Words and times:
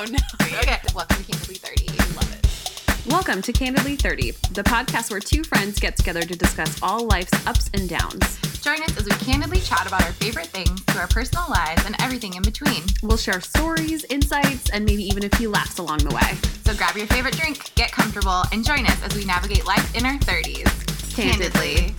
Oh 0.00 0.04
no. 0.04 0.18
Okay. 0.62 0.78
Welcome 0.94 1.18
to 1.18 1.30
Candidly 1.30 1.56
30. 1.56 1.86
Love 2.16 2.32
it. 2.32 3.06
Welcome 3.12 3.42
to 3.42 3.52
Candidly 3.52 3.96
30, 3.96 4.30
the 4.54 4.62
podcast 4.62 5.10
where 5.10 5.20
two 5.20 5.44
friends 5.44 5.78
get 5.78 5.94
together 5.94 6.22
to 6.22 6.34
discuss 6.34 6.82
all 6.82 7.06
life's 7.06 7.46
ups 7.46 7.68
and 7.74 7.86
downs. 7.86 8.38
Join 8.62 8.82
us 8.82 8.96
as 8.96 9.04
we 9.04 9.10
candidly 9.10 9.60
chat 9.60 9.86
about 9.86 10.02
our 10.04 10.12
favorite 10.12 10.46
things, 10.46 10.80
through 10.84 11.02
our 11.02 11.08
personal 11.08 11.44
lives, 11.50 11.84
and 11.84 11.96
everything 12.00 12.32
in 12.32 12.40
between. 12.40 12.82
We'll 13.02 13.18
share 13.18 13.42
stories, 13.42 14.04
insights, 14.04 14.70
and 14.70 14.86
maybe 14.86 15.02
even 15.02 15.26
a 15.26 15.28
few 15.36 15.50
laughs 15.50 15.76
along 15.76 15.98
the 15.98 16.14
way. 16.14 16.34
So 16.64 16.74
grab 16.74 16.96
your 16.96 17.06
favorite 17.08 17.36
drink, 17.36 17.74
get 17.74 17.92
comfortable, 17.92 18.44
and 18.52 18.64
join 18.64 18.86
us 18.86 19.02
as 19.02 19.14
we 19.14 19.26
navigate 19.26 19.66
life 19.66 19.94
in 19.94 20.06
our 20.06 20.16
30s. 20.20 21.14
Candidly. 21.14 21.94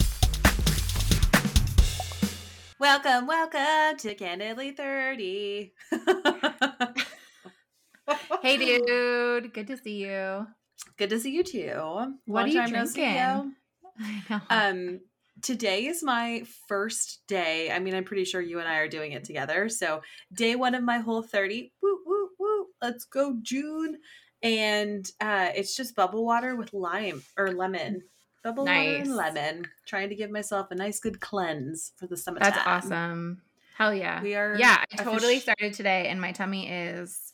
Welcome, 2.80 3.28
welcome 3.28 4.00
to 4.00 4.16
Candidly 4.16 4.72
30. 4.72 5.72
Hey, 8.42 8.58
dude. 8.86 9.54
Good 9.54 9.68
to 9.68 9.78
see 9.78 10.06
you. 10.06 10.48
Good 10.98 11.10
to 11.12 11.20
see 11.20 11.32
you 11.32 11.44
too. 11.44 11.74
What 11.76 12.20
Long 12.28 12.46
are 12.46 12.48
you 12.48 12.62
no 12.62 12.68
drinking? 12.68 13.54
Um, 14.50 15.00
today 15.42 15.86
is 15.86 16.02
my 16.02 16.44
first 16.68 17.22
day. 17.28 17.72
I 17.72 17.80
mean, 17.80 17.94
I'm 17.94 18.04
pretty 18.04 18.26
sure 18.26 18.42
you 18.42 18.60
and 18.60 18.68
I 18.68 18.78
are 18.78 18.88
doing 18.88 19.12
it 19.12 19.24
together. 19.24 19.70
So, 19.70 20.02
day 20.34 20.56
one 20.56 20.74
of 20.76 20.84
my 20.84 21.00
whole 21.00 21.22
30. 21.22 21.72
Woo, 21.84 22.00
woo, 22.06 22.30
woo. 22.40 22.66
Let's 22.82 23.06
go, 23.06 23.38
June. 23.42 23.98
And 24.42 25.06
uh, 25.20 25.50
it's 25.56 25.76
just 25.76 25.96
bubble 25.96 26.26
water 26.26 26.56
with 26.56 26.74
lime 26.74 27.22
or 27.38 27.52
lemon. 27.52 28.02
Bubble 28.44 28.66
water 28.66 28.80
and 28.80 29.16
lemon. 29.16 29.68
Trying 29.86 30.10
to 30.10 30.16
give 30.16 30.32
myself 30.32 30.72
a 30.72 30.76
nice, 30.76 31.00
good 31.00 31.20
cleanse 31.20 31.92
for 31.98 32.08
the 32.08 32.18
summertime. 32.18 32.52
That's 32.54 32.68
awesome. 32.68 33.42
Hell 33.78 33.94
yeah. 33.94 34.22
We 34.24 34.36
are 34.36 34.56
Yeah, 34.58 34.84
I 34.92 35.04
totally 35.04 35.38
offici- 35.38 35.42
started 35.42 35.74
today 35.74 36.08
and 36.08 36.20
my 36.20 36.32
tummy 36.32 36.70
is 36.70 37.31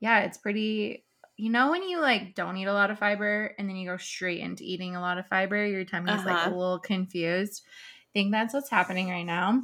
yeah, 0.00 0.20
it's 0.20 0.38
pretty 0.38 1.04
you 1.36 1.50
know 1.50 1.70
when 1.70 1.84
you 1.84 2.00
like 2.00 2.34
don't 2.34 2.56
eat 2.56 2.64
a 2.66 2.72
lot 2.72 2.90
of 2.90 2.98
fiber 2.98 3.54
and 3.58 3.68
then 3.68 3.76
you 3.76 3.88
go 3.88 3.96
straight 3.96 4.40
into 4.40 4.64
eating 4.64 4.96
a 4.96 5.00
lot 5.00 5.18
of 5.18 5.26
fiber, 5.28 5.64
your 5.66 5.84
tummy 5.84 6.14
is 6.14 6.24
like 6.26 6.38
Uh-huh. 6.38 6.46
a 6.46 6.50
little 6.50 6.80
confused. 6.80 7.64
I 7.66 8.10
think 8.14 8.32
that's 8.32 8.54
what's 8.54 8.70
happening 8.70 9.08
right 9.10 9.24
now. 9.24 9.62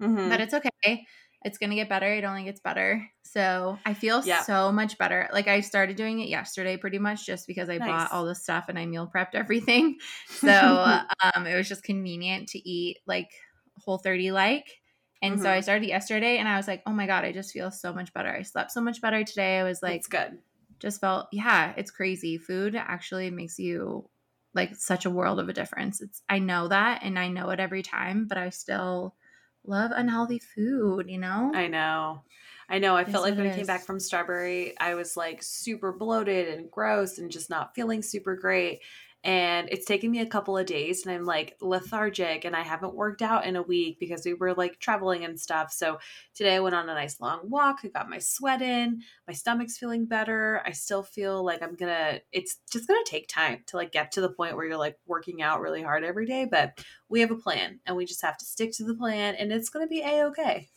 Mhm. 0.00 0.28
But 0.28 0.40
it's 0.40 0.54
okay. 0.54 1.06
It's 1.42 1.58
gonna 1.58 1.76
get 1.76 1.88
better. 1.88 2.12
It 2.12 2.24
only 2.24 2.44
gets 2.44 2.60
better. 2.60 3.08
So 3.22 3.78
I 3.86 3.94
feel 3.94 4.22
Yeah. 4.22 4.44
so 4.44 4.72
much 4.72 4.98
better. 4.98 5.28
Like 5.32 5.46
I 5.48 5.60
started 5.60 5.96
doing 5.96 6.20
it 6.20 6.28
yesterday 6.28 6.76
pretty 6.76 6.98
much 6.98 7.24
just 7.24 7.46
because 7.46 7.68
I 7.70 7.78
Nice. 7.78 8.04
bought 8.04 8.10
all 8.12 8.26
the 8.26 8.34
stuff 8.34 8.66
and 8.68 8.78
I 8.78 8.86
meal 8.86 9.10
prepped 9.14 9.34
everything. 9.34 9.98
So 10.26 10.82
um 11.34 11.46
it 11.46 11.56
was 11.56 11.68
just 11.68 11.84
convenient 11.84 12.48
to 12.50 12.58
eat 12.68 12.98
like 13.06 13.30
whole 13.78 13.98
30 13.98 14.32
like. 14.32 14.66
And 15.22 15.40
so 15.40 15.50
I 15.50 15.60
Mhm. 15.60 15.62
started 15.62 15.86
yesterday 15.88 16.38
and 16.38 16.48
I 16.48 16.56
was 16.56 16.68
like, 16.68 16.82
oh 16.86 16.92
my 16.92 17.06
God, 17.06 17.24
I 17.24 17.32
just 17.32 17.52
feel 17.52 17.70
so 17.70 17.92
much 17.92 18.12
better. 18.12 18.30
I 18.30 18.42
slept 18.42 18.70
so 18.72 18.80
much 18.80 19.00
better 19.00 19.24
today. 19.24 19.58
I 19.58 19.64
was 19.64 19.82
like, 19.82 20.04
it's 20.04 20.06
good. 20.06 20.42
just 20.80 21.00
felt, 21.00 21.28
yeah, 21.32 21.74
it's 21.76 21.90
crazy. 21.90 22.38
Food 22.38 22.76
actually 22.76 23.30
makes 23.30 23.58
you 23.58 24.10
like 24.54 24.76
such 24.76 25.06
a 25.06 25.10
world 25.10 25.40
of 25.40 25.48
a 25.48 25.52
difference. 25.52 26.00
It's, 26.00 26.22
I 26.28 26.38
know 26.38 26.68
that 26.68 27.02
and 27.02 27.18
I 27.18 27.28
know 27.28 27.50
it 27.50 27.60
every 27.60 27.82
time, 27.82 28.26
but 28.26 28.38
I 28.38 28.50
still 28.50 29.16
love 29.64 29.90
unhealthy 29.94 30.38
food, 30.38 31.10
you 31.10 31.18
know? 31.18 31.52
I 31.52 31.66
know. 31.68 32.24
I 32.68 32.78
know. 32.78 32.94
I 32.96 33.04
Is 33.06 33.14
felt 33.14 33.24
like 33.24 33.36
when 33.38 33.46
I 33.46 33.50
came 33.50 33.66
back 33.66 33.86
from 33.86 34.00
Strawberry, 34.00 34.78
I 34.78 34.94
was 34.94 35.16
like 35.16 35.42
super 35.42 35.92
bloated 35.92 36.48
and 36.48 36.70
gross 36.70 37.16
and 37.18 37.30
just 37.30 37.48
not 37.48 37.74
feeling 37.74 38.02
super 38.02 38.36
great. 38.36 38.82
And 39.24 39.68
it's 39.70 39.84
taken 39.84 40.12
me 40.12 40.20
a 40.20 40.26
couple 40.26 40.56
of 40.56 40.66
days 40.66 41.04
and 41.04 41.12
I'm 41.12 41.24
like 41.24 41.56
lethargic 41.60 42.44
and 42.44 42.54
I 42.54 42.62
haven't 42.62 42.94
worked 42.94 43.20
out 43.20 43.44
in 43.44 43.56
a 43.56 43.62
week 43.62 43.98
because 43.98 44.24
we 44.24 44.34
were 44.34 44.54
like 44.54 44.78
traveling 44.78 45.24
and 45.24 45.38
stuff. 45.38 45.72
So 45.72 45.98
today 46.34 46.54
I 46.54 46.60
went 46.60 46.76
on 46.76 46.88
a 46.88 46.94
nice 46.94 47.20
long 47.20 47.40
walk. 47.42 47.80
I 47.82 47.88
got 47.88 48.08
my 48.08 48.20
sweat 48.20 48.62
in. 48.62 49.02
My 49.26 49.34
stomach's 49.34 49.76
feeling 49.76 50.06
better. 50.06 50.62
I 50.64 50.70
still 50.70 51.02
feel 51.02 51.44
like 51.44 51.62
I'm 51.62 51.74
going 51.74 51.92
to, 51.92 52.22
it's 52.30 52.58
just 52.72 52.86
going 52.86 53.02
to 53.04 53.10
take 53.10 53.28
time 53.28 53.64
to 53.66 53.76
like 53.76 53.90
get 53.90 54.12
to 54.12 54.20
the 54.20 54.30
point 54.30 54.54
where 54.54 54.66
you're 54.66 54.78
like 54.78 54.96
working 55.04 55.42
out 55.42 55.60
really 55.60 55.82
hard 55.82 56.04
every 56.04 56.26
day. 56.26 56.46
But 56.48 56.78
we 57.08 57.20
have 57.20 57.32
a 57.32 57.36
plan 57.36 57.80
and 57.86 57.96
we 57.96 58.06
just 58.06 58.22
have 58.22 58.38
to 58.38 58.44
stick 58.44 58.72
to 58.74 58.84
the 58.84 58.94
plan 58.94 59.34
and 59.34 59.52
it's 59.52 59.68
going 59.68 59.84
to 59.84 59.90
be 59.90 60.00
a 60.00 60.26
okay. 60.26 60.68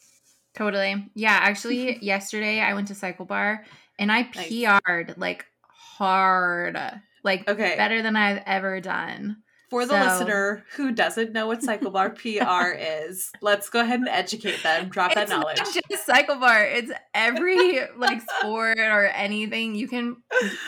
Totally. 0.56 1.10
Yeah. 1.14 1.38
Actually, 1.40 1.98
yesterday 2.04 2.60
I 2.60 2.74
went 2.74 2.88
to 2.88 2.96
Cycle 2.96 3.26
Bar 3.26 3.66
and 4.00 4.12
I 4.12 4.30
Nice. 4.36 4.50
PR'd 4.50 5.14
like 5.18 5.46
hard, 5.70 6.76
like 7.24 7.48
Okay. 7.50 7.76
better 7.78 8.02
than 8.02 8.16
I've 8.16 8.42
ever 8.46 8.80
done. 8.82 9.38
For 9.70 9.86
the 9.86 9.94
So- 9.94 10.06
listener 10.20 10.66
who 10.76 10.92
doesn't 10.92 11.32
know 11.32 11.48
what 11.48 11.64
Cycle 11.64 11.92
Bar 11.92 12.10
PR 12.22 12.72
is, 12.78 13.32
let's 13.42 13.70
go 13.70 13.80
ahead 13.80 14.00
and 14.02 14.10
educate 14.10 14.62
them. 14.64 14.90
Drop 14.90 15.14
that 15.14 15.30
knowledge. 15.30 15.60
not 15.60 15.78
just 15.90 16.06
cycle 16.06 16.36
bar. 16.36 16.66
It's 16.66 16.92
every 17.14 17.80
like 17.96 18.22
sport 18.40 18.80
or 18.80 19.06
anything. 19.06 19.76
You 19.76 19.88
can 19.88 20.18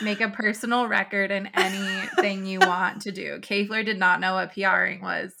make 0.02 0.22
a 0.22 0.30
personal 0.30 0.86
record 0.88 1.30
in 1.30 1.48
anything 1.52 2.46
you 2.46 2.60
want 2.60 3.02
to 3.02 3.12
do. 3.12 3.40
Kfleur 3.40 3.84
did 3.84 3.98
not 3.98 4.20
know 4.20 4.34
what 4.36 4.54
PRing 4.54 5.02
was, 5.02 5.34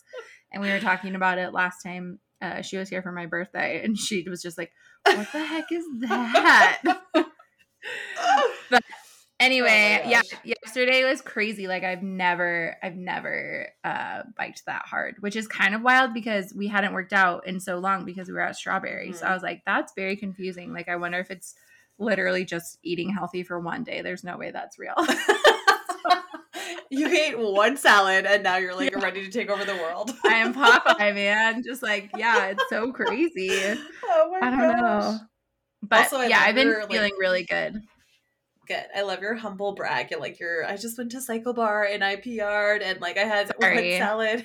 and 0.52 0.62
we 0.62 0.68
were 0.70 0.80
talking 0.80 1.14
about 1.14 1.38
it 1.38 1.54
last 1.54 1.82
time. 1.82 2.18
Uh, 2.42 2.60
she 2.60 2.76
was 2.76 2.90
here 2.90 3.00
for 3.00 3.12
my 3.12 3.24
birthday, 3.24 3.82
and 3.82 3.96
she 3.96 4.28
was 4.28 4.42
just 4.42 4.58
like, 4.58 4.72
"What 5.06 5.32
the 5.32 5.42
heck 5.42 5.72
is 5.72 5.84
that?" 6.00 6.82
anyway, 9.44 10.02
Oh 10.04 10.08
yeah, 10.08 10.22
yesterday 10.44 11.04
was 11.04 11.20
crazy. 11.20 11.66
Like 11.66 11.84
I've 11.84 12.02
never, 12.02 12.76
I've 12.82 12.96
never 12.96 13.68
uh, 13.84 14.22
biked 14.36 14.66
that 14.66 14.82
hard, 14.86 15.16
which 15.20 15.36
is 15.36 15.46
kind 15.46 15.74
of 15.74 15.82
wild 15.82 16.14
because 16.14 16.52
we 16.54 16.68
hadn't 16.68 16.92
worked 16.94 17.12
out 17.12 17.46
in 17.46 17.60
so 17.60 17.78
long 17.78 18.04
because 18.04 18.28
we 18.28 18.34
were 18.34 18.40
at 18.40 18.56
Strawberry. 18.56 19.12
So 19.12 19.24
Mhm. 19.24 19.30
I 19.30 19.34
was 19.34 19.42
like, 19.42 19.62
that's 19.66 19.92
very 19.94 20.16
confusing. 20.16 20.72
Like 20.72 20.88
I 20.88 20.96
wonder 20.96 21.18
if 21.18 21.30
it's 21.30 21.54
literally 21.98 22.44
just 22.44 22.78
eating 22.82 23.08
healthy 23.10 23.42
for 23.44 23.60
one 23.60 23.84
day. 23.84 24.02
There's 24.02 24.24
no 24.24 24.36
way 24.36 24.50
that's 24.50 24.78
real. 24.78 24.94
you 26.90 27.08
ate 27.08 27.38
one 27.38 27.76
salad 27.76 28.26
and 28.26 28.42
now 28.42 28.56
you're 28.56 28.74
like 28.74 28.94
ready 29.02 29.24
to 29.24 29.30
take 29.30 29.50
over 29.50 29.64
the 29.64 29.74
world. 29.76 30.12
I 30.24 30.34
am 30.34 30.54
Popeye, 30.54 31.14
man. 31.14 31.62
Just 31.64 31.82
like, 31.82 32.10
yeah, 32.16 32.46
it's 32.46 32.64
so 32.68 32.92
crazy. 32.92 33.50
Oh 34.04 34.30
my 34.40 34.46
I 34.46 34.50
don't 34.50 34.58
gosh. 34.58 34.80
know. 34.80 35.18
But 35.82 35.98
Also, 36.04 36.20
yeah, 36.22 36.40
I've 36.40 36.54
been 36.54 36.72
like- 36.72 36.90
feeling 36.90 37.12
really 37.18 37.44
good. 37.44 37.82
Good. 38.66 38.84
I 38.96 39.02
love 39.02 39.20
your 39.20 39.34
humble 39.34 39.74
brag. 39.74 40.10
You're 40.10 40.20
like 40.20 40.40
you're 40.40 40.64
I 40.64 40.76
just 40.76 40.96
went 40.96 41.10
to 41.12 41.20
Cycle 41.20 41.52
Bar 41.52 41.84
and 41.84 42.02
I 42.02 42.16
PR'd 42.16 42.82
and 42.82 43.00
like 43.00 43.18
I 43.18 43.24
had 43.24 43.52
Sorry. 43.60 43.98
salad. 43.98 44.44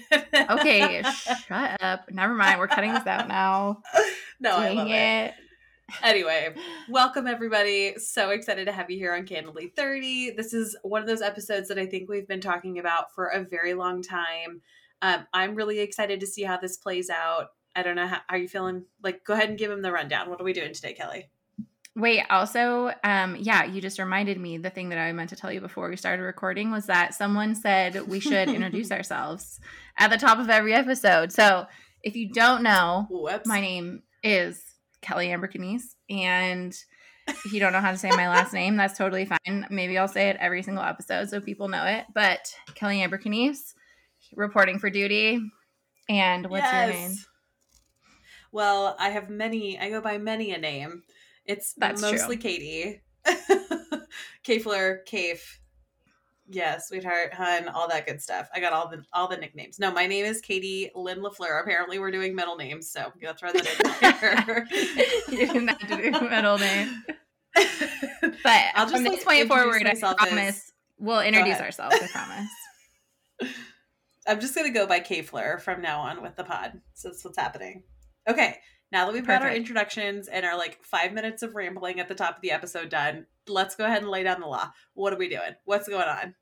Okay, 0.51 1.03
shut 1.47 1.81
up. 1.81 2.11
Never 2.11 2.33
mind. 2.33 2.59
We're 2.59 2.67
cutting 2.67 2.93
this 2.93 3.07
out 3.07 3.27
now. 3.27 3.81
no, 4.39 4.51
I 4.57 4.71
love 4.71 4.87
it. 4.87 4.91
it. 4.91 5.33
Anyway, 6.03 6.53
welcome 6.89 7.27
everybody. 7.27 7.95
So 7.97 8.29
excited 8.31 8.65
to 8.65 8.71
have 8.71 8.91
you 8.91 8.97
here 8.97 9.13
on 9.13 9.25
Candidly 9.25 9.71
30. 9.75 10.31
This 10.31 10.53
is 10.53 10.77
one 10.83 11.01
of 11.01 11.07
those 11.07 11.21
episodes 11.21 11.67
that 11.69 11.79
I 11.79 11.85
think 11.85 12.09
we've 12.09 12.27
been 12.27 12.41
talking 12.41 12.77
about 12.77 13.13
for 13.15 13.27
a 13.27 13.43
very 13.43 13.73
long 13.73 14.01
time. 14.03 14.61
Um, 15.01 15.25
I'm 15.33 15.55
really 15.55 15.79
excited 15.79 16.19
to 16.19 16.27
see 16.27 16.43
how 16.43 16.57
this 16.57 16.77
plays 16.77 17.09
out. 17.09 17.47
I 17.75 17.83
don't 17.83 17.95
know 17.95 18.07
how 18.07 18.19
are 18.29 18.37
you 18.37 18.47
feeling? 18.47 18.85
Like, 19.01 19.23
go 19.23 19.33
ahead 19.33 19.49
and 19.49 19.57
give 19.57 19.71
him 19.71 19.81
the 19.81 19.91
rundown. 19.91 20.29
What 20.29 20.41
are 20.41 20.43
we 20.43 20.53
doing 20.53 20.73
today, 20.73 20.93
Kelly? 20.93 21.29
Wait, 21.95 22.23
also, 22.29 22.91
um, 23.03 23.35
yeah, 23.37 23.65
you 23.65 23.81
just 23.81 23.99
reminded 23.99 24.39
me 24.39 24.57
the 24.57 24.69
thing 24.69 24.89
that 24.89 24.99
I 24.99 25.11
meant 25.11 25.31
to 25.31 25.35
tell 25.35 25.51
you 25.51 25.59
before 25.59 25.89
we 25.89 25.95
started 25.97 26.23
recording 26.23 26.71
was 26.71 26.85
that 26.85 27.13
someone 27.13 27.55
said 27.55 28.07
we 28.07 28.19
should 28.19 28.47
introduce 28.47 28.91
ourselves 28.93 29.59
at 29.97 30.09
the 30.09 30.17
top 30.17 30.39
of 30.39 30.49
every 30.49 30.73
episode. 30.73 31.31
So 31.31 31.65
if 32.03 32.15
you 32.15 32.31
don't 32.31 32.63
know, 32.63 33.07
Whoops. 33.09 33.45
my 33.45 33.59
name 33.59 34.03
is 34.23 34.61
Kelly 35.01 35.31
Amber 35.31 35.47
Canese, 35.47 35.95
and 36.09 36.73
if 37.27 37.53
you 37.53 37.59
don't 37.59 37.73
know 37.73 37.81
how 37.81 37.91
to 37.91 37.97
say 37.97 38.09
my 38.11 38.29
last 38.29 38.53
name, 38.53 38.77
that's 38.77 38.97
totally 38.97 39.25
fine. 39.25 39.67
Maybe 39.69 39.97
I'll 39.97 40.07
say 40.07 40.29
it 40.29 40.37
every 40.39 40.63
single 40.63 40.83
episode 40.83 41.29
so 41.29 41.41
people 41.41 41.67
know 41.67 41.85
it. 41.85 42.05
But 42.13 42.53
Kelly 42.75 43.01
Amber 43.01 43.17
Canese, 43.17 43.73
reporting 44.35 44.79
for 44.79 44.89
duty. 44.89 45.41
And 46.07 46.49
what's 46.49 46.71
your 46.71 46.87
name? 46.87 47.15
Well, 48.51 48.95
I 48.99 49.09
have 49.09 49.29
many. 49.29 49.79
I 49.79 49.89
go 49.89 50.01
by 50.01 50.17
many 50.17 50.53
a 50.53 50.57
name. 50.57 51.03
It's 51.49 51.73
That's 51.73 51.99
true. 52.01 52.11
mostly 52.11 52.37
Katie, 52.37 53.01
Kfleur, 54.45 55.03
Kafe, 55.05 55.59
yeah, 56.47 56.77
sweetheart, 56.77 57.33
hun, 57.33 57.67
all 57.69 57.87
that 57.89 58.05
good 58.05 58.21
stuff. 58.21 58.47
I 58.53 58.59
got 58.59 58.71
all 58.71 58.87
the 58.87 59.03
all 59.13 59.27
the 59.27 59.35
nicknames. 59.37 59.79
No, 59.79 59.91
my 59.91 60.05
name 60.05 60.25
is 60.25 60.41
Katie 60.41 60.91
Lynn 60.93 61.19
Lafleur. 61.21 61.59
Apparently, 61.63 61.97
we're 61.97 62.11
doing 62.11 62.35
middle 62.35 62.55
names, 62.55 62.91
so 62.91 63.11
you 63.15 63.21
gotta 63.27 63.37
throw 63.37 63.51
that 63.51 63.65
in 63.65 64.45
there. 64.45 64.67
you 65.39 65.47
didn't 65.47 65.67
have 65.69 65.79
to 65.79 65.97
do 66.11 66.29
middle 66.29 66.57
name. 66.59 67.03
But 68.43 68.61
I'll 68.75 68.85
just, 68.85 68.93
from 68.95 69.03
this 69.05 69.25
like, 69.25 69.47
point 69.47 69.47
forward, 69.47 69.81
I 69.85 69.89
myself 69.89 70.15
as- 70.21 70.27
promise 70.27 70.71
we'll 70.99 71.21
introduce 71.21 71.59
ourselves. 71.59 71.95
I 72.01 72.07
promise. 72.07 73.51
I'm 74.27 74.39
just 74.39 74.53
gonna 74.55 74.69
go 74.69 74.85
by 74.85 74.99
Kfleur 74.99 75.59
from 75.59 75.81
now 75.81 75.99
on 76.01 76.21
with 76.21 76.35
the 76.35 76.43
pod. 76.43 76.79
So 76.93 77.09
that's 77.09 77.25
what's 77.25 77.37
happening. 77.39 77.83
Okay, 78.27 78.57
now 78.91 79.05
that 79.05 79.13
we've 79.13 79.27
got 79.27 79.41
our 79.43 79.51
introductions 79.51 80.27
and 80.27 80.45
our 80.45 80.57
like 80.57 80.83
five 80.83 81.13
minutes 81.13 81.43
of 81.43 81.55
rambling 81.55 81.99
at 81.99 82.07
the 82.07 82.15
top 82.15 82.37
of 82.37 82.41
the 82.41 82.51
episode 82.51 82.89
done, 82.89 83.25
let's 83.47 83.75
go 83.75 83.85
ahead 83.85 84.01
and 84.01 84.09
lay 84.09 84.23
down 84.23 84.39
the 84.39 84.47
law. 84.47 84.71
What 84.93 85.13
are 85.13 85.17
we 85.17 85.29
doing? 85.29 85.55
What's 85.65 85.87
going 85.87 86.07
on? 86.07 86.35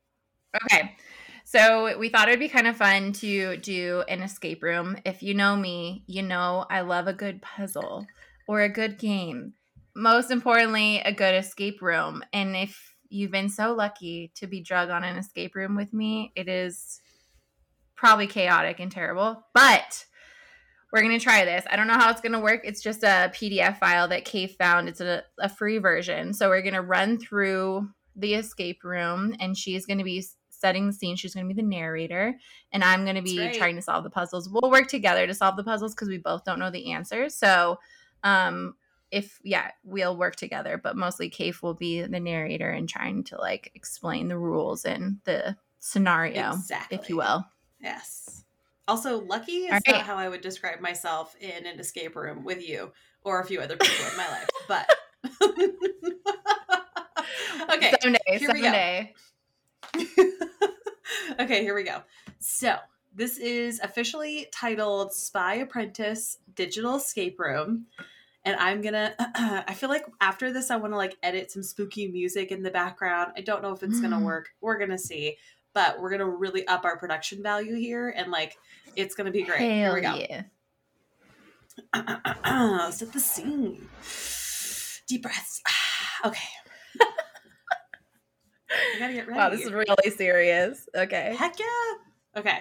Okay. 0.64 0.96
So 1.44 1.96
we 1.98 2.08
thought 2.08 2.28
it'd 2.28 2.40
be 2.40 2.48
kind 2.48 2.66
of 2.66 2.76
fun 2.76 3.12
to 3.14 3.56
do 3.56 4.02
an 4.08 4.22
escape 4.22 4.62
room. 4.62 4.96
If 5.04 5.22
you 5.22 5.34
know 5.34 5.56
me, 5.56 6.04
you 6.06 6.22
know 6.22 6.66
I 6.68 6.82
love 6.82 7.06
a 7.06 7.14
good 7.14 7.40
puzzle 7.40 8.06
or 8.46 8.60
a 8.60 8.68
good 8.68 8.98
game. 8.98 9.54
most 9.98 10.30
importantly, 10.30 11.00
a 11.00 11.12
good 11.12 11.34
escape 11.34 11.82
room. 11.82 12.22
And 12.32 12.56
if 12.56 12.94
you've 13.08 13.32
been 13.32 13.48
so 13.48 13.74
lucky 13.74 14.30
to 14.36 14.46
be 14.46 14.60
drug 14.60 14.90
on 14.90 15.02
an 15.02 15.16
escape 15.16 15.56
room 15.56 15.74
with 15.74 15.92
me, 15.92 16.32
it 16.36 16.48
is 16.48 17.00
probably 17.96 18.28
chaotic 18.28 18.78
and 18.78 18.92
terrible. 18.92 19.44
But 19.52 20.04
we're 20.92 21.02
going 21.02 21.18
to 21.18 21.22
try 21.22 21.44
this. 21.44 21.64
I 21.70 21.76
don't 21.76 21.86
know 21.86 21.94
how 21.98 22.10
it's 22.10 22.20
going 22.20 22.32
to 22.32 22.40
work. 22.40 22.62
It's 22.64 22.82
just 22.82 23.02
a 23.02 23.30
PDF 23.34 23.78
file 23.78 24.08
that 24.08 24.24
Kay 24.24 24.46
found. 24.46 24.88
It's 24.88 25.00
a, 25.00 25.22
a 25.38 25.48
free 25.48 25.78
version. 25.78 26.32
So 26.32 26.48
we're 26.48 26.62
going 26.62 26.74
to 26.74 26.82
run 26.82 27.18
through 27.18 27.88
the 28.16 28.34
escape 28.34 28.82
room 28.84 29.34
and 29.38 29.56
she's 29.56 29.86
going 29.86 29.98
to 29.98 30.04
be 30.04 30.24
setting 30.48 30.86
the 30.86 30.92
scene. 30.92 31.16
She's 31.16 31.34
going 31.34 31.46
to 31.48 31.54
be 31.54 31.60
the 31.60 31.66
narrator 31.66 32.38
and 32.72 32.82
I'm 32.82 33.04
going 33.04 33.16
to 33.16 33.22
be 33.22 33.38
right. 33.38 33.54
trying 33.54 33.76
to 33.76 33.82
solve 33.82 34.02
the 34.04 34.10
puzzles. 34.10 34.48
We'll 34.48 34.70
work 34.70 34.88
together 34.88 35.26
to 35.26 35.34
solve 35.34 35.56
the 35.56 35.64
puzzles 35.64 35.94
because 35.94 36.08
we 36.08 36.18
both 36.18 36.44
don't 36.44 36.58
know 36.58 36.70
the 36.70 36.92
answers. 36.92 37.34
So, 37.34 37.78
um, 38.24 38.74
if 39.10 39.38
yeah, 39.42 39.70
we'll 39.84 40.16
work 40.16 40.36
together, 40.36 40.78
but 40.82 40.96
mostly 40.96 41.30
Kafe 41.30 41.62
will 41.62 41.74
be 41.74 42.02
the 42.02 42.20
narrator 42.20 42.68
and 42.68 42.88
trying 42.88 43.24
to 43.24 43.38
like 43.38 43.70
explain 43.74 44.28
the 44.28 44.36
rules 44.36 44.84
and 44.84 45.18
the 45.24 45.56
scenario, 45.78 46.52
Exactly. 46.52 46.98
if 46.98 47.08
you 47.08 47.16
will. 47.16 47.46
Yes. 47.80 48.44
Also, 48.88 49.20
lucky 49.20 49.66
is 49.66 49.82
All 49.86 49.94
not 49.96 50.06
how 50.06 50.16
I 50.16 50.28
would 50.30 50.40
describe 50.40 50.80
myself 50.80 51.36
in 51.40 51.66
an 51.66 51.78
escape 51.78 52.16
room 52.16 52.42
with 52.42 52.66
you 52.66 52.90
or 53.22 53.40
a 53.40 53.44
few 53.44 53.60
other 53.60 53.76
people 53.76 54.06
in 54.10 54.16
my 54.16 54.26
life. 54.28 54.48
But 54.66 54.90
okay, 57.74 57.92
someday, 58.00 58.18
here 58.38 58.50
we 58.52 58.62
go. 58.62 58.72
okay, 61.40 61.62
here 61.62 61.74
we 61.74 61.82
go. 61.82 62.02
So, 62.38 62.76
this 63.14 63.36
is 63.36 63.78
officially 63.80 64.46
titled 64.52 65.12
Spy 65.12 65.56
Apprentice 65.56 66.38
Digital 66.54 66.96
Escape 66.96 67.38
Room. 67.38 67.86
And 68.44 68.56
I'm 68.58 68.80
gonna, 68.80 69.14
I 69.18 69.74
feel 69.74 69.90
like 69.90 70.06
after 70.22 70.50
this, 70.50 70.70
I 70.70 70.76
wanna 70.76 70.96
like 70.96 71.16
edit 71.22 71.50
some 71.50 71.62
spooky 71.62 72.08
music 72.08 72.50
in 72.52 72.62
the 72.62 72.70
background. 72.70 73.32
I 73.36 73.42
don't 73.42 73.60
know 73.62 73.72
if 73.72 73.82
it's 73.82 74.00
gonna 74.00 74.16
Mm. 74.16 74.24
work. 74.24 74.48
We're 74.62 74.78
gonna 74.78 74.96
see. 74.98 75.36
But 75.74 76.00
we're 76.00 76.10
gonna 76.10 76.28
really 76.28 76.66
up 76.66 76.84
our 76.84 76.96
production 76.96 77.42
value 77.42 77.74
here 77.76 78.08
and 78.16 78.30
like 78.30 78.56
it's 78.96 79.14
gonna 79.14 79.30
be 79.30 79.42
great. 79.42 79.60
here 79.60 79.86
Hell 79.86 79.94
we 79.94 80.00
go. 80.00 80.14
yeah. 81.94 82.90
Set 82.90 83.12
the 83.12 83.20
scene. 83.20 83.88
Deep 85.06 85.22
breaths. 85.22 85.62
okay. 86.24 86.48
I 88.70 88.98
gotta 88.98 89.12
get 89.14 89.26
ready. 89.26 89.38
Wow, 89.38 89.48
this 89.50 89.62
is 89.62 89.72
really 89.72 90.10
serious. 90.10 90.88
Okay. 90.94 91.34
Heck 91.38 91.58
yeah. 91.58 92.40
Okay. 92.40 92.58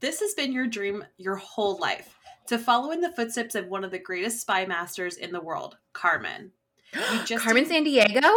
This 0.00 0.20
has 0.20 0.34
been 0.34 0.52
your 0.52 0.66
dream 0.66 1.04
your 1.16 1.36
whole 1.36 1.78
life 1.78 2.16
to 2.46 2.58
follow 2.58 2.90
in 2.92 3.00
the 3.00 3.12
footsteps 3.12 3.54
of 3.54 3.68
one 3.68 3.84
of 3.84 3.90
the 3.90 3.98
greatest 3.98 4.40
spy 4.40 4.64
masters 4.64 5.16
in 5.16 5.32
the 5.32 5.40
world, 5.40 5.76
Carmen. 5.92 6.52
You 6.94 7.24
just 7.24 7.44
Carmen 7.44 7.66
Sandiego? 7.66 8.34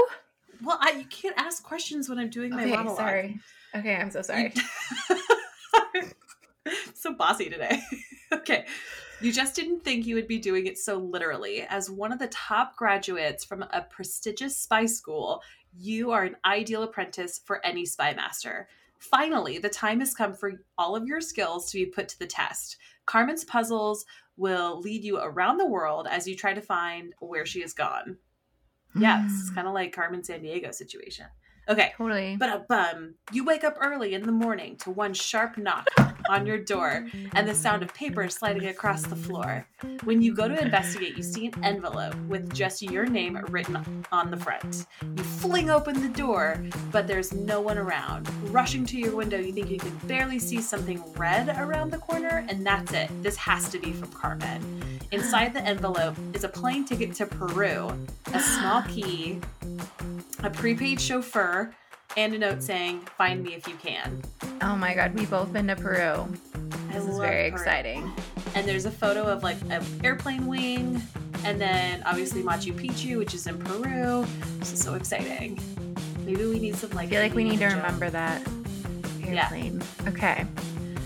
Well, 0.63 0.77
I, 0.79 0.91
you 0.91 1.05
can't 1.05 1.35
ask 1.37 1.63
questions 1.63 2.07
when 2.09 2.19
I'm 2.19 2.29
doing 2.29 2.51
my 2.51 2.63
Okay, 2.63 2.71
monologue. 2.71 2.97
sorry. 2.97 3.39
Okay, 3.75 3.95
I'm 3.95 4.11
so 4.11 4.21
sorry. 4.21 4.53
so 6.93 7.13
bossy 7.13 7.49
today. 7.49 7.81
okay. 8.33 8.65
You 9.21 9.31
just 9.31 9.55
didn't 9.55 9.83
think 9.83 10.05
you 10.05 10.15
would 10.15 10.27
be 10.27 10.39
doing 10.39 10.65
it 10.67 10.77
so 10.77 10.97
literally. 10.97 11.61
As 11.61 11.89
one 11.89 12.11
of 12.11 12.19
the 12.19 12.27
top 12.27 12.75
graduates 12.75 13.45
from 13.45 13.63
a 13.63 13.85
prestigious 13.89 14.57
spy 14.57 14.85
school, 14.85 15.43
you 15.77 16.11
are 16.11 16.23
an 16.23 16.35
ideal 16.43 16.83
apprentice 16.83 17.39
for 17.45 17.63
any 17.65 17.85
spy 17.85 18.13
master. 18.13 18.67
Finally, 18.97 19.57
the 19.57 19.69
time 19.69 19.99
has 19.99 20.13
come 20.13 20.33
for 20.33 20.63
all 20.77 20.95
of 20.95 21.07
your 21.07 21.21
skills 21.21 21.71
to 21.71 21.77
be 21.77 21.85
put 21.85 22.07
to 22.09 22.19
the 22.19 22.27
test. 22.27 22.77
Carmen's 23.05 23.43
puzzles 23.43 24.05
will 24.37 24.79
lead 24.79 25.03
you 25.03 25.17
around 25.17 25.57
the 25.57 25.65
world 25.65 26.07
as 26.09 26.27
you 26.27 26.35
try 26.35 26.53
to 26.53 26.61
find 26.61 27.13
where 27.19 27.45
she 27.45 27.61
has 27.61 27.73
gone. 27.73 28.17
Yeah, 28.95 29.25
it's 29.25 29.49
Mm, 29.51 29.55
kind 29.55 29.67
of 29.67 29.73
like 29.73 29.93
Carmen 29.93 30.21
Sandiego 30.21 30.73
situation. 30.73 31.25
Okay, 31.69 31.93
totally. 31.97 32.35
but 32.37 32.65
um, 32.69 33.15
you 33.31 33.45
wake 33.45 33.63
up 33.63 33.77
early 33.79 34.13
in 34.13 34.23
the 34.23 34.31
morning 34.31 34.75
to 34.77 34.91
one 34.91 35.13
sharp 35.13 35.57
knock 35.57 35.87
on 36.29 36.45
your 36.45 36.57
door 36.57 37.07
and 37.33 37.47
the 37.47 37.55
sound 37.55 37.83
of 37.83 37.93
paper 37.93 38.27
sliding 38.29 38.67
across 38.67 39.03
the 39.03 39.15
floor. 39.15 39.65
When 40.03 40.21
you 40.21 40.33
go 40.35 40.47
to 40.47 40.59
investigate, 40.59 41.15
you 41.17 41.23
see 41.23 41.47
an 41.47 41.63
envelope 41.63 42.15
with 42.27 42.53
just 42.53 42.81
your 42.81 43.05
name 43.05 43.37
written 43.49 44.05
on 44.11 44.31
the 44.31 44.37
front. 44.37 44.85
You 45.01 45.23
fling 45.23 45.69
open 45.69 46.01
the 46.01 46.09
door, 46.09 46.63
but 46.91 47.07
there's 47.07 47.33
no 47.33 47.61
one 47.61 47.77
around. 47.77 48.29
Rushing 48.51 48.85
to 48.87 48.97
your 48.97 49.15
window, 49.15 49.37
you 49.37 49.53
think 49.53 49.69
you 49.69 49.77
can 49.77 49.95
barely 50.07 50.39
see 50.39 50.61
something 50.61 51.01
red 51.13 51.49
around 51.57 51.91
the 51.91 51.99
corner, 51.99 52.45
and 52.49 52.65
that's 52.65 52.91
it. 52.93 53.09
This 53.23 53.37
has 53.37 53.69
to 53.69 53.79
be 53.79 53.91
from 53.93 54.11
Carmen. 54.11 54.81
Inside 55.11 55.53
the 55.53 55.61
envelope 55.61 56.15
is 56.33 56.43
a 56.43 56.49
plane 56.49 56.85
ticket 56.85 57.13
to 57.15 57.25
Peru, 57.25 57.91
a 58.33 58.39
small 58.39 58.81
key, 58.83 59.39
a 60.43 60.49
prepaid 60.49 60.99
chauffeur, 60.99 61.73
and 62.17 62.33
a 62.33 62.37
note 62.39 62.61
saying, 62.63 62.99
Find 63.17 63.43
me 63.43 63.53
if 63.53 63.67
you 63.67 63.75
can. 63.75 64.21
Oh 64.61 64.75
my 64.75 64.93
god, 64.93 65.13
we've 65.13 65.29
both 65.29 65.51
been 65.53 65.67
to 65.67 65.75
Peru. 65.75 66.27
I 66.89 66.93
This 66.93 67.05
is 67.07 67.17
very 67.17 67.49
Peru. 67.49 67.59
exciting. 67.59 68.11
And 68.55 68.67
there's 68.67 68.85
a 68.85 68.91
photo 68.91 69.23
of 69.23 69.43
like 69.43 69.57
an 69.69 69.83
airplane 70.03 70.45
wing, 70.47 71.01
and 71.45 71.59
then 71.59 72.03
obviously 72.05 72.43
Machu 72.43 72.73
Picchu, 72.73 73.17
which 73.17 73.33
is 73.33 73.47
in 73.47 73.57
Peru. 73.59 74.25
This 74.59 74.73
is 74.73 74.79
so 74.81 74.95
exciting. 74.95 75.59
Maybe 76.25 76.45
we 76.45 76.59
need 76.59 76.75
some 76.75 76.89
like. 76.91 77.07
I 77.07 77.09
feel 77.11 77.21
like 77.21 77.33
we 77.33 77.43
need 77.43 77.59
to 77.59 77.67
remember 77.67 78.09
that 78.09 78.41
Yeah. 79.19 79.43
airplane. 79.43 79.81
Okay. 80.07 80.45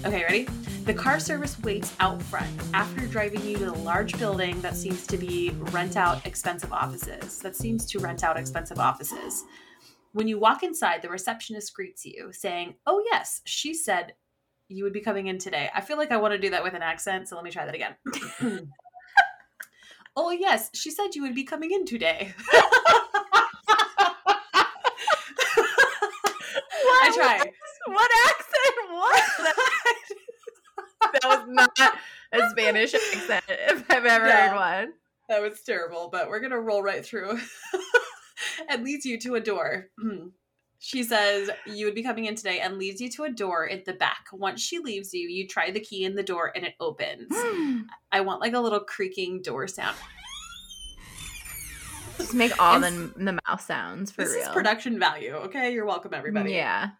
Okay, 0.05 0.23
ready? 0.23 0.47
The 0.85 0.93
car 0.93 1.19
service 1.19 1.59
waits 1.61 1.95
out 1.99 2.21
front 2.21 2.47
after 2.71 3.07
driving 3.07 3.43
you 3.43 3.57
to 3.57 3.65
the 3.65 3.73
large 3.73 4.15
building 4.19 4.61
that 4.61 4.75
seems 4.75 5.07
to 5.07 5.17
be 5.17 5.49
rent 5.71 5.97
out 5.97 6.23
expensive 6.27 6.71
offices. 6.71 7.39
That 7.39 7.55
seems 7.55 7.87
to 7.87 7.97
rent 7.97 8.23
out 8.23 8.37
expensive 8.37 8.77
offices. 8.77 9.45
When 10.11 10.27
you 10.27 10.37
walk 10.37 10.61
inside, 10.61 11.01
the 11.01 11.09
receptionist 11.09 11.73
greets 11.73 12.05
you, 12.05 12.31
saying, 12.31 12.75
Oh, 12.85 13.03
yes, 13.11 13.41
she 13.45 13.73
said 13.73 14.13
you 14.67 14.83
would 14.83 14.93
be 14.93 15.01
coming 15.01 15.25
in 15.25 15.39
today. 15.39 15.71
I 15.73 15.81
feel 15.81 15.97
like 15.97 16.11
I 16.11 16.17
want 16.17 16.33
to 16.33 16.37
do 16.37 16.51
that 16.51 16.63
with 16.63 16.75
an 16.75 16.83
accent, 16.83 17.29
so 17.29 17.35
let 17.35 17.43
me 17.43 17.49
try 17.49 17.65
that 17.65 17.73
again. 17.73 17.95
oh, 20.15 20.29
yes, 20.29 20.69
she 20.75 20.91
said 20.91 21.15
you 21.15 21.23
would 21.23 21.33
be 21.33 21.45
coming 21.45 21.71
in 21.71 21.85
today. 21.85 22.31
I 26.87 27.11
try. 27.11 27.51
What 27.87 28.11
accent 28.27 28.75
was 28.91 29.31
that? 29.39 29.81
that 31.21 31.47
was 31.47 31.47
not 31.47 31.97
a 32.31 32.49
Spanish 32.49 32.93
accent 32.93 33.43
if 33.47 33.89
I've 33.89 34.05
ever 34.05 34.31
heard 34.31 34.55
one. 34.55 34.93
That 35.29 35.41
was 35.41 35.61
terrible, 35.63 36.09
but 36.11 36.29
we're 36.29 36.39
gonna 36.39 36.59
roll 36.59 36.83
right 36.83 37.05
through. 37.05 37.39
and 38.69 38.83
leads 38.83 39.05
you 39.05 39.19
to 39.21 39.35
a 39.35 39.39
door. 39.39 39.89
She 40.77 41.03
says 41.03 41.49
you 41.65 41.85
would 41.85 41.95
be 41.95 42.03
coming 42.03 42.25
in 42.25 42.35
today 42.35 42.59
and 42.59 42.77
leads 42.77 43.01
you 43.01 43.09
to 43.11 43.23
a 43.23 43.29
door 43.31 43.67
at 43.67 43.85
the 43.85 43.93
back. 43.93 44.27
Once 44.31 44.61
she 44.61 44.77
leaves 44.77 45.13
you, 45.15 45.27
you 45.27 45.47
try 45.47 45.71
the 45.71 45.79
key 45.79 46.03
in 46.03 46.15
the 46.15 46.21
door 46.21 46.51
and 46.53 46.63
it 46.63 46.75
opens. 46.79 47.31
I 48.11 48.21
want 48.21 48.39
like 48.39 48.53
a 48.53 48.59
little 48.59 48.81
creaking 48.81 49.41
door 49.41 49.67
sound. 49.67 49.95
Just 52.17 52.35
make 52.35 52.61
all 52.61 52.83
And 52.83 53.13
the, 53.15 53.23
the 53.23 53.39
mouth 53.47 53.61
sounds 53.61 54.11
for 54.11 54.25
this 54.25 54.33
real. 54.35 54.43
is 54.43 54.49
production 54.49 54.99
value, 54.99 55.31
okay? 55.33 55.73
You're 55.73 55.85
welcome, 55.85 56.13
everybody. 56.13 56.51
Yeah. 56.51 56.89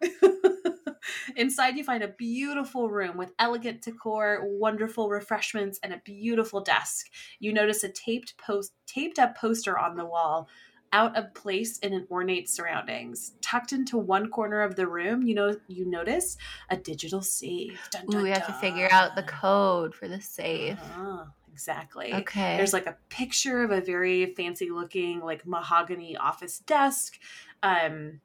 Inside, 1.36 1.76
you 1.76 1.84
find 1.84 2.02
a 2.02 2.08
beautiful 2.08 2.88
room 2.88 3.16
with 3.16 3.34
elegant 3.38 3.82
decor, 3.82 4.40
wonderful 4.42 5.08
refreshments, 5.08 5.78
and 5.82 5.92
a 5.92 6.02
beautiful 6.04 6.60
desk. 6.60 7.06
You 7.38 7.52
notice 7.52 7.84
a 7.84 7.88
taped 7.88 8.36
post, 8.38 8.72
taped 8.86 9.18
up 9.18 9.36
poster 9.36 9.78
on 9.78 9.96
the 9.96 10.04
wall, 10.04 10.48
out 10.92 11.16
of 11.16 11.34
place 11.34 11.78
in 11.78 11.92
an 11.92 12.06
ornate 12.10 12.48
surroundings. 12.48 13.32
Tucked 13.42 13.72
into 13.72 13.98
one 13.98 14.30
corner 14.30 14.62
of 14.62 14.76
the 14.76 14.86
room, 14.86 15.22
you 15.22 15.34
know 15.34 15.56
you 15.68 15.88
notice 15.88 16.36
a 16.70 16.76
digital 16.76 17.22
safe. 17.22 17.88
Dun, 17.90 18.04
Ooh, 18.04 18.12
dun, 18.12 18.22
we 18.22 18.30
have 18.30 18.46
to 18.46 18.52
figure 18.54 18.88
out 18.90 19.16
the 19.16 19.22
code 19.22 19.94
for 19.94 20.08
the 20.08 20.20
safe. 20.20 20.78
Ah, 20.80 21.26
exactly. 21.52 22.14
Okay. 22.14 22.56
There's 22.56 22.72
like 22.72 22.86
a 22.86 22.96
picture 23.08 23.62
of 23.62 23.70
a 23.70 23.80
very 23.80 24.34
fancy 24.34 24.70
looking 24.70 25.20
like 25.20 25.46
mahogany 25.46 26.16
office 26.16 26.60
desk. 26.60 27.18
Um 27.62 28.20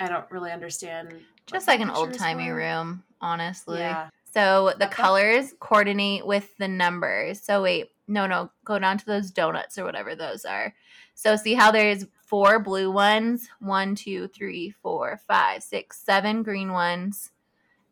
I 0.00 0.08
don't 0.08 0.24
really 0.30 0.50
understand. 0.50 1.14
just 1.46 1.68
like 1.68 1.80
an 1.80 1.90
old 1.90 2.14
timey 2.14 2.48
room, 2.50 3.04
honestly. 3.20 3.78
Yeah. 3.80 4.08
So 4.32 4.72
the 4.78 4.86
Okay. 4.86 4.94
colors 5.02 5.52
coordinate 5.60 6.24
with 6.26 6.56
the 6.58 6.68
numbers. 6.68 7.42
So 7.42 7.62
wait, 7.62 7.90
no, 8.06 8.26
no, 8.26 8.50
go 8.64 8.78
down 8.78 8.98
to 8.98 9.06
those 9.06 9.30
donuts 9.30 9.76
or 9.76 9.84
whatever 9.84 10.14
those 10.14 10.44
are. 10.44 10.74
So 11.14 11.36
see 11.36 11.54
how 11.54 11.70
there's 11.70 12.06
four 12.24 12.60
blue 12.60 12.90
ones, 12.90 13.48
one, 13.58 13.94
two, 13.94 14.28
three, 14.28 14.70
four, 14.82 15.20
five, 15.26 15.62
six, 15.62 16.00
seven 16.00 16.42
green 16.44 16.72
ones, 16.72 17.30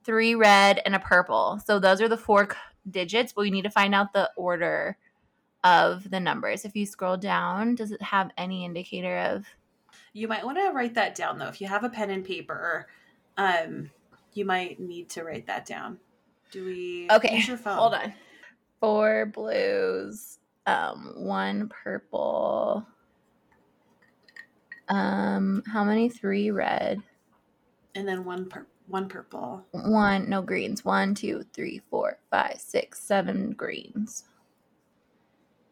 three 0.05 0.35
red, 0.35 0.81
and 0.87 0.95
a 0.95 1.01
purple. 1.01 1.61
So 1.67 1.79
those 1.81 2.01
are 2.01 2.09
the 2.09 2.17
four 2.17 2.49
c- 2.51 2.57
digits, 2.89 3.33
but 3.33 3.43
we 3.43 3.51
need 3.51 3.63
to 3.65 3.71
find 3.71 3.95
out 3.95 4.13
the 4.13 4.31
order 4.37 4.97
of 5.65 6.09
the 6.09 6.21
numbers. 6.21 6.65
If 6.65 6.77
you 6.77 6.87
scroll 6.87 7.17
down, 7.17 7.75
does 7.75 7.91
it 7.91 8.01
have 8.01 8.31
any 8.39 8.65
indicator 8.65 9.19
of? 9.19 9.47
You 10.19 10.27
might 10.27 10.45
want 10.45 10.59
to 10.59 10.71
write 10.71 10.95
that 10.95 11.15
down 11.15 11.39
though. 11.39 11.47
If 11.47 11.61
you 11.61 11.69
have 11.69 11.85
a 11.85 11.89
pen 11.89 12.11
and 12.11 12.25
paper, 12.25 12.89
um 13.37 13.91
you 14.35 14.45
might 14.45 14.81
need 14.81 15.09
to 15.11 15.23
write 15.23 15.47
that 15.47 15.65
down. 15.65 15.99
Do 16.51 16.65
we 16.65 17.09
Okay, 17.11 17.37
use 17.37 17.47
your 17.47 17.57
phone? 17.57 17.79
Hold 17.79 17.95
on. 17.95 18.13
Four 18.81 19.27
blues, 19.27 20.39
um, 20.67 21.13
one 21.17 21.69
purple, 21.69 22.85
Um, 24.89 25.63
how 25.67 25.85
many? 25.85 26.09
Three 26.09 26.51
red. 26.51 27.01
And 27.95 28.09
then 28.09 28.25
one 28.25 28.49
one 28.87 29.09
purple. 29.09 29.67
One, 29.73 30.29
no 30.29 30.43
greens. 30.43 30.85
One, 30.85 31.15
two, 31.15 31.45
three, 31.53 31.83
four, 31.91 32.19
five, 32.31 32.59
six, 32.59 33.01
seven 33.01 33.53
greens. 33.53 34.25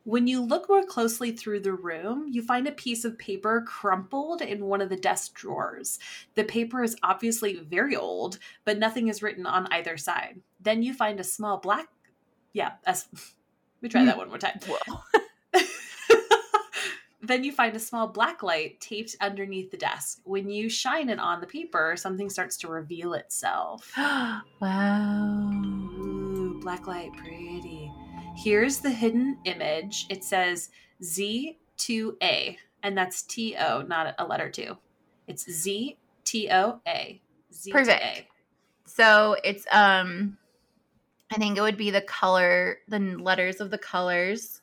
When 0.06 0.28
you 0.28 0.40
look 0.40 0.68
more 0.68 0.84
closely 0.84 1.32
through 1.32 1.60
the 1.60 1.72
room, 1.72 2.28
you 2.30 2.40
find 2.40 2.68
a 2.68 2.72
piece 2.72 3.04
of 3.04 3.18
paper 3.18 3.64
crumpled 3.66 4.40
in 4.40 4.64
one 4.64 4.80
of 4.80 4.88
the 4.88 4.96
desk 4.96 5.34
drawers. 5.34 5.98
The 6.36 6.44
paper 6.44 6.84
is 6.84 6.94
obviously 7.02 7.56
very 7.56 7.96
old, 7.96 8.38
but 8.64 8.78
nothing 8.78 9.08
is 9.08 9.20
written 9.20 9.46
on 9.46 9.66
either 9.72 9.96
side. 9.96 10.42
Then 10.60 10.84
you 10.84 10.94
find 10.94 11.18
a 11.18 11.24
small 11.24 11.56
black. 11.58 11.88
Yeah. 12.52 12.74
Let 12.86 13.02
me 13.82 13.88
try 13.88 14.04
that 14.04 14.16
one 14.16 14.28
more 14.28 14.38
time. 14.38 14.60
Hmm, 14.64 14.74
Whoa. 15.52 15.62
then 17.20 17.42
you 17.42 17.50
find 17.50 17.74
a 17.74 17.80
small 17.80 18.06
black 18.06 18.44
light 18.44 18.80
taped 18.80 19.16
underneath 19.20 19.72
the 19.72 19.76
desk. 19.76 20.20
When 20.22 20.48
you 20.48 20.68
shine 20.68 21.08
it 21.08 21.18
on 21.18 21.40
the 21.40 21.48
paper, 21.48 21.96
something 21.96 22.30
starts 22.30 22.56
to 22.58 22.68
reveal 22.68 23.14
itself. 23.14 23.92
wow. 24.60 25.50
Ooh, 25.52 26.60
black 26.62 26.86
light, 26.86 27.12
pretty. 27.14 27.75
Here's 28.36 28.78
the 28.78 28.90
hidden 28.90 29.38
image. 29.44 30.06
It 30.10 30.22
says 30.22 30.70
Z2A, 31.02 32.56
and 32.82 32.96
that's 32.96 33.22
T 33.22 33.56
O, 33.58 33.82
not 33.82 34.14
a 34.18 34.26
letter 34.26 34.50
two. 34.50 34.76
It's 35.26 35.50
Z 35.50 35.96
T 36.24 36.48
O 36.52 36.80
A. 36.86 37.20
Perfect. 37.70 38.28
So 38.86 39.36
it's 39.42 39.66
um 39.72 40.36
I 41.32 41.36
think 41.36 41.58
it 41.58 41.62
would 41.62 41.76
be 41.76 41.90
the 41.90 42.02
color, 42.02 42.78
the 42.88 42.98
letters 42.98 43.60
of 43.60 43.70
the 43.70 43.78
colors 43.78 44.60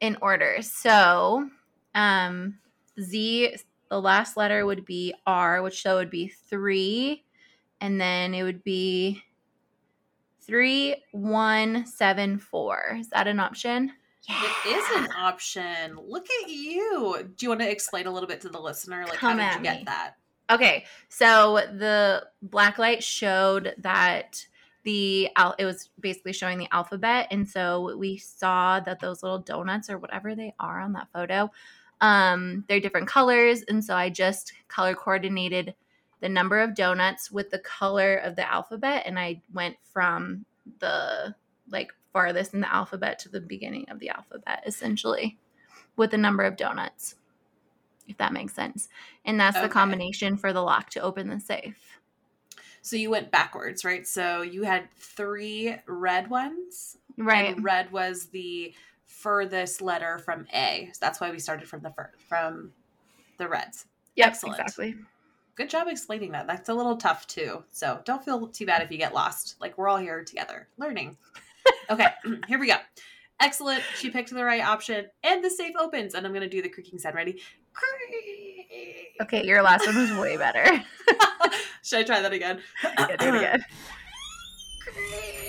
in 0.00 0.16
order. 0.20 0.58
So 0.60 1.48
um 1.94 2.58
Z 3.00 3.56
the 3.88 4.00
last 4.00 4.36
letter 4.36 4.66
would 4.66 4.84
be 4.84 5.14
R, 5.26 5.62
which 5.62 5.82
so 5.82 5.96
would 5.96 6.10
be 6.10 6.28
three, 6.28 7.24
and 7.80 8.00
then 8.00 8.34
it 8.34 8.42
would 8.42 8.64
be 8.64 9.22
three, 10.46 10.96
one, 11.12 11.86
seven, 11.86 12.38
four. 12.38 12.96
Is 12.98 13.08
that 13.10 13.26
an 13.26 13.40
option? 13.40 13.92
Yeah. 14.28 14.42
It 14.66 14.68
is 14.76 14.84
an 14.96 15.08
option. 15.18 15.98
Look 16.02 16.26
at 16.42 16.48
you. 16.48 17.28
Do 17.36 17.44
you 17.44 17.48
want 17.50 17.60
to 17.60 17.70
explain 17.70 18.06
a 18.06 18.10
little 18.10 18.28
bit 18.28 18.40
to 18.42 18.48
the 18.48 18.60
listener? 18.60 19.04
Like, 19.06 19.18
Come 19.18 19.38
how 19.38 19.44
at 19.44 19.52
did 19.52 19.58
you 19.58 19.64
get 19.64 19.78
me. 19.80 19.84
that? 19.84 20.14
Okay, 20.50 20.84
so 21.08 21.60
the 21.78 22.26
black 22.42 22.78
light 22.78 23.02
showed 23.02 23.74
that 23.78 24.44
the 24.84 25.30
it 25.58 25.64
was 25.64 25.88
basically 26.00 26.34
showing 26.34 26.58
the 26.58 26.68
alphabet, 26.70 27.28
and 27.30 27.48
so 27.48 27.96
we 27.96 28.18
saw 28.18 28.80
that 28.80 29.00
those 29.00 29.22
little 29.22 29.38
donuts 29.38 29.88
or 29.88 29.96
whatever 29.98 30.34
they 30.34 30.54
are 30.60 30.80
on 30.80 30.92
that 30.92 31.08
photo, 31.14 31.50
um, 32.02 32.64
they're 32.68 32.80
different 32.80 33.08
colors, 33.08 33.62
and 33.68 33.82
so 33.82 33.94
I 33.94 34.10
just 34.10 34.52
color 34.68 34.94
coordinated 34.94 35.74
the 36.24 36.28
number 36.30 36.58
of 36.60 36.74
donuts 36.74 37.30
with 37.30 37.50
the 37.50 37.58
color 37.58 38.16
of 38.16 38.34
the 38.34 38.50
alphabet, 38.50 39.02
and 39.04 39.18
I 39.18 39.42
went 39.52 39.76
from 39.92 40.46
the 40.78 41.34
like 41.68 41.92
farthest 42.14 42.54
in 42.54 42.60
the 42.62 42.74
alphabet 42.74 43.18
to 43.18 43.28
the 43.28 43.42
beginning 43.42 43.84
of 43.90 43.98
the 43.98 44.08
alphabet, 44.08 44.62
essentially, 44.64 45.36
with 45.96 46.12
the 46.12 46.16
number 46.16 46.42
of 46.42 46.56
donuts. 46.56 47.16
If 48.08 48.16
that 48.16 48.32
makes 48.32 48.54
sense. 48.54 48.88
And 49.26 49.38
that's 49.38 49.60
the 49.60 49.68
combination 49.68 50.38
for 50.38 50.54
the 50.54 50.62
lock 50.62 50.88
to 50.90 51.00
open 51.00 51.28
the 51.28 51.40
safe. 51.40 51.98
So 52.80 52.96
you 52.96 53.10
went 53.10 53.30
backwards, 53.30 53.84
right? 53.84 54.06
So 54.06 54.40
you 54.40 54.62
had 54.62 54.90
three 54.96 55.76
red 55.86 56.30
ones, 56.30 56.96
Right. 57.18 57.54
and 57.54 57.62
red 57.62 57.92
was 57.92 58.28
the 58.28 58.72
furthest 59.04 59.82
letter 59.82 60.18
from 60.20 60.46
A. 60.54 60.88
So 60.94 60.98
that's 61.02 61.20
why 61.20 61.30
we 61.30 61.38
started 61.38 61.68
from 61.68 61.80
the 61.82 61.90
fir- 61.90 62.12
from 62.30 62.72
the 63.36 63.46
reds. 63.46 63.84
Yep, 64.16 64.28
excellent. 64.28 64.60
Exactly. 64.60 64.96
Good 65.56 65.70
job 65.70 65.86
explaining 65.88 66.32
that. 66.32 66.46
That's 66.46 66.68
a 66.68 66.74
little 66.74 66.96
tough 66.96 67.26
too. 67.26 67.64
So 67.70 68.00
don't 68.04 68.24
feel 68.24 68.48
too 68.48 68.66
bad 68.66 68.82
if 68.82 68.90
you 68.90 68.98
get 68.98 69.14
lost. 69.14 69.56
Like 69.60 69.78
we're 69.78 69.88
all 69.88 69.98
here 69.98 70.24
together 70.24 70.68
learning. 70.78 71.16
Okay, 71.90 72.08
here 72.48 72.58
we 72.58 72.68
go. 72.68 72.76
Excellent. 73.40 73.82
She 73.96 74.10
picked 74.10 74.30
the 74.30 74.44
right 74.44 74.64
option, 74.64 75.06
and 75.22 75.44
the 75.44 75.50
safe 75.50 75.74
opens. 75.78 76.14
And 76.14 76.26
I'm 76.26 76.32
gonna 76.32 76.48
do 76.48 76.62
the 76.62 76.68
creaking 76.68 76.98
sound. 76.98 77.14
Ready? 77.14 77.40
Okay, 79.20 79.44
your 79.44 79.62
last 79.62 79.86
one 79.86 79.96
was 79.96 80.12
way 80.12 80.36
better. 80.36 80.64
Should 81.82 82.00
I 82.00 82.02
try 82.04 82.20
that 82.20 82.32
again? 82.32 82.60
Yeah, 82.82 83.16
do 83.16 83.28
it 83.28 83.34
again. 83.34 83.64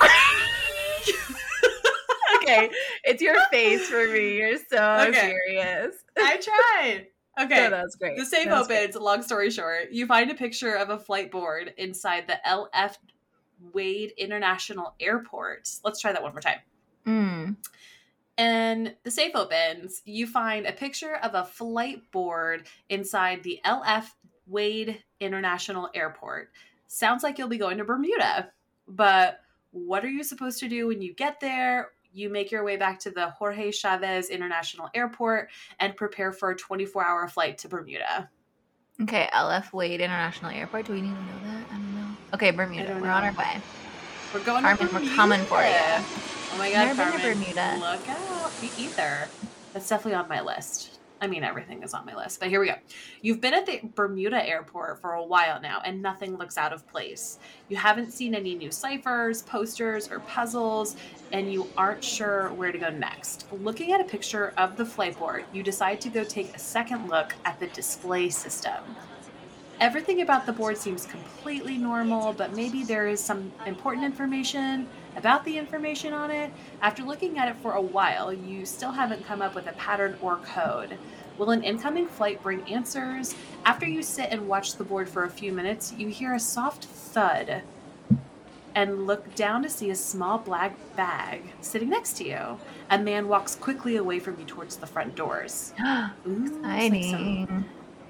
okay, 2.38 2.70
it's 3.04 3.22
your 3.22 3.36
face 3.52 3.88
for 3.88 4.08
me. 4.08 4.38
You're 4.38 4.58
so 4.70 5.06
Okay. 5.08 5.34
serious. 5.48 5.96
I 6.18 6.38
tried. 6.38 7.08
Okay. 7.40 7.56
No, 7.56 7.70
that 7.70 7.84
was 7.84 7.96
great. 7.96 8.18
The 8.18 8.26
safe 8.26 8.46
That 8.46 8.58
was 8.58 8.68
great. 8.68 8.90
opens. 8.90 8.96
Long 8.96 9.22
story 9.22 9.50
short, 9.52 9.92
you 9.92 10.06
find 10.06 10.32
a 10.32 10.36
picture 10.36 10.74
of 10.76 10.90
a 10.90 10.98
flight 10.98 11.32
board 11.32 11.74
inside 11.78 12.28
the 12.28 12.40
LF 12.48 12.98
Wade 13.74 14.14
International 14.18 14.96
Airport. 15.00 15.70
Let's 15.84 16.00
try 16.00 16.14
that 16.14 16.24
one 16.24 16.32
more 16.32 16.42
time. 16.42 16.60
Mm. 17.06 17.58
And 18.38 18.96
the 19.04 19.12
safe 19.12 19.36
opens. 19.36 20.02
You 20.06 20.28
find 20.28 20.66
a 20.66 20.72
picture 20.72 21.16
of 21.16 21.36
a 21.36 21.46
flight 21.46 22.12
board 22.12 22.68
inside 22.90 23.44
the 23.44 23.60
LF 23.66 24.12
Wade 24.48 25.04
International 25.20 25.90
Airport. 25.94 26.52
Sounds 26.88 27.24
like 27.24 27.38
you'll 27.38 27.48
be 27.48 27.58
going 27.58 27.78
to 27.78 27.84
Bermuda, 27.84 28.52
but 28.88 29.40
what 29.72 30.06
are 30.06 30.10
you 30.10 30.24
supposed 30.24 30.60
to 30.60 30.70
do 30.70 30.88
when 30.88 31.02
you 31.02 31.14
get 31.14 31.40
there? 31.40 31.90
You 32.16 32.30
make 32.30 32.50
your 32.50 32.64
way 32.64 32.78
back 32.78 32.98
to 33.00 33.12
the 33.12 33.28
Jorge 33.32 33.72
Chavez 33.72 34.30
International 34.30 34.90
Airport 34.94 35.50
and 35.82 35.94
prepare 35.98 36.32
for 36.32 36.52
a 36.52 36.56
24 36.56 37.06
hour 37.06 37.28
flight 37.28 37.58
to 37.58 37.68
Bermuda. 37.68 38.30
Okay, 39.02 39.28
LF 39.34 39.74
Wade 39.74 40.00
International 40.00 40.50
Airport. 40.52 40.86
Do 40.86 40.94
we 40.94 41.02
need 41.02 41.10
to 41.10 41.14
know 41.14 41.40
that? 41.44 41.66
I 41.70 41.74
don't 41.74 41.96
know. 41.96 42.08
Okay, 42.34 42.52
Bermuda. 42.52 43.00
We're 43.02 43.10
on 43.10 43.26
our 43.26 43.34
way. 43.34 43.60
We're 44.34 44.40
going 44.46 44.64
Carmen, 44.64 44.88
to 44.88 44.96
we're 44.96 45.14
coming 45.14 45.42
for 45.42 45.60
you. 45.60 45.68
Oh 45.68 46.56
my 46.58 46.72
god, 46.72 46.96
Never 46.96 47.12
been 47.12 47.20
to 47.20 47.28
Bermuda. 47.28 47.78
Look 47.82 48.08
out. 48.08 48.62
Me 48.62 48.70
either. 48.78 49.28
That's 49.74 49.90
definitely 49.90 50.14
on 50.14 50.30
my 50.30 50.40
list. 50.40 50.95
I 51.22 51.28
mean, 51.28 51.44
everything 51.44 51.82
is 51.82 51.94
on 51.94 52.06
my 52.06 52.16
list, 52.16 52.40
but 52.40 52.50
here 52.50 52.60
we 52.60 52.68
go. 52.68 52.76
You've 53.22 53.40
been 53.40 53.54
at 53.54 53.66
the 53.66 53.80
Bermuda 53.96 54.48
airport 54.48 55.00
for 55.00 55.14
a 55.14 55.24
while 55.24 55.62
now, 55.62 55.82
and 55.86 56.02
nothing 56.02 56.38
looks 56.38 56.58
out 56.58 56.74
of 56.74 56.86
place. 56.88 57.40
You 57.70 57.78
haven't 57.78 58.12
seen 58.12 58.36
any 58.36 58.54
new 58.54 58.70
ciphers, 58.70 59.42
posters, 59.42 60.12
or 60.12 60.20
puzzles, 60.20 60.98
and 61.32 61.52
you 61.52 61.68
aren't 61.78 62.04
sure 62.04 62.50
where 62.54 62.72
to 62.72 62.78
go 62.78 62.90
next. 62.90 63.48
Looking 63.52 63.94
at 63.94 64.02
a 64.02 64.04
picture 64.04 64.54
of 64.58 64.76
the 64.76 64.86
flight 64.86 65.18
board, 65.18 65.46
you 65.54 65.64
decide 65.64 66.02
to 66.02 66.10
go 66.10 66.24
take 66.24 66.54
a 66.54 66.60
second 66.60 67.08
look 67.08 67.34
at 67.46 67.60
the 67.60 67.68
display 67.68 68.30
system. 68.30 68.84
Everything 69.80 70.22
about 70.22 70.46
the 70.46 70.54
board 70.54 70.78
seems 70.78 71.06
completely 71.06 71.78
normal, 71.78 72.34
but 72.34 72.56
maybe 72.56 72.84
there 72.84 73.08
is 73.08 73.20
some 73.20 73.52
important 73.66 74.06
information 74.06 74.88
about 75.16 75.46
the 75.46 75.58
information 75.58 76.14
on 76.14 76.32
it. 76.32 76.52
After 76.82 77.04
looking 77.04 77.38
at 77.38 77.48
it 77.48 77.56
for 77.58 77.74
a 77.74 77.82
while, 77.82 78.34
you 78.34 78.66
still 78.66 78.92
haven't 78.92 79.26
come 79.26 79.42
up 79.42 79.56
with 79.56 79.68
a 79.68 79.74
pattern 79.74 80.18
or 80.22 80.38
code. 80.38 80.98
Will 81.38 81.52
an 81.52 81.64
incoming 81.64 82.08
flight 82.08 82.42
bring 82.42 82.62
answers? 82.72 83.36
After 83.66 83.86
you 83.86 84.02
sit 84.04 84.30
and 84.32 84.48
watch 84.48 84.76
the 84.76 84.84
board 84.84 85.10
for 85.10 85.24
a 85.24 85.30
few 85.30 85.52
minutes, 85.52 85.94
you 85.98 86.08
hear 86.08 86.34
a 86.34 86.40
soft 86.40 86.86
thud 86.86 87.62
and 88.76 89.08
look 89.08 89.34
down 89.36 89.64
to 89.64 89.70
see 89.70 89.90
a 89.90 89.96
small 89.96 90.38
black 90.38 90.76
bag 90.96 91.42
sitting 91.62 91.90
next 91.90 92.18
to 92.18 92.26
you. 92.26 92.60
A 92.90 93.00
man 93.00 93.28
walks 93.28 93.56
quickly 93.56 93.96
away 93.96 94.20
from 94.20 94.38
you 94.38 94.46
towards 94.46 94.76
the 94.76 94.86
front 94.86 95.16
doors. 95.16 95.74
Ooh, 96.28 96.62
like 96.62 97.04
some 97.04 97.66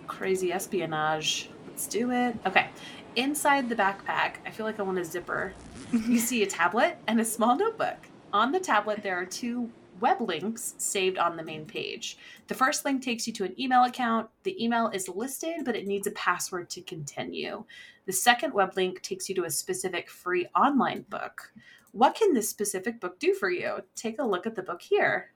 crazy 0.07 0.51
espionage. 0.51 1.49
Let's 1.67 1.87
do 1.87 2.11
it. 2.11 2.35
Okay. 2.45 2.69
Inside 3.15 3.69
the 3.69 3.75
backpack, 3.75 4.35
I 4.45 4.51
feel 4.51 4.65
like 4.65 4.77
I 4.79 4.83
want 4.83 4.99
a 4.99 5.05
zipper. 5.05 5.53
You 5.93 6.19
see 6.19 6.43
a 6.43 6.47
tablet 6.47 6.97
and 7.07 7.21
a 7.21 7.25
small 7.25 7.55
notebook. 7.55 7.97
On 8.33 8.51
the 8.51 8.59
tablet, 8.59 9.01
there 9.01 9.15
are 9.15 9.25
two 9.25 9.69
web 10.01 10.19
links 10.19 10.73
saved 10.77 11.17
on 11.17 11.37
the 11.37 11.43
main 11.43 11.65
page. 11.65 12.17
The 12.47 12.55
first 12.55 12.83
link 12.83 13.01
takes 13.01 13.25
you 13.25 13.33
to 13.33 13.45
an 13.45 13.59
email 13.59 13.85
account. 13.85 14.29
The 14.43 14.61
email 14.61 14.89
is 14.89 15.07
listed, 15.07 15.63
but 15.63 15.75
it 15.75 15.87
needs 15.87 16.07
a 16.07 16.11
password 16.11 16.69
to 16.71 16.81
continue. 16.81 17.63
The 18.05 18.11
second 18.11 18.53
web 18.53 18.75
link 18.75 19.01
takes 19.01 19.29
you 19.29 19.35
to 19.35 19.45
a 19.45 19.49
specific 19.49 20.09
free 20.09 20.47
online 20.55 21.05
book. 21.09 21.53
What 21.93 22.15
can 22.15 22.33
this 22.33 22.49
specific 22.49 22.99
book 22.99 23.19
do 23.19 23.33
for 23.33 23.49
you? 23.49 23.77
Take 23.95 24.19
a 24.19 24.25
look 24.25 24.45
at 24.45 24.55
the 24.55 24.63
book 24.63 24.81
here. 24.81 25.31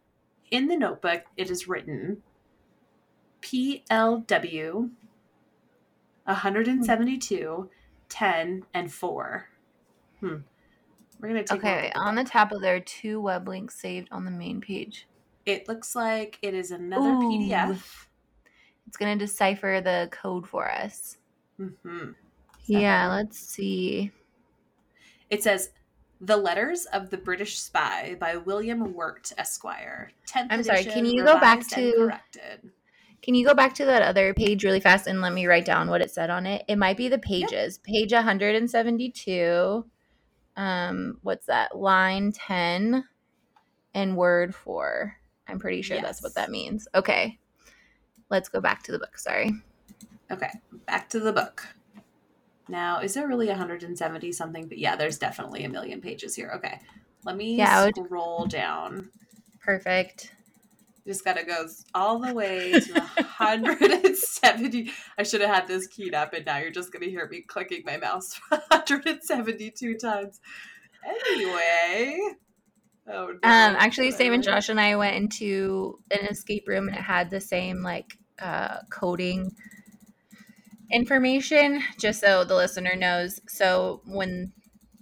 In 0.52 0.68
the 0.68 0.76
notebook, 0.76 1.24
it 1.38 1.50
is 1.50 1.70
written 1.70 2.22
PLW 3.42 4.90
172, 6.30 7.70
10, 8.10 8.64
and 8.74 8.92
4. 8.92 9.46
Hmm. 10.20 10.28
We're 11.20 11.30
going 11.30 11.44
to 11.44 11.44
take 11.44 11.52
a 11.52 11.54
look 11.54 11.64
Okay, 11.66 11.92
on 11.96 12.16
the 12.16 12.24
top 12.24 12.52
of 12.52 12.62
there 12.62 12.76
are 12.76 12.80
two 12.80 13.20
web 13.20 13.48
links 13.48 13.76
saved 13.76 14.08
on 14.12 14.26
the 14.26 14.32
main 14.32 14.62
page. 14.62 15.08
It 15.46 15.68
looks 15.68 15.96
like 15.96 16.38
it 16.42 16.54
is 16.54 16.72
another 16.72 17.10
Ooh. 17.10 17.30
PDF. 17.30 18.06
It's 18.88 18.98
gonna 18.98 19.16
decipher 19.16 19.82
the 19.84 20.10
code 20.12 20.48
for 20.48 20.70
us. 20.70 21.18
hmm 21.58 22.12
Yeah, 22.66 23.08
let's 23.08 23.38
see. 23.40 24.12
It 25.30 25.44
says 25.44 25.72
The 26.22 26.38
Letters 26.38 26.86
of 26.86 27.10
the 27.10 27.18
British 27.18 27.60
Spy 27.60 28.16
by 28.20 28.38
William 28.38 28.94
Wirt 28.94 29.32
Esquire. 29.38 30.12
10th 30.28 30.48
I'm 30.50 30.64
sorry, 30.64 30.80
edition, 30.82 30.94
can 31.04 31.06
you 31.06 31.24
go 31.24 31.40
back 31.40 31.58
revised 31.60 31.78
and 31.78 31.92
to- 31.94 31.98
corrected. 31.98 32.72
Can 33.22 33.36
you 33.36 33.46
go 33.46 33.54
back 33.54 33.74
to 33.76 33.86
that 33.86 34.02
other 34.02 34.34
page 34.34 34.64
really 34.64 34.80
fast 34.80 35.08
and 35.08 35.22
let 35.22 35.34
me 35.34 35.46
write 35.46 35.66
down 35.66 35.90
what 35.90 36.02
it 36.02 36.12
said 36.12 36.30
on 36.30 36.46
it? 36.46 36.64
It 36.68 36.78
might 36.78 36.98
be 36.98 37.10
the 37.10 37.18
pages. 37.20 37.78
Page 37.80 38.14
172. 38.14 39.86
Um, 40.56 41.18
what's 41.22 41.46
that? 41.48 41.78
Line 41.78 42.32
10 42.32 43.04
and 43.94 44.16
word 44.18 44.56
4. 44.56 45.16
I'm 45.48 45.60
pretty 45.60 45.82
sure 45.82 46.00
that's 46.02 46.22
what 46.24 46.36
that 46.36 46.50
means. 46.52 46.88
Okay. 46.96 47.38
Let's 48.30 48.50
go 48.50 48.62
back 48.62 48.84
to 48.84 48.92
the 48.92 49.00
book. 49.00 49.18
Sorry. 49.18 49.52
Okay, 50.32 50.52
back 50.86 51.10
to 51.10 51.20
the 51.20 51.34
book. 51.34 51.66
Now, 52.68 53.00
is 53.00 53.16
there 53.16 53.28
really 53.28 53.48
170 53.48 54.32
something? 54.32 54.68
But 54.68 54.78
yeah, 54.78 54.96
there's 54.96 55.18
definitely 55.18 55.64
a 55.64 55.70
million 55.70 56.02
pages 56.02 56.36
here. 56.36 56.52
Okay, 56.58 56.80
let 57.26 57.36
me 57.36 57.56
Yeah, 57.56 57.80
I 57.80 57.86
would- 57.86 57.96
scroll 57.96 58.46
down. 58.46 59.10
Perfect. 59.60 60.34
Just 61.10 61.26
gotta 61.26 61.44
go 61.44 61.66
all 61.96 62.20
the 62.20 62.36
way 62.36 62.80
to 62.80 62.94
170. 62.94 64.92
I 65.18 65.24
should 65.24 65.42
have 65.42 65.50
had 65.50 65.68
this 65.68 65.88
keyed 65.88 66.14
up, 66.14 66.36
and 66.36 66.46
now 66.46 66.60
you're 66.60 66.70
just 66.70 66.94
gonna 66.94 67.08
hear 67.08 67.28
me 67.28 67.42
clicking 67.42 67.82
my 67.84 67.98
mouse 67.98 68.40
172 68.50 69.96
times. 69.96 70.40
Anyway. 71.04 72.20
Oh, 73.08 73.26
no. 73.26 73.34
Um, 73.42 73.76
actually, 73.80 74.12
Sam 74.12 74.34
and 74.34 74.44
Josh 74.44 74.70
and 74.70 74.80
I 74.80 74.98
went 74.98 75.16
into 75.16 75.98
an 76.12 76.28
escape 76.28 76.68
room 76.68 76.88
and 76.88 76.96
it 76.96 77.02
had 77.02 77.32
the 77.32 77.42
same 77.42 77.82
like 77.82 78.16
uh, 78.40 78.78
coding 78.92 79.50
information, 80.92 81.82
just 82.00 82.22
so 82.22 82.44
the 82.44 82.54
listener 82.54 82.96
knows. 82.96 83.42
So 83.48 84.04
when 84.06 84.54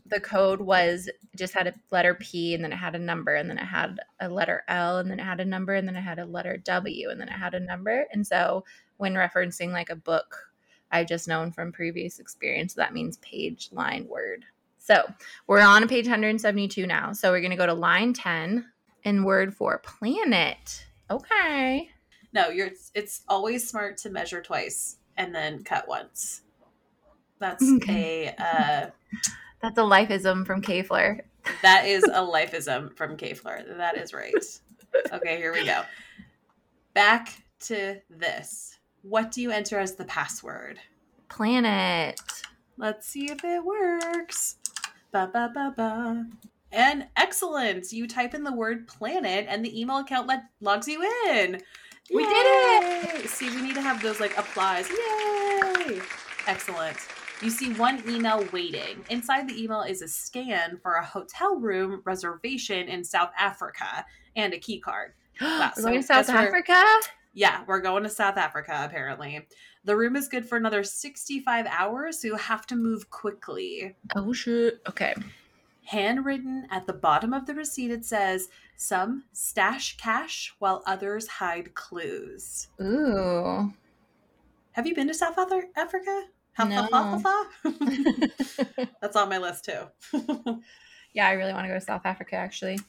the 0.09 0.19
code 0.19 0.61
was 0.61 1.09
just 1.35 1.53
had 1.53 1.67
a 1.67 1.73
letter 1.91 2.13
P 2.15 2.53
and 2.53 2.63
then 2.63 2.71
it 2.71 2.77
had 2.77 2.95
a 2.95 2.99
number 2.99 3.35
and 3.35 3.49
then 3.49 3.57
it 3.57 3.65
had 3.65 3.99
a 4.19 4.29
letter 4.29 4.63
L 4.67 4.97
and 4.99 5.09
then 5.09 5.19
it 5.19 5.23
had 5.23 5.39
a 5.39 5.45
number 5.45 5.73
and 5.73 5.87
then 5.87 5.95
it 5.95 6.01
had 6.01 6.19
a 6.19 6.25
letter 6.25 6.57
W 6.57 7.09
and 7.09 7.19
then 7.19 7.27
it 7.29 7.33
had 7.33 7.53
a 7.53 7.59
number. 7.59 8.05
And 8.11 8.25
so 8.25 8.63
when 8.97 9.13
referencing 9.13 9.71
like 9.71 9.89
a 9.89 9.95
book, 9.95 10.51
I've 10.91 11.07
just 11.07 11.27
known 11.27 11.51
from 11.51 11.71
previous 11.71 12.19
experience 12.19 12.73
that 12.75 12.93
means 12.93 13.17
page, 13.17 13.69
line, 13.71 14.07
word. 14.07 14.45
So 14.77 15.03
we're 15.47 15.59
on 15.59 15.87
page 15.87 16.05
172 16.05 16.87
now. 16.87 17.11
So 17.11 17.31
we're 17.31 17.41
going 17.41 17.51
to 17.51 17.57
go 17.57 17.65
to 17.65 17.73
line 17.73 18.13
10 18.13 18.65
and 19.03 19.25
word 19.25 19.53
for 19.53 19.79
planet. 19.79 20.85
Okay. 21.09 21.89
No, 22.33 22.49
you're. 22.49 22.71
It's 22.93 23.21
always 23.27 23.67
smart 23.67 23.97
to 23.99 24.09
measure 24.09 24.41
twice 24.41 24.97
and 25.17 25.33
then 25.33 25.63
cut 25.63 25.87
once. 25.87 26.41
That's 27.39 27.63
Okay. 27.77 28.33
a 28.37 28.43
uh, 28.43 28.89
That's 29.61 29.77
a 29.77 29.81
lifeism 29.81 30.45
from 30.45 30.61
Kfleur. 30.61 31.21
that 31.61 31.85
is 31.85 32.03
a 32.03 32.21
lifeism 32.21 32.95
from 32.95 33.17
Kfleur. 33.17 33.77
That 33.77 33.97
is 33.97 34.13
right. 34.13 34.33
Okay, 35.11 35.37
here 35.37 35.53
we 35.53 35.65
go. 35.65 35.83
Back 36.93 37.43
to 37.61 37.97
this. 38.09 38.79
What 39.01 39.31
do 39.31 39.41
you 39.41 39.51
enter 39.51 39.79
as 39.79 39.95
the 39.95 40.05
password? 40.05 40.79
Planet. 41.29 42.19
Let's 42.77 43.07
see 43.07 43.31
if 43.31 43.43
it 43.43 43.63
works. 43.63 44.57
Ba 45.11 45.29
ba 45.31 45.51
ba 45.53 45.73
ba. 45.75 46.25
And 46.71 47.07
excellent. 47.15 47.91
You 47.91 48.07
type 48.07 48.33
in 48.33 48.43
the 48.43 48.53
word 48.53 48.87
planet 48.87 49.45
and 49.49 49.63
the 49.63 49.79
email 49.79 49.97
account 49.97 50.27
let, 50.27 50.43
logs 50.61 50.87
you 50.87 51.01
in. 51.29 51.61
We 52.13 52.23
did 52.25 52.45
it! 52.45 53.29
See, 53.29 53.49
we 53.49 53.61
need 53.61 53.75
to 53.75 53.81
have 53.81 54.01
those 54.01 54.19
like 54.19 54.37
applause. 54.37 54.89
Yay! 54.89 56.01
Excellent. 56.47 56.97
You 57.41 57.49
see 57.51 57.71
one 57.73 58.01
email 58.09 58.43
waiting. 58.51 59.05
Inside 59.09 59.47
the 59.47 59.61
email 59.61 59.81
is 59.81 60.01
a 60.01 60.07
scan 60.07 60.77
for 60.81 60.95
a 60.95 61.05
hotel 61.05 61.55
room 61.57 62.01
reservation 62.03 62.87
in 62.89 63.03
South 63.03 63.29
Africa 63.37 64.05
and 64.35 64.53
a 64.53 64.57
key 64.59 64.79
card. 64.79 65.13
Wow, 65.41 65.71
We're 65.77 65.81
so 65.83 65.87
going 65.89 66.01
to 66.01 66.07
South 66.07 66.25
that's 66.27 66.29
where- 66.39 66.47
Africa? 66.47 66.83
Yeah, 67.33 67.63
we're 67.67 67.79
going 67.81 68.01
to 68.01 68.09
South 68.09 68.37
Africa 68.37 68.81
apparently. 68.83 69.45
The 69.85 69.95
room 69.95 70.15
is 70.15 70.27
good 70.27 70.49
for 70.49 70.57
another 70.57 70.83
65 70.83 71.67
hours, 71.67 72.19
so 72.21 72.27
you 72.29 72.35
have 72.35 72.65
to 72.67 72.75
move 72.75 73.11
quickly. 73.11 73.95
Oh, 74.15 74.33
shit. 74.33 74.81
Okay. 74.89 75.13
Handwritten 75.85 76.65
at 76.71 76.87
the 76.87 76.93
bottom 76.93 77.33
of 77.33 77.45
the 77.45 77.53
receipt, 77.53 77.91
it 77.91 78.03
says, 78.03 78.49
Some 78.75 79.25
stash 79.31 79.95
cash 79.97 80.55
while 80.57 80.81
others 80.87 81.27
hide 81.27 81.75
clues. 81.75 82.67
Ooh. 82.81 83.71
Have 84.71 84.87
you 84.87 84.95
been 84.95 85.07
to 85.07 85.13
South 85.13 85.37
Africa? 85.77 86.23
No. 86.65 87.21
That's 89.01 89.15
on 89.15 89.29
my 89.29 89.37
list 89.37 89.65
too. 89.65 89.83
yeah, 91.13 91.27
I 91.27 91.33
really 91.33 91.53
want 91.53 91.65
to 91.65 91.69
go 91.69 91.75
to 91.75 91.81
South 91.81 92.05
Africa 92.05 92.35
actually. 92.35 92.79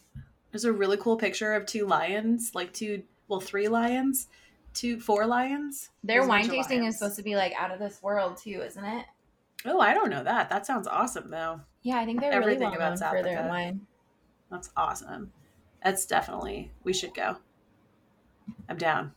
There's 0.50 0.64
a 0.64 0.72
really 0.72 0.96
cool 0.96 1.16
picture 1.16 1.52
of 1.52 1.66
two 1.66 1.87
lions, 1.87 2.52
like 2.54 2.72
two, 2.72 3.02
well, 3.28 3.40
three 3.40 3.68
lions, 3.68 4.28
two, 4.72 4.98
four 4.98 5.26
lions. 5.26 5.90
Their 6.02 6.20
There's 6.20 6.28
wine 6.28 6.48
tasting 6.48 6.85
is 6.85 6.98
supposed 6.98 7.16
to 7.16 7.22
be 7.22 7.37
like 7.37 7.52
out 7.59 7.70
of 7.70 7.78
this 7.78 8.02
world 8.02 8.38
too, 8.38 8.62
isn't 8.64 8.85
it? 8.85 9.04
Oh, 9.66 9.81
I 9.81 9.92
don't 9.92 10.11
know 10.11 10.24
that. 10.24 10.48
That 10.48 10.66
sounds 10.66 10.87
awesome 10.87 11.31
though. 11.31 11.61
Yeah, 11.83 11.98
I 11.98 12.04
think 12.04 12.20
they're 12.20 12.33
Everything 12.33 12.61
really 12.68 12.78
well 12.78 12.88
about 12.88 12.98
South 12.98 13.11
for 13.16 13.22
their 13.22 13.38
Africa. 13.38 13.48
wine. 13.48 13.87
That's 14.50 14.70
awesome. 14.76 15.33
That's 15.85 16.07
definitely, 16.07 16.72
we 16.85 16.92
should 16.92 17.14
go. 17.14 17.37
I'm 18.68 18.78
down. 18.78 19.12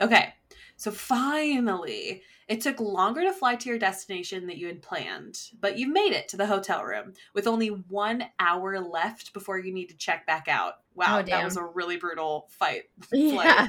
Okay. 0.00 0.34
So 0.76 0.90
finally, 0.90 2.22
it 2.48 2.60
took 2.60 2.80
longer 2.80 3.22
to 3.22 3.32
fly 3.32 3.56
to 3.56 3.68
your 3.68 3.78
destination 3.78 4.46
than 4.46 4.56
you 4.56 4.66
had 4.66 4.82
planned, 4.82 5.38
but 5.60 5.78
you 5.78 5.88
made 5.88 6.12
it 6.12 6.28
to 6.28 6.36
the 6.36 6.46
hotel 6.46 6.82
room 6.84 7.14
with 7.34 7.46
only 7.46 7.68
one 7.68 8.24
hour 8.38 8.80
left 8.80 9.32
before 9.32 9.58
you 9.58 9.72
need 9.72 9.88
to 9.88 9.96
check 9.96 10.26
back 10.26 10.48
out. 10.48 10.74
Wow, 10.94 11.20
Oh, 11.20 11.22
that 11.22 11.44
was 11.44 11.56
a 11.56 11.64
really 11.64 11.96
brutal 11.96 12.46
fight. 12.50 12.84
Yeah. 13.12 13.68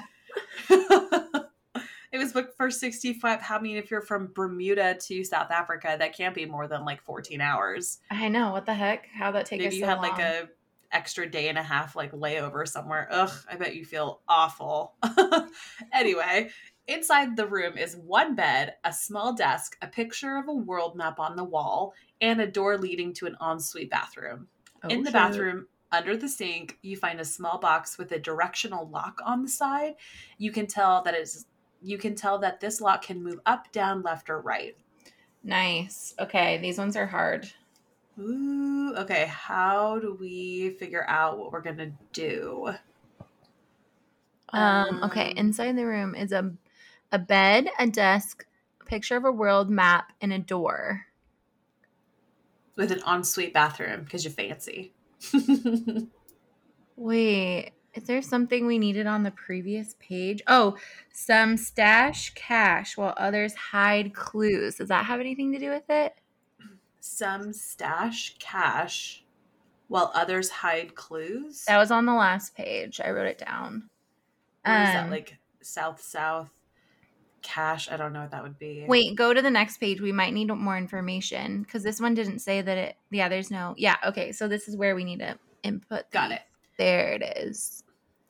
it 2.11 2.17
was 2.17 2.33
booked 2.33 2.57
for 2.57 2.71
65. 2.71 3.39
I 3.49 3.59
mean, 3.59 3.77
if 3.77 3.91
you're 3.91 4.01
from 4.01 4.31
Bermuda 4.33 4.95
to 4.95 5.23
South 5.23 5.51
Africa, 5.51 5.95
that 5.97 6.15
can't 6.15 6.33
be 6.35 6.45
more 6.45 6.67
than 6.67 6.85
like 6.85 7.01
14 7.03 7.39
hours. 7.41 7.99
I 8.09 8.29
know. 8.29 8.51
What 8.51 8.65
the 8.65 8.73
heck? 8.73 9.07
How 9.13 9.31
that 9.31 9.45
take 9.45 9.59
Maybe 9.59 9.75
you 9.75 9.81
so 9.81 9.87
had 9.87 9.99
like 9.99 10.17
long? 10.17 10.21
a 10.21 10.49
extra 10.91 11.29
day 11.29 11.49
and 11.49 11.57
a 11.57 11.63
half 11.63 11.95
like 11.95 12.11
layover 12.11 12.67
somewhere. 12.67 13.07
Ugh, 13.11 13.31
I 13.49 13.55
bet 13.55 13.75
you 13.75 13.83
feel 13.83 14.21
awful. 14.27 14.93
anyway, 15.93 16.49
inside 16.87 17.35
the 17.35 17.47
room 17.47 17.77
is 17.77 17.95
one 17.95 18.35
bed, 18.35 18.75
a 18.83 18.93
small 18.93 19.33
desk, 19.33 19.77
a 19.81 19.87
picture 19.87 20.37
of 20.37 20.47
a 20.47 20.53
world 20.53 20.95
map 20.95 21.19
on 21.19 21.35
the 21.35 21.43
wall, 21.43 21.93
and 22.21 22.41
a 22.41 22.47
door 22.47 22.77
leading 22.77 23.13
to 23.13 23.25
an 23.25 23.35
ensuite 23.41 23.89
bathroom. 23.89 24.47
Oh, 24.83 24.89
In 24.89 24.99
the 25.03 25.05
shit. 25.05 25.13
bathroom, 25.13 25.67
under 25.91 26.17
the 26.17 26.27
sink, 26.27 26.77
you 26.81 26.97
find 26.97 27.19
a 27.19 27.25
small 27.25 27.59
box 27.59 27.97
with 27.97 28.11
a 28.11 28.19
directional 28.19 28.89
lock 28.89 29.21
on 29.25 29.43
the 29.43 29.49
side. 29.49 29.95
You 30.37 30.51
can 30.51 30.67
tell 30.67 31.01
that 31.03 31.13
it's 31.13 31.45
you 31.81 31.97
can 31.97 32.15
tell 32.15 32.39
that 32.39 32.61
this 32.61 32.79
lock 32.79 33.03
can 33.03 33.21
move 33.21 33.39
up, 33.45 33.71
down, 33.73 34.01
left, 34.03 34.29
or 34.29 34.39
right. 34.39 34.75
Nice. 35.43 36.15
Okay, 36.19 36.57
these 36.57 36.77
ones 36.77 36.95
are 36.95 37.05
hard. 37.07 37.51
Ooh, 38.19 38.93
okay. 38.97 39.25
How 39.27 39.99
do 39.99 40.13
we 40.19 40.71
figure 40.71 41.05
out 41.07 41.37
what 41.39 41.51
we're 41.51 41.61
gonna 41.61 41.91
do? 42.11 42.73
Um, 44.53 44.99
okay, 45.03 45.31
Um, 45.31 45.37
inside 45.37 45.75
the 45.77 45.85
room 45.85 46.15
is 46.15 46.31
a 46.31 46.53
a 47.13 47.19
bed, 47.19 47.69
a 47.79 47.87
desk, 47.87 48.45
a 48.81 48.85
picture 48.85 49.15
of 49.15 49.23
a 49.23 49.31
world 49.31 49.69
map, 49.69 50.11
and 50.19 50.33
a 50.33 50.39
door. 50.39 51.05
with 52.75 52.91
an 52.91 53.01
ensuite 53.07 53.53
bathroom 53.53 54.03
because 54.03 54.25
you're 54.25 54.33
fancy. 54.33 54.93
Wait, 56.95 57.71
is 57.93 58.03
there 58.05 58.21
something 58.21 58.65
we 58.65 58.79
needed 58.79 59.05
on 59.07 59.23
the 59.23 59.31
previous 59.31 59.95
page? 59.99 60.41
Oh, 60.47 60.75
some 61.11 61.55
stash 61.57 62.31
cash 62.33 62.97
while 62.97 63.13
others 63.17 63.53
hide 63.53 64.13
clues. 64.13 64.75
Does 64.75 64.89
that 64.89 65.05
have 65.05 65.19
anything 65.19 65.51
to 65.53 65.59
do 65.59 65.69
with 65.69 65.89
it? 65.89 66.15
Some 66.99 67.53
stash 67.53 68.35
cash 68.39 69.23
while 69.87 70.11
others 70.15 70.49
hide 70.49 70.95
clues. 70.95 71.65
That 71.65 71.77
was 71.77 71.91
on 71.91 72.05
the 72.05 72.13
last 72.13 72.55
page. 72.55 72.99
I 72.99 73.11
wrote 73.11 73.27
it 73.27 73.37
down. 73.37 73.89
What 74.65 74.79
is 74.79 74.93
that 74.93 75.03
Um, 75.05 75.11
like 75.11 75.37
south 75.61 76.01
south 76.01 76.49
cash? 77.43 77.91
I 77.91 77.97
don't 77.97 78.13
know 78.13 78.21
what 78.21 78.31
that 78.31 78.41
would 78.43 78.57
be. 78.57 78.85
Wait, 78.87 79.15
go 79.15 79.33
to 79.33 79.41
the 79.41 79.51
next 79.51 79.77
page. 79.77 80.01
We 80.01 80.11
might 80.11 80.33
need 80.33 80.47
more 80.47 80.77
information 80.77 81.61
because 81.63 81.83
this 81.83 81.99
one 82.01 82.13
didn't 82.13 82.39
say 82.39 82.61
that 82.61 82.77
it. 82.77 82.95
Yeah, 83.11 83.29
there's 83.29 83.51
no. 83.51 83.75
Yeah, 83.77 83.97
okay. 84.05 84.31
So 84.31 84.47
this 84.47 84.67
is 84.67 84.75
where 84.75 84.95
we 84.95 85.03
need 85.03 85.19
to 85.19 85.37
input. 85.61 86.09
Got 86.11 86.29
the- 86.29 86.35
it. 86.35 86.41
There 86.77 87.13
it 87.13 87.37
is. 87.37 87.83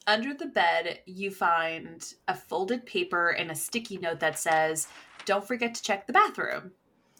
Under 0.06 0.34
the 0.34 0.48
bed, 0.48 1.00
you 1.06 1.32
find 1.32 2.04
a 2.28 2.36
folded 2.36 2.86
paper 2.86 3.30
and 3.30 3.50
a 3.50 3.56
sticky 3.56 3.98
note 3.98 4.20
that 4.20 4.38
says, 4.38 4.90
Don't 5.26 5.48
forget 5.48 5.74
to 5.76 5.82
check 5.82 6.08
the 6.08 6.14
bathroom. 6.14 6.72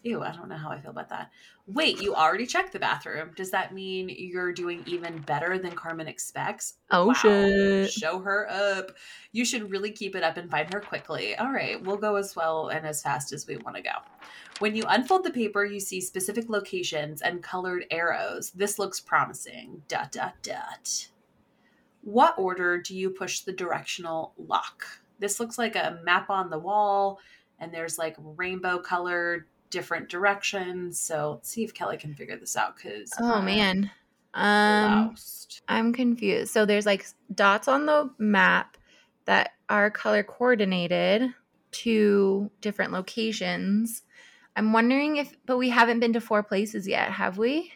Ew, 0.04 0.22
I 0.22 0.32
don't 0.32 0.48
know 0.48 0.56
how 0.56 0.70
I 0.70 0.78
feel 0.78 0.90
about 0.90 1.08
that. 1.08 1.30
Wait, 1.66 2.00
you 2.00 2.14
already 2.14 2.46
checked 2.46 2.72
the 2.72 2.78
bathroom. 2.78 3.32
Does 3.34 3.50
that 3.50 3.74
mean 3.74 4.08
you're 4.08 4.52
doing 4.52 4.82
even 4.86 5.18
better 5.22 5.58
than 5.58 5.72
Carmen 5.72 6.06
expects? 6.06 6.74
Oh, 6.90 7.12
shit. 7.12 7.90
Show 7.90 8.18
her 8.20 8.46
up. 8.50 8.92
You 9.32 9.44
should 9.44 9.70
really 9.70 9.90
keep 9.90 10.14
it 10.14 10.22
up 10.22 10.36
and 10.36 10.50
find 10.50 10.72
her 10.72 10.80
quickly. 10.80 11.34
All 11.36 11.50
right, 11.50 11.82
we'll 11.82 11.96
go 11.96 12.16
as 12.16 12.36
well 12.36 12.68
and 12.68 12.86
as 12.86 13.02
fast 13.02 13.32
as 13.32 13.46
we 13.46 13.56
want 13.56 13.76
to 13.76 13.82
go. 13.82 13.96
When 14.58 14.76
you 14.76 14.84
unfold 14.88 15.24
the 15.24 15.30
paper, 15.30 15.64
you 15.64 15.80
see 15.80 16.00
specific 16.00 16.48
locations 16.48 17.22
and 17.22 17.42
colored 17.42 17.86
arrows. 17.90 18.50
This 18.50 18.78
looks 18.78 19.00
promising. 19.00 19.82
Dot, 19.88 20.12
dot, 20.12 20.34
dot. 20.42 21.08
What 22.02 22.38
order 22.38 22.78
do 22.78 22.94
you 22.94 23.10
push 23.10 23.40
the 23.40 23.52
directional 23.52 24.34
lock? 24.36 24.84
this 25.18 25.40
looks 25.40 25.58
like 25.58 25.76
a 25.76 25.98
map 26.04 26.30
on 26.30 26.50
the 26.50 26.58
wall, 26.58 27.18
and 27.58 27.72
there's 27.72 27.98
like 27.98 28.16
rainbow 28.18 28.78
colored 28.78 29.46
different 29.74 30.08
directions. 30.08 30.98
So 30.98 31.32
let's 31.32 31.50
see 31.50 31.64
if 31.64 31.74
Kelly 31.74 31.98
can 31.98 32.14
figure 32.14 32.38
this 32.38 32.56
out. 32.56 32.76
Because 32.76 33.12
Oh 33.20 33.42
man. 33.42 33.90
Um 34.32 35.08
lost. 35.08 35.62
I'm 35.68 35.92
confused. 35.92 36.52
So 36.52 36.64
there's 36.64 36.86
like 36.86 37.06
dots 37.34 37.68
on 37.68 37.84
the 37.84 38.10
map 38.18 38.76
that 39.26 39.50
are 39.68 39.90
color 39.90 40.22
coordinated 40.22 41.34
to 41.72 42.50
different 42.60 42.92
locations. 42.92 44.02
I'm 44.56 44.72
wondering 44.72 45.16
if 45.16 45.36
but 45.44 45.58
we 45.58 45.70
haven't 45.70 46.00
been 46.00 46.12
to 46.12 46.20
four 46.20 46.44
places 46.44 46.86
yet, 46.86 47.10
have 47.10 47.36
we? 47.36 47.72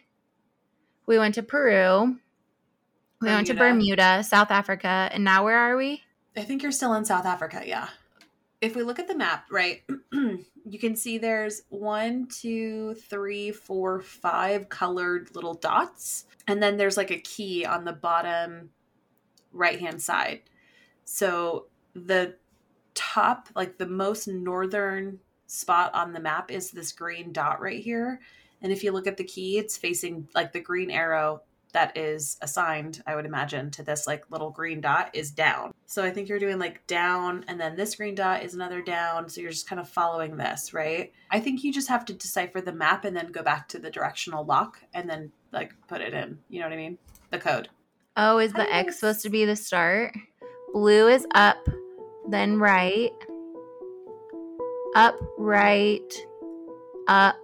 We 1.05 1.19
went 1.19 1.35
to 1.35 1.43
Peru. 1.43 2.17
We 3.19 3.27
went 3.27 3.47
to 3.47 3.53
Bermuda. 3.53 3.95
Bermuda, 3.97 4.23
South 4.23 4.51
Africa, 4.51 5.09
and 5.11 5.25
now 5.25 5.43
where 5.43 5.57
are 5.57 5.75
we? 5.75 6.03
I 6.37 6.43
think 6.43 6.63
you're 6.63 6.71
still 6.71 6.93
in 6.93 7.03
South 7.03 7.25
Africa, 7.25 7.63
yeah. 7.65 7.89
If 8.61 8.75
we 8.75 8.83
look 8.83 8.99
at 8.99 9.07
the 9.07 9.15
map, 9.15 9.45
right, 9.49 9.83
you 10.11 10.79
can 10.79 10.95
see 10.95 11.17
there's 11.17 11.61
one, 11.69 12.27
two, 12.27 12.95
three, 13.09 13.51
four, 13.51 14.01
five 14.01 14.69
colored 14.69 15.33
little 15.33 15.53
dots. 15.53 16.25
And 16.47 16.61
then 16.61 16.77
there's 16.77 16.97
like 16.97 17.11
a 17.11 17.19
key 17.19 17.65
on 17.65 17.85
the 17.85 17.93
bottom 17.93 18.69
right 19.53 19.79
hand 19.79 20.01
side. 20.01 20.41
So 21.05 21.67
the 21.93 22.35
top, 22.93 23.49
like 23.55 23.77
the 23.77 23.87
most 23.87 24.27
northern 24.27 25.19
spot 25.47 25.93
on 25.93 26.13
the 26.13 26.19
map 26.19 26.51
is 26.51 26.71
this 26.71 26.91
green 26.91 27.31
dot 27.31 27.61
right 27.61 27.81
here. 27.81 28.19
And 28.61 28.71
if 28.71 28.83
you 28.83 28.91
look 28.91 29.07
at 29.07 29.17
the 29.17 29.23
key, 29.23 29.57
it's 29.57 29.77
facing 29.77 30.27
like 30.35 30.51
the 30.51 30.59
green 30.59 30.91
arrow 30.91 31.41
that 31.73 31.95
is 31.97 32.37
assigned, 32.41 33.03
I 33.05 33.15
would 33.15 33.25
imagine, 33.25 33.69
to 33.71 33.83
this 33.83 34.07
like 34.07 34.29
little 34.31 34.49
green 34.49 34.81
dot 34.81 35.11
is 35.13 35.31
down. 35.31 35.73
So 35.85 36.03
I 36.03 36.11
think 36.11 36.27
you're 36.27 36.39
doing 36.39 36.59
like 36.59 36.85
down, 36.87 37.45
and 37.47 37.59
then 37.59 37.75
this 37.75 37.95
green 37.95 38.15
dot 38.15 38.43
is 38.43 38.53
another 38.53 38.81
down. 38.81 39.29
So 39.29 39.41
you're 39.41 39.51
just 39.51 39.69
kind 39.69 39.79
of 39.79 39.87
following 39.87 40.37
this, 40.37 40.73
right? 40.73 41.11
I 41.31 41.39
think 41.39 41.63
you 41.63 41.71
just 41.71 41.89
have 41.89 42.05
to 42.05 42.13
decipher 42.13 42.61
the 42.61 42.73
map 42.73 43.05
and 43.05 43.15
then 43.15 43.31
go 43.31 43.43
back 43.43 43.67
to 43.69 43.79
the 43.79 43.91
directional 43.91 44.45
lock 44.45 44.79
and 44.93 45.09
then 45.09 45.31
like 45.51 45.73
put 45.87 46.01
it 46.01 46.13
in. 46.13 46.39
You 46.49 46.59
know 46.59 46.65
what 46.65 46.73
I 46.73 46.77
mean? 46.77 46.97
The 47.29 47.39
code. 47.39 47.69
Oh, 48.17 48.39
is 48.39 48.53
the 48.53 48.63
Yes. 48.63 48.87
X 48.87 48.99
supposed 48.99 49.21
to 49.21 49.29
be 49.29 49.45
the 49.45 49.55
start? 49.55 50.13
Blue 50.73 51.07
is 51.07 51.25
up, 51.35 51.67
then 52.27 52.59
right, 52.59 53.11
up, 54.95 55.15
right, 55.37 56.13
up, 57.07 57.37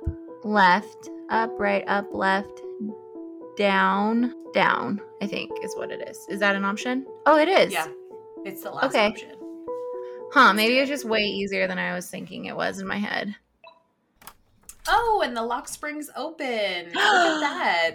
left, 0.44 1.10
up, 1.30 1.52
right, 1.58 1.84
up, 1.88 2.08
left, 2.14 2.62
down, 3.58 4.34
down, 4.54 5.02
I 5.22 5.28
think 5.28 5.52
is 5.63 5.76
what 5.76 5.91
it 5.91 6.08
is. 6.10 6.18
Is 6.30 6.39
that 6.39 6.56
an 6.56 6.65
option? 6.65 7.06
Oh, 7.26 7.38
it 7.38 7.48
is. 7.48 7.74
Yeah. 7.74 7.88
It's 8.46 8.63
the 8.63 8.72
last 8.72 8.86
Okay. 8.96 9.08
option. 9.08 9.32
Huh, 10.32 10.54
maybe 10.54 10.78
it's 10.80 10.89
just 10.89 11.06
way 11.06 11.22
easier 11.22 11.68
than 11.68 11.78
I 11.80 11.94
was 11.94 12.10
thinking 12.10 12.46
it 12.46 12.56
was 12.56 12.80
in 12.80 12.88
my 12.88 12.98
head. 12.98 13.36
Oh, 14.88 15.22
and 15.26 15.36
the 15.36 15.41
lock 15.41 15.68
springs 15.68 16.10
open. 16.15 16.86
Look 16.88 16.94
at 16.94 16.94
that. 17.39 17.91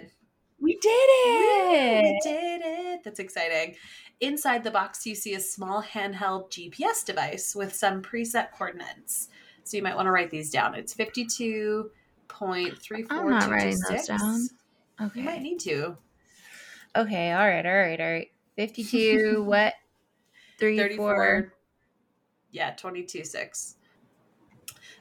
We 0.59 0.75
did 0.77 0.89
it. 0.89 2.03
We 2.03 2.19
did 2.23 2.61
it. 2.63 3.03
That's 3.03 3.19
exciting. 3.19 3.75
Inside 4.19 4.63
the 4.63 4.71
box, 4.71 5.05
you 5.05 5.15
see 5.15 5.33
a 5.33 5.39
small 5.39 5.81
handheld 5.81 6.51
GPS 6.51 7.03
device 7.05 7.55
with 7.55 7.73
some 7.73 8.01
preset 8.01 8.51
coordinates. 8.51 9.29
So 9.63 9.77
you 9.77 9.83
might 9.83 9.95
want 9.95 10.07
to 10.07 10.11
write 10.11 10.29
these 10.29 10.51
down. 10.51 10.75
It's 10.75 10.93
52.34226. 10.93 13.07
I'm 13.09 13.29
not 13.29 13.49
writing 13.49 13.77
those 13.89 14.07
down. 14.07 14.47
You 15.13 15.23
might 15.23 15.35
Okay. 15.35 15.43
need 15.43 15.59
to. 15.61 15.97
Okay, 16.95 17.31
all 17.31 17.47
right, 17.47 17.65
all 17.65 17.73
right, 17.73 17.99
all 17.99 18.11
right. 18.11 18.31
52, 18.57 19.43
what? 19.45 19.73
3, 20.59 20.77
34. 20.77 21.15
4. 21.15 21.53
Yeah, 22.51 22.75
22.6. 22.75 23.75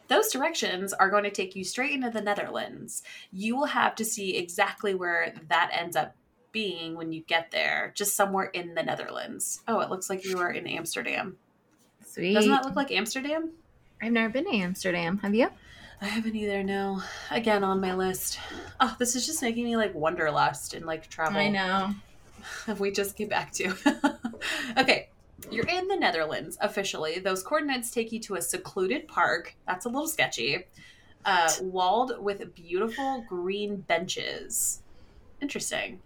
Those 0.08 0.32
directions 0.32 0.92
are 0.92 1.10
going 1.10 1.24
to 1.24 1.30
take 1.30 1.54
you 1.54 1.64
straight 1.64 1.92
into 1.92 2.10
the 2.10 2.20
Netherlands. 2.20 3.02
You 3.32 3.56
will 3.56 3.66
have 3.66 3.94
to 3.96 4.04
see 4.04 4.36
exactly 4.36 4.94
where 4.94 5.32
that 5.48 5.70
ends 5.72 5.96
up 5.96 6.16
being 6.52 6.96
when 6.96 7.12
you 7.12 7.22
get 7.22 7.50
there, 7.50 7.92
just 7.94 8.16
somewhere 8.16 8.46
in 8.46 8.74
the 8.74 8.82
Netherlands. 8.82 9.62
Oh, 9.68 9.80
it 9.80 9.90
looks 9.90 10.10
like 10.10 10.24
you 10.24 10.38
are 10.38 10.50
in 10.50 10.66
Amsterdam. 10.66 11.36
Sweet. 12.04 12.34
Doesn't 12.34 12.50
that 12.50 12.64
look 12.64 12.74
like 12.74 12.90
Amsterdam? 12.90 13.50
I've 14.02 14.12
never 14.12 14.32
been 14.32 14.46
to 14.46 14.56
Amsterdam. 14.56 15.18
Have 15.18 15.34
you? 15.34 15.48
I 16.00 16.06
haven't 16.06 16.34
either. 16.34 16.62
No, 16.62 17.02
again 17.30 17.62
on 17.62 17.80
my 17.80 17.94
list. 17.94 18.38
Oh, 18.80 18.96
this 18.98 19.14
is 19.14 19.26
just 19.26 19.42
making 19.42 19.64
me 19.64 19.76
like 19.76 19.94
wanderlust 19.94 20.74
and 20.74 20.86
like 20.86 21.08
travel. 21.08 21.38
I 21.38 21.48
know. 21.48 21.90
If 22.66 22.80
we 22.80 22.90
just 22.90 23.16
get 23.16 23.28
back 23.28 23.52
to. 23.52 23.74
okay, 24.78 25.10
you're 25.50 25.66
in 25.66 25.88
the 25.88 25.96
Netherlands 25.96 26.56
officially. 26.60 27.18
Those 27.18 27.42
coordinates 27.42 27.90
take 27.90 28.12
you 28.12 28.20
to 28.20 28.36
a 28.36 28.42
secluded 28.42 29.08
park. 29.08 29.54
That's 29.66 29.84
a 29.84 29.88
little 29.88 30.08
sketchy. 30.08 30.66
Uh, 31.24 31.50
walled 31.60 32.14
with 32.18 32.54
beautiful 32.54 33.24
green 33.28 33.76
benches. 33.76 34.80
Interesting. 35.42 36.00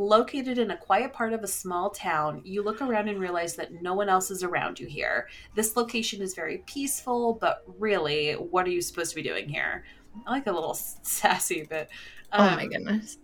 Located 0.00 0.58
in 0.58 0.70
a 0.70 0.76
quiet 0.76 1.12
part 1.12 1.32
of 1.32 1.42
a 1.42 1.48
small 1.48 1.90
town, 1.90 2.40
you 2.44 2.62
look 2.62 2.80
around 2.80 3.08
and 3.08 3.18
realize 3.18 3.56
that 3.56 3.82
no 3.82 3.94
one 3.94 4.08
else 4.08 4.30
is 4.30 4.44
around 4.44 4.78
you 4.78 4.86
here. 4.86 5.28
This 5.56 5.76
location 5.76 6.22
is 6.22 6.34
very 6.34 6.58
peaceful, 6.66 7.34
but 7.40 7.64
really, 7.78 8.34
what 8.34 8.64
are 8.64 8.70
you 8.70 8.80
supposed 8.80 9.10
to 9.10 9.16
be 9.16 9.22
doing 9.22 9.48
here? 9.48 9.84
I 10.24 10.30
like 10.30 10.46
a 10.46 10.52
little 10.52 10.74
sassy, 11.02 11.66
but 11.68 11.88
oh 12.32 12.38
my 12.38 12.62
um, 12.62 12.68
goodness. 12.68 13.18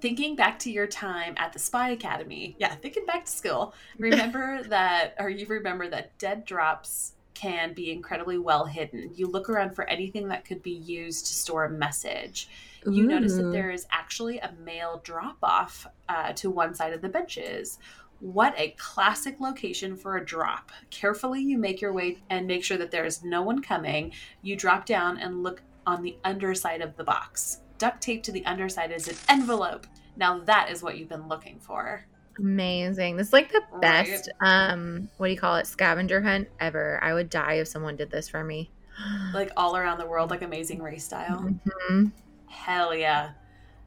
thinking 0.00 0.34
back 0.34 0.58
to 0.60 0.70
your 0.70 0.86
time 0.86 1.34
at 1.36 1.52
the 1.52 1.58
spy 1.58 1.90
academy 1.90 2.56
yeah 2.58 2.74
thinking 2.74 3.04
back 3.06 3.24
to 3.26 3.30
school 3.30 3.74
remember 3.98 4.62
that 4.64 5.14
or 5.18 5.28
you 5.28 5.46
remember 5.46 5.88
that 5.88 6.16
dead 6.18 6.44
drops 6.44 7.12
can 7.34 7.74
be 7.74 7.90
incredibly 7.90 8.38
well 8.38 8.64
hidden 8.64 9.10
you 9.14 9.26
look 9.26 9.48
around 9.48 9.74
for 9.74 9.84
anything 9.88 10.28
that 10.28 10.44
could 10.44 10.62
be 10.62 10.70
used 10.70 11.26
to 11.26 11.34
store 11.34 11.64
a 11.66 11.70
message 11.70 12.48
you 12.90 13.06
notice 13.06 13.36
that 13.36 13.50
there 13.52 13.70
is 13.70 13.86
actually 13.90 14.38
a 14.38 14.52
mail 14.64 15.00
drop 15.04 15.36
off 15.42 15.86
uh, 16.08 16.32
to 16.34 16.50
one 16.50 16.74
side 16.74 16.92
of 16.92 17.00
the 17.02 17.08
benches 17.08 17.78
what 18.20 18.54
a 18.56 18.70
classic 18.78 19.38
location 19.38 19.96
for 19.96 20.16
a 20.16 20.24
drop. 20.24 20.70
Carefully, 20.88 21.42
you 21.42 21.58
make 21.58 21.82
your 21.82 21.92
way 21.92 22.16
and 22.30 22.46
make 22.46 22.64
sure 22.64 22.78
that 22.78 22.90
there 22.90 23.04
is 23.04 23.22
no 23.22 23.42
one 23.42 23.60
coming. 23.60 24.12
You 24.40 24.56
drop 24.56 24.86
down 24.86 25.18
and 25.18 25.42
look 25.42 25.62
on 25.86 26.02
the 26.02 26.16
underside 26.24 26.80
of 26.80 26.96
the 26.96 27.04
box. 27.04 27.60
Duct 27.76 28.00
tape 28.00 28.22
to 28.22 28.32
the 28.32 28.44
underside 28.46 28.92
is 28.92 29.08
an 29.08 29.16
envelope. 29.28 29.86
Now, 30.16 30.38
that 30.40 30.70
is 30.70 30.82
what 30.82 30.96
you've 30.96 31.08
been 31.08 31.28
looking 31.28 31.58
for. 31.58 32.06
Amazing. 32.38 33.16
This 33.16 33.26
is 33.28 33.32
like 33.32 33.52
the 33.52 33.62
Right. 33.70 33.80
best 33.82 34.30
um 34.40 35.08
what 35.18 35.26
do 35.26 35.32
you 35.32 35.38
call 35.38 35.56
it? 35.56 35.66
Scavenger 35.66 36.22
hunt 36.22 36.48
ever. 36.60 36.98
I 37.02 37.12
would 37.12 37.28
die 37.28 37.54
if 37.54 37.68
someone 37.68 37.96
did 37.96 38.10
this 38.10 38.28
for 38.28 38.42
me. 38.42 38.70
Like 39.32 39.50
all 39.56 39.76
around 39.76 39.98
the 39.98 40.06
world, 40.06 40.30
like 40.30 40.42
Amazing 40.42 40.82
Race 40.82 41.04
style. 41.04 41.54
Mhm. 41.90 42.12
Hell 42.54 42.94
yeah. 42.94 43.32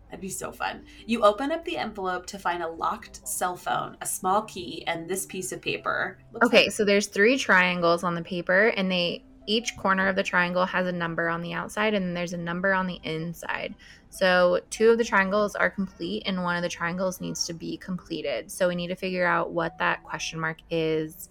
That'd 0.10 0.22
be 0.22 0.30
so 0.30 0.52
fun. 0.52 0.86
You 1.06 1.24
open 1.24 1.52
up 1.52 1.66
the 1.66 1.78
envelope 1.78 2.26
to 2.28 2.40
find 2.40 2.64
a 2.64 2.68
locked 2.68 3.28
cell 3.28 3.58
phone, 3.58 3.98
a 4.02 4.06
small 4.06 4.44
key, 4.44 4.86
and 4.88 5.08
this 5.08 5.26
piece 5.26 5.52
of 5.52 5.62
paper. 5.62 6.18
Looks 6.32 6.46
Okay, 6.46 6.70
so 6.70 6.86
there's 6.86 7.08
three 7.08 7.38
triangles 7.38 8.04
on 8.04 8.16
the 8.16 8.22
paper 8.22 8.70
and 8.78 8.90
they 8.90 9.24
each 9.50 9.78
corner 9.78 10.08
of 10.10 10.16
the 10.18 10.24
triangle 10.24 10.66
has 10.66 10.88
a 10.88 10.92
number 10.92 11.30
on 11.30 11.42
the 11.42 11.54
outside 11.54 11.94
and 11.94 12.16
there's 12.16 12.34
a 12.34 12.38
number 12.38 12.74
on 12.74 12.86
the 12.86 13.00
inside. 13.04 13.74
So 14.10 14.60
two 14.70 14.90
of 14.90 14.98
the 14.98 15.06
triangles 15.06 15.56
are 15.56 15.70
complete 15.70 16.24
and 16.26 16.44
one 16.44 16.58
of 16.58 16.64
the 16.64 16.70
triangles 16.70 17.22
needs 17.22 17.46
to 17.48 17.54
be 17.54 17.78
completed. 17.78 18.52
So 18.52 18.68
we 18.68 18.76
need 18.76 18.88
to 18.88 18.96
figure 18.96 19.26
out 19.26 19.52
what 19.52 19.78
that 19.78 20.04
question 20.04 20.40
mark 20.40 20.58
is. 20.70 21.30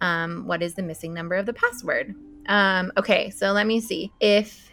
Um, 0.00 0.46
what 0.46 0.62
is 0.62 0.74
the 0.74 0.82
missing 0.82 1.12
number 1.12 1.34
of 1.34 1.44
the 1.44 1.52
password? 1.52 2.14
Um, 2.46 2.92
okay, 2.96 3.28
so 3.28 3.52
let 3.52 3.66
me 3.66 3.80
see. 3.80 4.10
If 4.20 4.69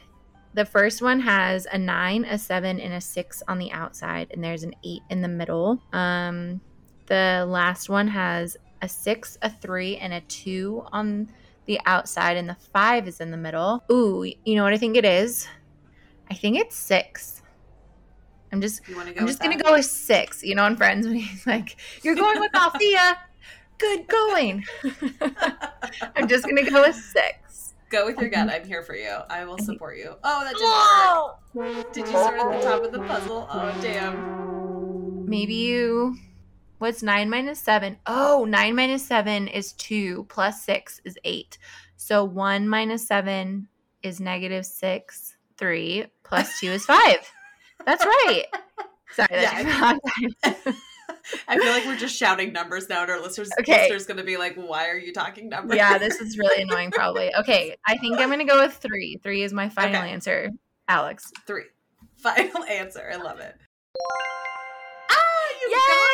the 0.58 0.66
first 0.66 1.04
one 1.04 1.20
has 1.20 1.68
a 1.72 1.78
nine, 1.78 2.26
a 2.26 2.36
seven, 2.40 2.80
and 2.80 2.92
a 2.92 3.00
six 3.00 3.44
on 3.48 3.60
the 3.60 3.72
outside, 3.72 4.32
and 4.32 4.44
there's 4.44 4.64
an 4.64 4.74
eight 4.84 5.04
in 5.12 5.22
the 5.22 5.28
middle. 5.28 5.80
Um, 5.94 6.62
the 7.06 7.46
last 7.48 7.90
one 7.90 8.08
has 8.08 8.58
a 8.82 8.90
six, 8.90 9.38
a 9.44 9.52
three, 9.52 9.98
and 9.98 10.14
a 10.14 10.22
two 10.22 10.84
on 10.92 11.30
the 11.66 11.80
outside, 11.86 12.38
and 12.38 12.50
the 12.50 12.56
five 12.74 13.08
is 13.08 13.20
in 13.22 13.30
the 13.30 13.38
middle. 13.38 13.84
Ooh, 13.92 14.26
you 14.46 14.56
know 14.56 14.64
what 14.64 14.74
I 14.74 14.78
think 14.78 14.98
it 14.98 15.06
is? 15.06 15.48
I 16.32 16.34
think 16.34 16.58
it's 16.58 16.76
six. 16.76 17.44
I'm 18.52 18.60
just 18.60 18.82
You 18.90 18.96
want 18.96 19.10
to 19.10 19.14
go 19.14 19.22
I'm 19.22 19.28
just 19.28 19.40
gonna 19.40 19.58
that? 19.58 19.64
go 19.64 19.74
with 19.74 19.86
six. 19.86 20.42
You 20.44 20.56
know, 20.56 20.64
on 20.64 20.76
Friends 20.76 21.06
when 21.08 21.18
he's 21.18 21.46
like, 21.46 21.78
"You're 22.02 22.16
going 22.16 22.40
with 22.40 22.56
Althea." 22.56 23.20
Good 23.78 24.08
going. 24.08 24.66
I'm 26.16 26.28
just 26.28 26.46
gonna 26.46 26.68
go 26.68 26.82
with 26.82 26.96
six. 26.96 27.47
Go 27.90 28.06
with 28.06 28.18
your 28.20 28.30
gut. 28.30 28.48
Mm-hmm. 28.48 28.62
I'm 28.62 28.68
here 28.68 28.84
for 28.84 28.96
you. 28.96 29.16
I 29.30 29.46
will 29.46 29.58
support 29.58 29.98
you. 29.98 30.16
Oh, 30.24 30.44
that 30.44 30.56
didn't 31.54 31.84
work. 31.84 31.94
Did 31.94 32.06
you 32.06 32.12
start 32.12 32.40
at 32.40 32.52
the 32.52 32.68
top 32.68 32.84
of 32.84 32.92
the 32.92 33.00
puzzle? 33.00 33.48
Oh, 33.50 33.78
damn. 33.82 35.30
Maybe 35.30 35.54
you. 35.56 36.18
What's 36.80 37.02
nine 37.02 37.30
minus 37.30 37.60
seven? 37.60 37.98
Oh, 38.06 38.46
nine 38.48 38.76
minus 38.76 39.06
seven 39.06 39.48
is 39.48 39.74
two, 39.74 40.26
plus 40.30 40.64
six 40.64 41.02
is 41.06 41.18
eight. 41.24 41.58
So 41.96 42.24
one 42.24 42.70
minus 42.70 43.08
seven 43.08 43.68
is 44.04 44.20
negative 44.20 44.66
six. 44.66 45.36
Three 45.58 46.06
plus 46.24 46.60
two 46.60 46.68
is 46.72 46.86
five. 46.86 47.32
That's 47.86 48.06
right. 48.06 48.46
Sorry, 49.12 49.28
that 49.32 50.00
Yeah, 50.46 50.74
took 51.32 51.40
me 51.52 51.52
a 51.52 51.52
long 51.52 51.58
time. 51.58 51.60
I 51.60 51.60
feel 51.60 51.72
like 51.74 51.86
we're 51.86 51.98
just 51.98 52.16
shouting 52.18 52.54
numbers 52.54 52.90
now, 52.90 53.02
and 53.04 53.12
our 53.12 53.20
listeners 53.22 53.50
Okay. 53.60 53.82
listeners 53.84 54.06
going 54.06 54.18
to 54.18 54.24
be 54.24 54.38
like, 54.38 54.56
"Why 54.56 54.90
are 54.90 54.98
you 54.98 55.14
talking 55.14 55.50
numbers?" 55.50 55.76
yeah, 55.78 55.98
this 55.98 56.20
is 56.20 56.38
really 56.38 56.62
annoying. 56.64 56.92
Probably. 56.92 57.34
Okay, 57.36 57.76
I 57.86 57.98
think 57.98 58.20
I'm 58.20 58.30
gonna 58.30 58.46
go 58.46 58.62
with 58.62 58.74
three. 58.74 59.20
Three 59.24 59.44
is 59.44 59.54
my 59.54 59.70
final 59.70 60.02
Okay. 60.02 60.12
answer. 60.12 60.50
Alex. 60.88 61.32
three. 61.46 61.64
Final 62.18 62.64
answer. 62.64 63.08
I 63.14 63.18
love 63.18 63.40
it. 63.40 63.56
Ah, 65.12 65.16
you 65.62 65.70
got 65.70 66.08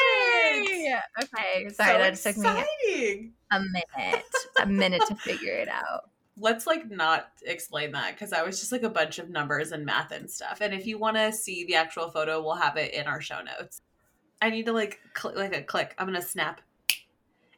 it. 0.57 0.69
Yay! 0.69 0.99
Okay, 1.21 1.69
sorry, 1.69 1.91
So 1.93 1.97
that 1.97 2.15
took 2.15 2.37
me 2.37 3.31
a 3.51 3.59
minute, 3.59 4.23
a 4.61 4.65
minute 4.65 5.01
to 5.07 5.15
figure 5.15 5.53
it 5.53 5.69
out. 5.69 6.09
Let's 6.37 6.65
like 6.67 6.89
not 6.89 7.27
explain 7.45 7.91
that 7.91 8.13
because 8.15 8.33
I 8.33 8.41
was 8.43 8.59
just 8.59 8.71
like 8.71 8.83
a 8.83 8.89
bunch 8.89 9.19
of 9.19 9.29
numbers 9.29 9.71
and 9.71 9.85
math 9.85 10.11
and 10.11 10.29
stuff. 10.29 10.59
And 10.61 10.73
if 10.73 10.87
you 10.87 10.97
want 10.97 11.15
to 11.17 11.31
see 11.31 11.63
the 11.65 11.75
actual 11.75 12.09
photo, 12.09 12.41
we'll 12.43 12.55
have 12.55 12.75
it 12.75 12.93
in 12.93 13.05
our 13.05 13.21
show 13.21 13.39
notes. 13.41 13.79
I 14.43 14.49
need 14.49 14.65
to 14.65 14.73
like 14.73 14.99
click 15.13 15.37
like 15.37 15.55
a 15.55 15.63
click. 15.63 15.95
I'm 15.97 16.05
gonna 16.05 16.21
snap, 16.21 16.59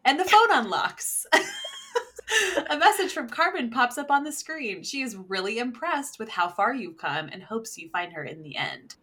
and 0.06 0.20
the 0.20 0.24
phone 0.24 0.52
unlocks. 0.52 1.26
a 2.70 2.78
message 2.78 3.12
from 3.12 3.28
Carmen 3.28 3.72
pops 3.72 3.98
up 3.98 4.12
on 4.12 4.24
the 4.24 4.32
screen. 4.32 4.84
She 4.84 5.02
is 5.02 5.16
really 5.16 5.58
impressed 5.58 6.20
with 6.20 6.30
how 6.30 6.48
far 6.48 6.76
you've 6.76 7.00
come 7.00 7.28
and 7.30 7.42
hopes 7.42 7.76
you 7.76 7.90
find 7.90 8.14
her 8.14 8.24
in 8.24 8.44
the 8.44 8.56
end. 8.56 8.94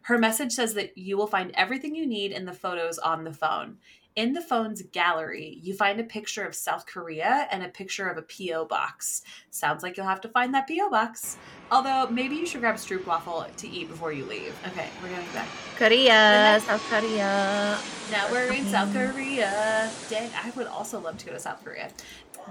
Her 0.00 0.16
message 0.16 0.52
says 0.52 0.72
that 0.74 0.96
you 0.96 1.18
will 1.18 1.26
find 1.26 1.50
everything 1.52 1.94
you 1.94 2.06
need 2.06 2.32
in 2.32 2.46
the 2.46 2.54
photos 2.54 2.96
on 2.96 3.22
the 3.22 3.34
phone. 3.34 3.76
In 4.16 4.32
the 4.32 4.40
phone's 4.40 4.80
gallery, 4.92 5.60
you 5.62 5.74
find 5.74 6.00
a 6.00 6.04
picture 6.04 6.46
of 6.46 6.54
South 6.54 6.86
Korea 6.86 7.46
and 7.50 7.62
a 7.62 7.68
picture 7.68 8.08
of 8.08 8.16
a 8.16 8.22
P.O. 8.22 8.64
box. 8.64 9.20
Sounds 9.50 9.82
like 9.82 9.98
you'll 9.98 10.06
have 10.06 10.22
to 10.22 10.28
find 10.30 10.54
that 10.54 10.66
P.O. 10.66 10.88
box. 10.88 11.36
Although, 11.70 12.06
maybe 12.08 12.34
you 12.34 12.46
should 12.46 12.62
grab 12.62 12.76
a 12.76 12.78
stroopwafel 12.78 13.54
to 13.54 13.68
eat 13.68 13.90
before 13.90 14.12
you 14.14 14.24
leave. 14.24 14.56
Okay, 14.68 14.88
we're 15.02 15.10
going 15.10 15.26
back. 15.34 15.48
Korea, 15.76 16.08
next- 16.08 16.64
South 16.64 16.82
Korea. 16.88 17.78
Now 18.10 18.32
we're 18.32 18.50
in 18.54 18.64
South 18.64 18.90
Korea. 18.94 19.90
Dang, 20.08 20.30
I 20.34 20.50
would 20.56 20.66
also 20.66 20.98
love 20.98 21.18
to 21.18 21.26
go 21.26 21.32
to 21.32 21.38
South 21.38 21.62
Korea. 21.62 21.90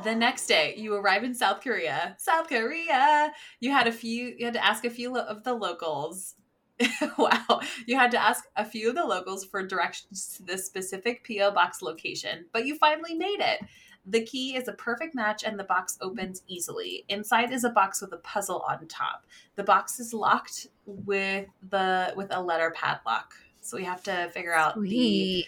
The 0.03 0.13
next 0.13 0.45
day, 0.45 0.75
you 0.77 0.93
arrive 0.93 1.23
in 1.23 1.33
South 1.33 1.61
Korea. 1.61 2.15
South 2.19 2.47
Korea. 2.47 3.33
You 3.59 3.71
had 3.71 3.87
a 3.87 3.91
few. 3.91 4.35
You 4.37 4.45
had 4.45 4.53
to 4.53 4.63
ask 4.63 4.85
a 4.85 4.89
few 4.91 5.17
of 5.17 5.43
the 5.43 5.53
locals. 5.53 6.35
wow, 7.17 7.61
you 7.85 7.97
had 7.97 8.11
to 8.11 8.21
ask 8.21 8.45
a 8.55 8.65
few 8.65 8.89
of 8.89 8.95
the 8.95 9.03
locals 9.03 9.45
for 9.45 9.65
directions 9.65 10.35
to 10.35 10.43
this 10.43 10.65
specific 10.65 11.25
PO 11.25 11.51
box 11.51 11.81
location, 11.81 12.45
but 12.51 12.65
you 12.65 12.77
finally 12.77 13.15
made 13.15 13.39
it. 13.39 13.61
The 14.07 14.23
key 14.23 14.55
is 14.55 14.67
a 14.67 14.73
perfect 14.73 15.15
match 15.15 15.43
and 15.43 15.57
the 15.57 15.63
box 15.63 15.97
opens 15.99 16.43
easily. 16.47 17.05
Inside 17.09 17.51
is 17.51 17.63
a 17.63 17.69
box 17.69 18.01
with 18.01 18.13
a 18.13 18.17
puzzle 18.17 18.63
on 18.69 18.87
top. 18.87 19.25
The 19.55 19.63
box 19.63 19.99
is 19.99 20.13
locked 20.13 20.67
with 20.85 21.47
the 21.69 22.13
with 22.15 22.27
a 22.29 22.41
letter 22.41 22.71
padlock. 22.75 23.33
So 23.61 23.77
we 23.77 23.83
have 23.83 24.03
to 24.03 24.29
figure 24.31 24.53
out 24.53 24.79
the 24.79 25.47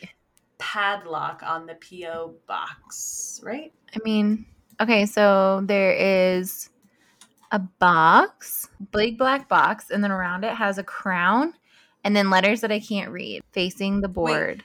padlock 0.57 1.43
on 1.45 1.67
the 1.67 1.75
PO 1.75 2.33
box, 2.47 3.39
right? 3.43 3.71
I 3.95 3.99
mean, 4.03 4.45
okay, 4.81 5.05
so 5.05 5.61
there 5.63 5.93
is 5.93 6.69
a 7.51 7.60
box, 7.60 8.69
big 8.91 9.17
black 9.17 9.47
box, 9.47 9.89
and 9.89 10.03
then 10.03 10.12
around 10.12 10.43
it 10.43 10.55
has 10.55 10.77
a 10.77 10.83
crown 10.83 11.53
and 12.03 12.15
then 12.15 12.29
letters 12.29 12.62
that 12.62 12.71
I 12.71 12.79
can't 12.79 13.12
read 13.12 13.41
facing 13.51 14.01
the 14.01 14.07
board. 14.07 14.63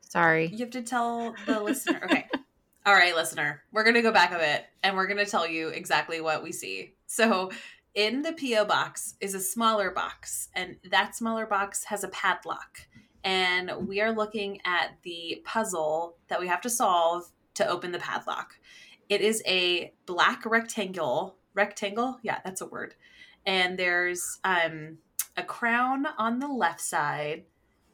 Sorry. 0.00 0.48
You 0.48 0.58
have 0.58 0.70
to 0.70 0.82
tell 0.82 1.34
the 1.46 1.60
listener. 1.62 2.00
Okay. 2.04 2.26
All 2.84 2.94
right, 2.94 3.14
listener. 3.14 3.62
We're 3.72 3.84
going 3.84 3.94
to 3.94 4.02
go 4.02 4.12
back 4.12 4.32
a 4.32 4.38
bit 4.38 4.66
and 4.82 4.96
we're 4.96 5.06
going 5.06 5.24
to 5.24 5.30
tell 5.30 5.46
you 5.46 5.68
exactly 5.68 6.20
what 6.20 6.42
we 6.42 6.52
see. 6.52 6.94
So, 7.06 7.50
in 7.94 8.22
the 8.22 8.32
PO 8.32 8.64
box 8.64 9.14
is 9.20 9.34
a 9.34 9.40
smaller 9.40 9.90
box, 9.90 10.48
and 10.54 10.76
that 10.90 11.14
smaller 11.14 11.44
box 11.44 11.84
has 11.84 12.04
a 12.04 12.08
padlock. 12.08 12.86
And 13.22 13.70
we 13.86 14.00
are 14.00 14.12
looking 14.12 14.60
at 14.64 14.92
the 15.02 15.42
puzzle 15.44 16.16
that 16.28 16.40
we 16.40 16.48
have 16.48 16.62
to 16.62 16.70
solve 16.70 17.30
to 17.54 17.68
open 17.68 17.92
the 17.92 17.98
padlock. 17.98 18.54
It 19.08 19.20
is 19.20 19.42
a 19.46 19.92
black 20.06 20.44
rectangle. 20.46 21.36
Rectangle? 21.54 22.18
Yeah, 22.22 22.40
that's 22.44 22.60
a 22.60 22.66
word. 22.66 22.94
And 23.46 23.78
there's 23.78 24.38
um, 24.44 24.98
a 25.36 25.42
crown 25.42 26.06
on 26.18 26.38
the 26.38 26.48
left 26.48 26.80
side, 26.80 27.44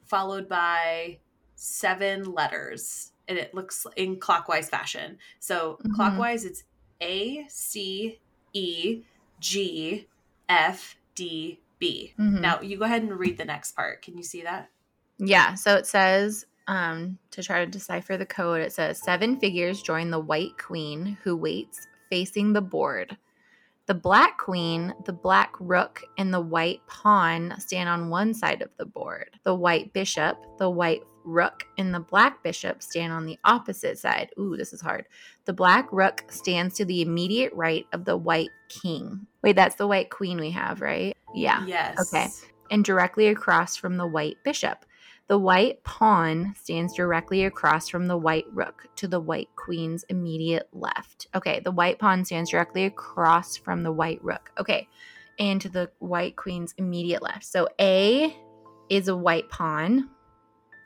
followed 0.05 0.49
by 0.49 1.19
seven 1.55 2.33
letters 2.33 3.13
and 3.27 3.37
it 3.37 3.55
looks 3.55 3.87
in 3.97 4.19
clockwise 4.19 4.69
fashion. 4.71 5.19
So 5.39 5.79
Mhm. 5.85 5.95
clockwise 5.95 6.45
it's 6.45 6.65
A 7.01 7.47
C 7.49 8.19
E 8.55 9.03
G 9.39 10.09
F 10.49 10.97
D 11.15 11.61
B. 11.79 12.15
Mhm. 12.19 12.41
Now 12.41 12.61
you 12.61 12.79
go 12.79 12.85
ahead 12.85 13.03
and 13.03 13.19
read 13.19 13.37
the 13.37 13.45
next 13.45 13.73
part. 13.73 14.03
Can 14.03 14.17
you 14.17 14.23
see 14.23 14.43
that? 14.43 14.71
Yeah, 15.19 15.55
so 15.55 15.75
it 15.75 15.87
says 15.87 16.47
um, 16.69 17.19
to 17.31 17.43
try 17.43 17.65
to 17.65 17.71
decipher 17.71 18.17
the 18.17 18.27
code, 18.27 18.61
it 18.61 18.73
says 18.73 19.01
seven 19.03 19.39
figures 19.41 19.83
join 19.83 20.11
the 20.11 20.21
white 20.21 20.59
queen 20.59 21.17
who 21.23 21.35
waits 21.37 21.87
facing 22.11 22.53
the 22.53 22.61
board. 22.61 23.17
The 23.89 23.95
black 23.95 24.37
queen, 24.37 24.93
the 25.07 25.15
black 25.15 25.55
rook, 25.59 26.03
and 26.19 26.33
the 26.33 26.43
white 26.43 26.83
pawn 26.87 27.55
stand 27.59 27.89
on 27.89 28.11
one 28.11 28.35
side 28.35 28.61
of 28.61 28.69
the 28.77 28.85
board. 28.85 29.31
The 29.45 29.55
white 29.55 29.95
bishop, 29.95 30.37
the 30.59 30.69
white 30.69 31.01
rook, 31.25 31.65
and 31.79 31.95
the 31.95 32.01
black 32.01 32.43
bishop 32.43 32.83
stand 32.83 33.15
on 33.15 33.25
the 33.25 33.39
opposite 33.47 33.99
side. 33.99 34.29
Ooh, 34.39 34.59
this 34.59 34.75
is 34.75 34.83
hard. 34.83 35.07
The 35.47 35.55
black 35.55 35.89
rook 35.91 36.25
stands 36.29 36.75
to 36.75 36.85
the 36.85 37.01
immediate 37.01 37.55
right 37.55 37.87
of 37.95 38.05
the 38.05 38.19
white 38.19 38.51
king. 38.69 39.27
Wait, 39.43 39.57
that's 39.57 39.77
the 39.77 39.87
white 39.87 40.11
queen 40.11 40.39
we 40.39 40.51
have, 40.51 40.83
right? 40.83 41.17
Yeah 41.35 41.65
Yes. 41.67 41.99
Okay. 42.13 42.29
and 42.71 42.85
directly 42.85 43.29
across 43.29 43.75
from 43.75 43.97
the 43.97 44.07
white 44.07 44.37
bishop. 44.45 44.85
The 45.29 45.39
white 45.39 45.85
pawn 45.85 46.55
stands 46.59 46.95
directly 46.95 47.45
across 47.45 47.89
from 47.89 48.07
the 48.07 48.17
white 48.17 48.47
rook 48.53 48.87
to 48.97 49.07
the 49.07 49.21
white 49.21 49.51
queen's 49.57 50.05
immediate 50.09 50.69
left. 50.73 51.27
Okay, 51.35 51.61
the 51.61 51.71
white 51.71 51.99
pawn 51.99 52.25
stands 52.25 52.51
directly 52.51 52.87
across 52.87 53.57
from 53.57 53.83
the 53.83 53.93
white 53.93 54.23
rook. 54.25 54.51
Okay, 54.59 54.89
and 55.39 55.61
to 55.61 55.69
the 55.69 55.91
white 55.99 56.37
queen's 56.37 56.73
immediate 56.79 57.21
left. 57.23 57.45
So 57.45 57.69
A 57.79 58.35
is 58.89 59.09
a 59.09 59.17
white 59.17 59.51
pawn. 59.51 60.09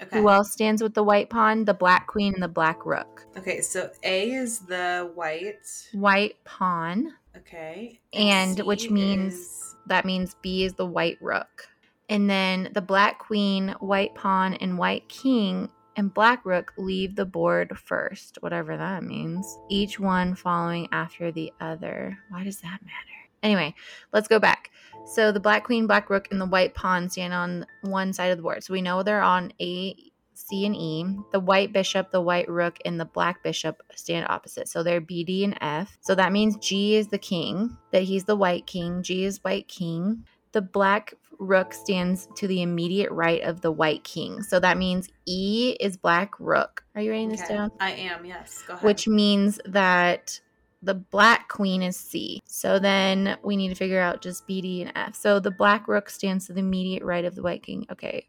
Okay. 0.03 0.19
Who 0.19 0.29
else 0.29 0.51
stands 0.51 0.83
with 0.83 0.95
the 0.95 1.05
white 1.05 1.31
pawn? 1.31 1.65
The 1.65 1.75
black 1.75 2.09
queen 2.09 2.35
and 2.35 2.43
the 2.43 2.49
black 2.49 2.85
rook. 2.85 3.25
okay, 3.39 3.61
so 3.61 3.91
A 4.03 4.33
is 4.33 4.59
the 4.59 5.09
white. 5.15 5.65
White 5.93 6.43
pawn. 6.43 7.15
Okay. 7.37 8.01
And 8.13 8.57
C 8.57 8.63
which 8.63 8.91
means- 8.91 9.35
is- 9.35 9.77
That 9.87 10.05
means 10.05 10.35
B 10.43 10.65
is 10.65 10.75
the 10.75 10.87
white 10.87 11.19
rook. 11.21 11.69
And 12.13 12.29
then 12.29 12.69
the 12.75 12.83
black 12.83 13.19
queen, 13.19 13.75
white 13.81 14.15
pawn, 14.15 14.53
and 14.53 14.77
white 14.77 15.09
king 15.09 15.71
and 15.97 16.13
black 16.13 16.45
rook 16.45 16.75
leave 16.77 17.17
the 17.17 17.25
board 17.25 17.79
first, 17.79 18.37
whatever 18.41 18.77
that 18.77 19.03
means. 19.03 19.59
Each 19.71 19.99
one 19.99 20.35
following 20.35 20.89
after 20.93 21.33
the 21.33 21.51
other. 21.59 22.19
Why 22.29 22.45
does 22.45 22.61
that 22.61 22.81
matter? 22.83 23.31
Anyway, 23.43 23.75
let's 24.13 24.29
go 24.29 24.39
back. 24.39 24.71
So 25.07 25.33
the 25.33 25.41
black 25.41 25.65
queen, 25.65 25.87
black 25.87 26.11
rook, 26.11 26.29
and 26.31 26.39
the 26.39 26.45
white 26.45 26.75
pawn 26.75 27.09
stand 27.09 27.33
on 27.33 27.65
one 27.81 28.13
side 28.13 28.31
of 28.31 28.37
the 28.37 28.43
board. 28.43 28.63
So 28.63 28.75
we 28.75 28.83
know 28.83 29.03
they're 29.03 29.23
on 29.23 29.55
A, 29.59 29.97
C, 30.35 30.67
and 30.67 30.77
E. 30.77 31.17
The 31.33 31.41
white 31.41 31.73
bishop, 31.73 32.11
the 32.11 32.21
white 32.21 32.51
rook, 32.51 32.77
and 32.85 33.01
the 33.01 33.07
black 33.07 33.43
bishop 33.43 33.83
stand 33.95 34.27
opposite. 34.29 34.69
So 34.69 34.83
they're 34.83 35.01
B, 35.01 35.25
D, 35.25 35.45
and 35.45 35.57
F. 35.63 35.97
So 36.03 36.15
that 36.15 36.33
means 36.33 36.59
G 36.59 36.95
is 36.95 37.09
the 37.09 37.17
king, 37.17 37.79
that 37.91 38.03
he's 38.03 38.25
the 38.25 38.37
white 38.37 38.67
king. 38.67 39.03
G 39.03 39.25
is 39.25 39.43
white 39.43 39.67
king. 39.67 40.27
The 40.53 40.61
black 40.61 41.15
rook 41.39 41.73
stands 41.73 42.29
to 42.37 42.47
the 42.47 42.63
immediate 42.63 43.11
right 43.11 43.43
of 43.43 43.61
the 43.61 43.73
white 43.73 44.05
king. 44.05 44.43
So 44.43 44.61
that 44.61 44.79
means 44.79 45.09
E 45.27 45.77
is 45.81 45.97
black 45.97 46.39
rook. 46.39 46.85
Are 46.95 47.03
you 47.03 47.11
writing 47.11 47.29
this 47.29 47.43
Okay. 47.43 47.55
down? 47.55 47.71
I 47.81 47.93
am, 47.93 48.25
yes. 48.25 48.63
Go 48.67 48.75
ahead. 48.75 48.85
Which 48.85 49.09
means 49.09 49.61
that 49.67 50.41
the 50.83 50.95
black 50.95 51.49
queen 51.49 51.83
is 51.83 51.97
C. 51.97 52.41
So 52.45 52.79
then 52.79 53.37
we 53.45 53.57
need 53.57 53.69
to 53.69 53.75
figure 53.75 54.01
out 54.01 54.21
just 54.21 54.47
B, 54.47 54.61
D, 54.61 54.83
and 54.83 54.93
F. 54.97 55.15
So 55.15 55.39
the 55.39 55.51
black 55.51 55.87
rook 55.87 56.11
stands 56.11 56.47
to 56.47 56.53
the 56.53 56.61
immediate 56.61 57.05
right 57.05 57.25
of 57.25 57.35
the 57.35 57.43
white 57.43 57.63
king. 57.63 57.87
Okay. 57.91 58.27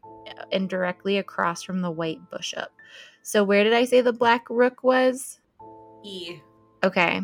And 0.52 0.68
directly 0.68 1.18
across 1.18 1.62
from 1.62 1.80
the 1.80 1.90
white 1.90 2.20
bishop. 2.30 2.68
So 3.22 3.42
where 3.42 3.64
did 3.64 3.72
I 3.72 3.84
say 3.84 4.00
the 4.02 4.12
black 4.12 4.48
rook 4.50 4.84
was? 4.84 5.40
E. 6.04 6.36
Okay. 6.84 7.20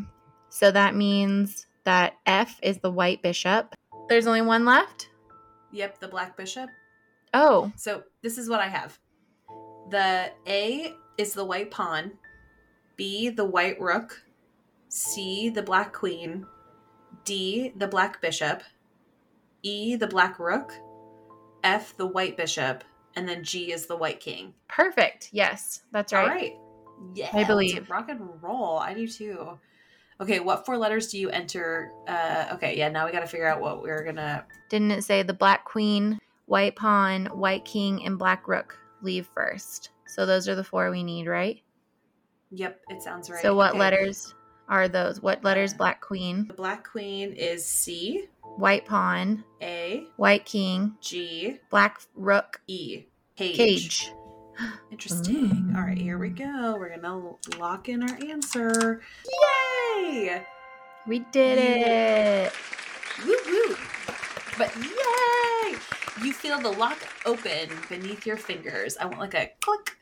So 0.48 0.70
that 0.72 0.96
means 0.96 1.66
that 1.84 2.14
F 2.26 2.58
is 2.62 2.78
the 2.78 2.90
white 2.90 3.22
bishop. 3.22 3.74
There's 4.08 4.26
only 4.26 4.42
one 4.42 4.64
left? 4.64 5.09
Yep, 5.72 6.00
the 6.00 6.08
black 6.08 6.36
bishop. 6.36 6.70
Oh. 7.34 7.72
So 7.76 8.02
this 8.22 8.38
is 8.38 8.48
what 8.48 8.60
I 8.60 8.68
have. 8.68 8.98
The 9.90 10.30
A 10.46 10.94
is 11.18 11.32
the 11.34 11.44
white 11.44 11.70
pawn, 11.70 12.12
B 12.96 13.28
the 13.28 13.44
white 13.44 13.80
rook, 13.80 14.22
C 14.88 15.48
the 15.48 15.62
black 15.62 15.92
queen, 15.92 16.46
D 17.24 17.72
the 17.76 17.88
black 17.88 18.20
bishop, 18.20 18.62
E 19.62 19.96
the 19.96 20.06
black 20.06 20.38
rook, 20.38 20.72
F 21.62 21.96
the 21.96 22.06
white 22.06 22.36
bishop, 22.36 22.84
and 23.14 23.28
then 23.28 23.44
G 23.44 23.72
is 23.72 23.86
the 23.86 23.96
white 23.96 24.20
king. 24.20 24.54
Perfect. 24.68 25.30
Yes, 25.32 25.82
that's 25.92 26.12
right. 26.12 26.22
All 26.22 26.28
right. 26.34 26.56
Yeah, 27.14 27.30
I 27.32 27.44
believe. 27.44 27.88
rock 27.90 28.08
and 28.08 28.20
roll. 28.42 28.78
I 28.78 28.94
do 28.94 29.06
too. 29.08 29.58
Okay, 30.20 30.38
what 30.40 30.66
four 30.66 30.76
letters 30.76 31.08
do 31.08 31.18
you 31.18 31.30
enter? 31.30 31.92
Uh, 32.06 32.48
okay, 32.52 32.76
yeah. 32.76 32.88
Now 32.90 33.06
we 33.06 33.12
got 33.12 33.20
to 33.20 33.26
figure 33.26 33.46
out 33.46 33.60
what 33.60 33.82
we're 33.82 34.04
gonna. 34.04 34.44
Didn't 34.68 34.90
it 34.90 35.02
say 35.02 35.22
the 35.22 35.32
black 35.32 35.64
queen, 35.64 36.18
white 36.46 36.76
pawn, 36.76 37.26
white 37.26 37.64
king, 37.64 38.04
and 38.04 38.18
black 38.18 38.46
rook 38.46 38.78
leave 39.02 39.26
first? 39.34 39.90
So 40.06 40.26
those 40.26 40.46
are 40.48 40.54
the 40.54 40.64
four 40.64 40.90
we 40.90 41.02
need, 41.02 41.26
right? 41.26 41.60
Yep, 42.50 42.80
it 42.90 43.02
sounds 43.02 43.30
right. 43.30 43.40
So 43.40 43.54
what 43.54 43.70
Okay. 43.70 43.78
letters 43.78 44.34
are 44.68 44.88
those? 44.88 45.22
What 45.22 45.42
letters? 45.42 45.72
Black 45.72 46.00
Queen, 46.00 46.46
The 46.48 46.54
Black 46.54 46.84
Queen 46.86 47.32
is 47.32 47.64
C, 47.64 48.26
White 48.56 48.84
Pawn, 48.86 49.42
A, 49.62 50.04
White 50.16 50.44
King, 50.44 50.96
G, 51.00 51.58
Black 51.70 52.00
Rook, 52.14 52.60
E. 52.66 53.04
Cage. 53.36 53.56
Cage. 53.56 54.12
Interesting. 54.90 55.46
Mm. 55.70 55.76
All 55.76 55.82
right, 55.82 55.96
here 55.96 56.18
we 56.18 56.28
go. 56.28 56.76
We're 56.78 56.94
gonna 56.94 57.30
lock 57.58 57.88
in 57.88 58.02
our 58.02 58.18
answer. 58.28 59.00
Yay! 59.24 59.69
We 61.06 61.20
did 61.32 61.58
Yeah. 61.58 62.44
it. 62.46 62.52
Woo 63.24 63.36
woo! 63.46 63.76
But 64.58 64.74
yay! 64.76 65.78
You 66.22 66.32
feel 66.32 66.58
the 66.60 66.70
lock 66.70 66.98
open 67.24 67.68
beneath 67.88 68.26
your 68.26 68.36
fingers. 68.36 68.96
I 68.98 69.06
want 69.06 69.18
like 69.20 69.34
a 69.34 69.50
click. 69.60 69.96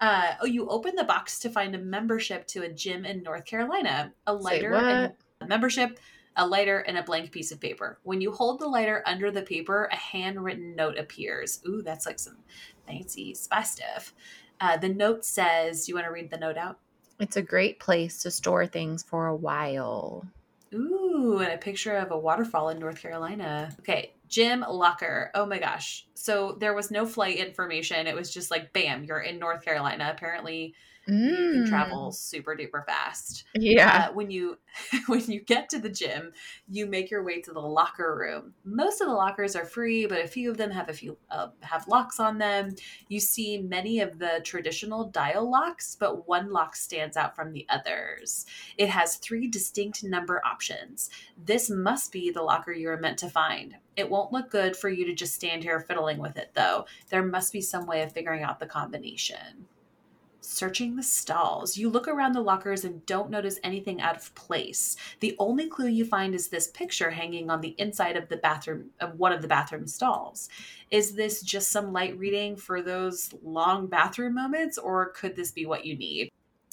Uh, 0.00 0.34
oh, 0.42 0.46
you 0.46 0.68
open 0.68 0.94
the 0.96 1.04
box 1.04 1.38
to 1.40 1.50
find 1.50 1.74
a 1.74 1.78
membership 1.78 2.46
to 2.48 2.62
a 2.62 2.68
gym 2.68 3.04
in 3.04 3.22
North 3.22 3.44
Carolina. 3.44 4.12
A 4.26 4.32
lighter 4.32 4.72
and 4.74 5.12
a 5.40 5.46
membership, 5.46 5.98
a 6.36 6.46
lighter, 6.46 6.80
and 6.80 6.98
a 6.98 7.02
blank 7.02 7.30
piece 7.32 7.52
of 7.52 7.60
paper. 7.60 7.98
When 8.02 8.20
you 8.20 8.32
hold 8.32 8.60
the 8.60 8.66
lighter 8.68 9.02
under 9.06 9.30
the 9.30 9.42
paper, 9.42 9.88
a 9.92 9.96
handwritten 9.96 10.74
note 10.76 10.98
appears. 10.98 11.60
Ooh, 11.66 11.82
that's 11.82 12.06
like 12.06 12.18
some 12.18 12.38
fancy 12.86 13.34
spy 13.34 13.62
stuff. 13.62 14.14
Uh, 14.60 14.76
the 14.76 14.88
note 14.88 15.24
says, 15.24 15.88
"You 15.88 15.94
want 15.94 16.06
to 16.06 16.12
read 16.12 16.30
the 16.30 16.38
note 16.38 16.56
out?" 16.56 16.78
It's 17.20 17.36
a 17.36 17.42
great 17.42 17.78
place 17.78 18.22
to 18.22 18.30
store 18.30 18.66
things 18.66 19.02
for 19.02 19.26
a 19.26 19.36
while. 19.36 20.26
Ooh, 20.74 21.38
and 21.38 21.52
a 21.52 21.58
picture 21.58 21.96
of 21.96 22.10
a 22.10 22.18
waterfall 22.18 22.70
in 22.70 22.78
North 22.78 23.00
Carolina. 23.00 23.74
Okay, 23.80 24.14
Jim 24.28 24.64
Locker. 24.68 25.30
Oh 25.34 25.46
my 25.46 25.58
gosh. 25.58 26.06
So 26.14 26.56
there 26.58 26.74
was 26.74 26.90
no 26.90 27.06
flight 27.06 27.36
information. 27.36 28.08
It 28.08 28.16
was 28.16 28.32
just 28.32 28.50
like, 28.50 28.72
bam, 28.72 29.04
you're 29.04 29.20
in 29.20 29.38
North 29.38 29.64
Carolina. 29.64 30.12
Apparently, 30.12 30.74
you 31.06 31.14
can 31.52 31.64
Mm. 31.64 31.68
travel 31.68 32.12
super 32.12 32.56
duper 32.56 32.84
fast. 32.86 33.44
Yeah. 33.54 34.06
Uh, 34.08 34.12
when 34.14 34.30
you 34.30 34.58
when 35.06 35.20
you 35.30 35.40
get 35.40 35.68
to 35.70 35.78
the 35.78 35.88
gym, 35.88 36.32
you 36.68 36.86
make 36.86 37.10
your 37.10 37.22
way 37.22 37.40
to 37.42 37.52
the 37.52 37.60
locker 37.60 38.16
room. 38.16 38.54
Most 38.64 39.00
of 39.00 39.06
the 39.06 39.12
lockers 39.14 39.54
are 39.54 39.64
free, 39.64 40.06
but 40.06 40.24
a 40.24 40.26
few 40.26 40.50
of 40.50 40.56
them 40.56 40.70
have 40.70 40.88
a 40.88 40.92
few 40.92 41.16
uh, 41.30 41.48
have 41.60 41.86
locks 41.88 42.18
on 42.18 42.38
them. 42.38 42.74
You 43.08 43.20
see 43.20 43.58
many 43.58 44.00
of 44.00 44.18
the 44.18 44.40
traditional 44.44 45.04
dial 45.04 45.48
locks, 45.50 45.96
but 45.98 46.26
one 46.26 46.50
lock 46.52 46.74
stands 46.74 47.16
out 47.16 47.36
from 47.36 47.52
the 47.52 47.66
others. 47.68 48.46
It 48.78 48.88
has 48.88 49.16
three 49.16 49.46
distinct 49.46 50.02
number 50.02 50.40
options. 50.44 51.10
This 51.44 51.70
must 51.70 52.10
be 52.12 52.30
the 52.30 52.42
locker 52.42 52.72
you 52.72 52.88
are 52.90 52.98
meant 53.00 53.18
to 53.18 53.28
find. 53.30 53.76
It 53.96 54.10
won't 54.10 54.32
look 54.32 54.50
good 54.50 54.76
for 54.76 54.88
you 54.88 55.04
to 55.06 55.14
just 55.14 55.34
stand 55.34 55.62
here 55.62 55.78
fiddling 55.78 56.18
with 56.18 56.36
it, 56.36 56.50
though. 56.54 56.86
There 57.10 57.22
must 57.22 57.52
be 57.52 57.60
some 57.60 57.86
way 57.86 58.02
of 58.02 58.10
figuring 58.12 58.42
out 58.42 58.58
the 58.58 58.66
combination. 58.66 59.66
Searching 60.46 60.94
the 60.94 61.02
stalls, 61.02 61.78
you 61.78 61.88
look 61.88 62.06
around 62.06 62.32
the 62.32 62.40
lockers 62.40 62.84
and 62.84 63.04
don't 63.06 63.30
notice 63.30 63.58
anything 63.64 64.02
out 64.02 64.14
of 64.14 64.34
place. 64.34 64.94
The 65.20 65.34
only 65.38 65.68
clue 65.68 65.88
you 65.88 66.04
find 66.04 66.34
is 66.34 66.48
this 66.48 66.68
picture 66.68 67.10
hanging 67.10 67.48
on 67.48 67.62
the 67.62 67.74
inside 67.78 68.18
of 68.18 68.28
the 68.28 68.36
bathroom 68.36 68.90
of 69.00 69.18
one 69.18 69.32
of 69.32 69.40
the 69.40 69.48
bathroom 69.48 69.86
stalls. 69.86 70.50
Is 70.90 71.14
this 71.14 71.40
just 71.40 71.72
some 71.72 71.94
light 71.94 72.18
reading 72.18 72.56
for 72.56 72.82
those 72.82 73.32
long 73.42 73.86
bathroom 73.86 74.34
moments, 74.34 74.76
or 74.76 75.12
could 75.12 75.34
this 75.34 75.50
be 75.50 75.64
what 75.64 75.86
you 75.86 75.96
need? 75.96 76.30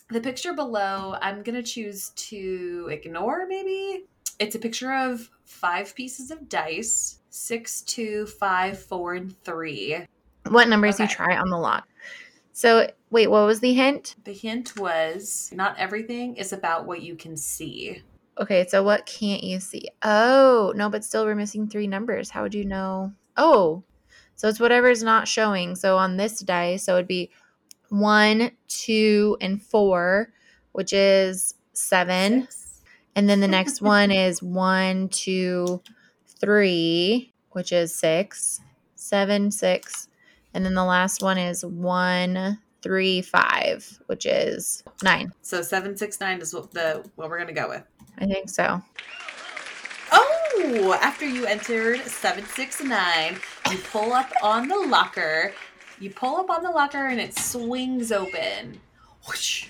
The 0.10 0.20
picture 0.20 0.52
below, 0.52 1.16
I'm 1.22 1.42
gonna 1.42 1.64
choose 1.64 2.10
to 2.10 2.90
ignore 2.92 3.48
maybe. 3.48 4.06
It's 4.38 4.56
a 4.56 4.60
picture 4.60 4.94
of 4.94 5.30
five 5.46 5.96
pieces 5.96 6.30
of 6.30 6.50
dice 6.50 7.20
six, 7.30 7.82
two, 7.84 8.26
five, 8.26 8.78
four, 8.84 9.14
and 9.14 9.42
three. 9.46 10.06
What 10.50 10.68
numbers 10.68 11.00
you 11.00 11.08
try 11.08 11.38
on 11.38 11.50
the 11.50 11.58
lock? 11.58 11.88
So 12.54 12.90
wait, 13.10 13.28
what 13.28 13.46
was 13.46 13.60
the 13.60 13.74
hint? 13.74 14.16
The 14.24 14.34
hint 14.34 14.78
was 14.78 15.52
not 15.54 15.78
everything 15.78 16.36
is 16.36 16.54
about 16.54 16.86
what 16.86 17.02
you 17.02 17.16
can 17.16 17.38
see. 17.38 18.02
Okay, 18.40 18.66
so 18.68 18.82
what 18.82 19.06
can't 19.06 19.44
you 19.44 19.60
see? 19.60 19.90
Oh, 20.02 20.74
no, 20.76 20.90
but 20.90 21.04
still 21.04 21.26
we're 21.26 21.36
missing 21.36 21.68
three 21.68 21.88
numbers. 21.88 22.30
How 22.30 22.44
would 22.44 22.56
you 22.56 22.66
know? 22.66 23.14
Oh, 23.38 23.84
so 24.36 24.48
it's 24.48 24.60
whatever's 24.60 25.04
not 25.04 25.28
showing. 25.28 25.76
So 25.76 25.98
on 25.98 26.18
this 26.18 26.40
dice, 26.40 26.84
so 26.84 26.96
it'd 26.96 27.08
be 27.08 27.30
one, 27.90 28.52
two, 28.68 29.38
and 29.42 29.62
four, 29.62 30.32
which 30.72 30.94
is 30.94 31.54
seven. 31.74 32.44
Six. 32.44 32.82
And 33.16 33.30
then 33.30 33.42
the 33.42 33.48
next 33.48 33.82
one 33.84 34.12
is 34.12 34.42
one, 34.42 35.10
two, 35.10 35.82
three, 36.40 37.34
which 37.52 37.72
is 37.72 37.94
six, 37.94 38.62
seven, 38.96 39.52
six. 39.52 40.08
And 40.54 40.66
then 40.66 40.74
the 40.74 40.84
last 40.84 41.22
one 41.24 41.38
is 41.38 41.66
one, 41.66 42.60
three, 42.82 43.22
five, 43.22 44.00
which 44.08 44.26
is 44.26 44.84
nine. 45.04 45.34
So 45.42 45.62
seven 45.62 45.96
six 45.96 46.20
nine 46.20 46.42
is 46.42 46.54
what 46.54 46.72
the 46.72 47.04
what 47.16 47.30
we're 47.30 47.40
gonna 47.40 47.54
go 47.54 47.70
with. 47.70 47.84
I 48.18 48.26
think 48.26 48.50
so. 48.50 48.82
Oh, 50.12 50.98
after 51.02 51.26
you 51.26 51.46
entered 51.46 52.02
769, 52.02 53.40
you 53.72 53.78
pull 53.92 54.14
up 54.14 54.32
on 54.44 54.68
the 54.68 54.78
locker. 54.78 55.54
You 56.00 56.10
pull 56.10 56.38
up 56.38 56.50
on 56.50 56.64
the 56.64 56.70
locker 56.70 57.08
and 57.08 57.20
it 57.20 57.38
swings 57.38 58.12
open. 58.12 58.80
Whoosh. 59.28 59.68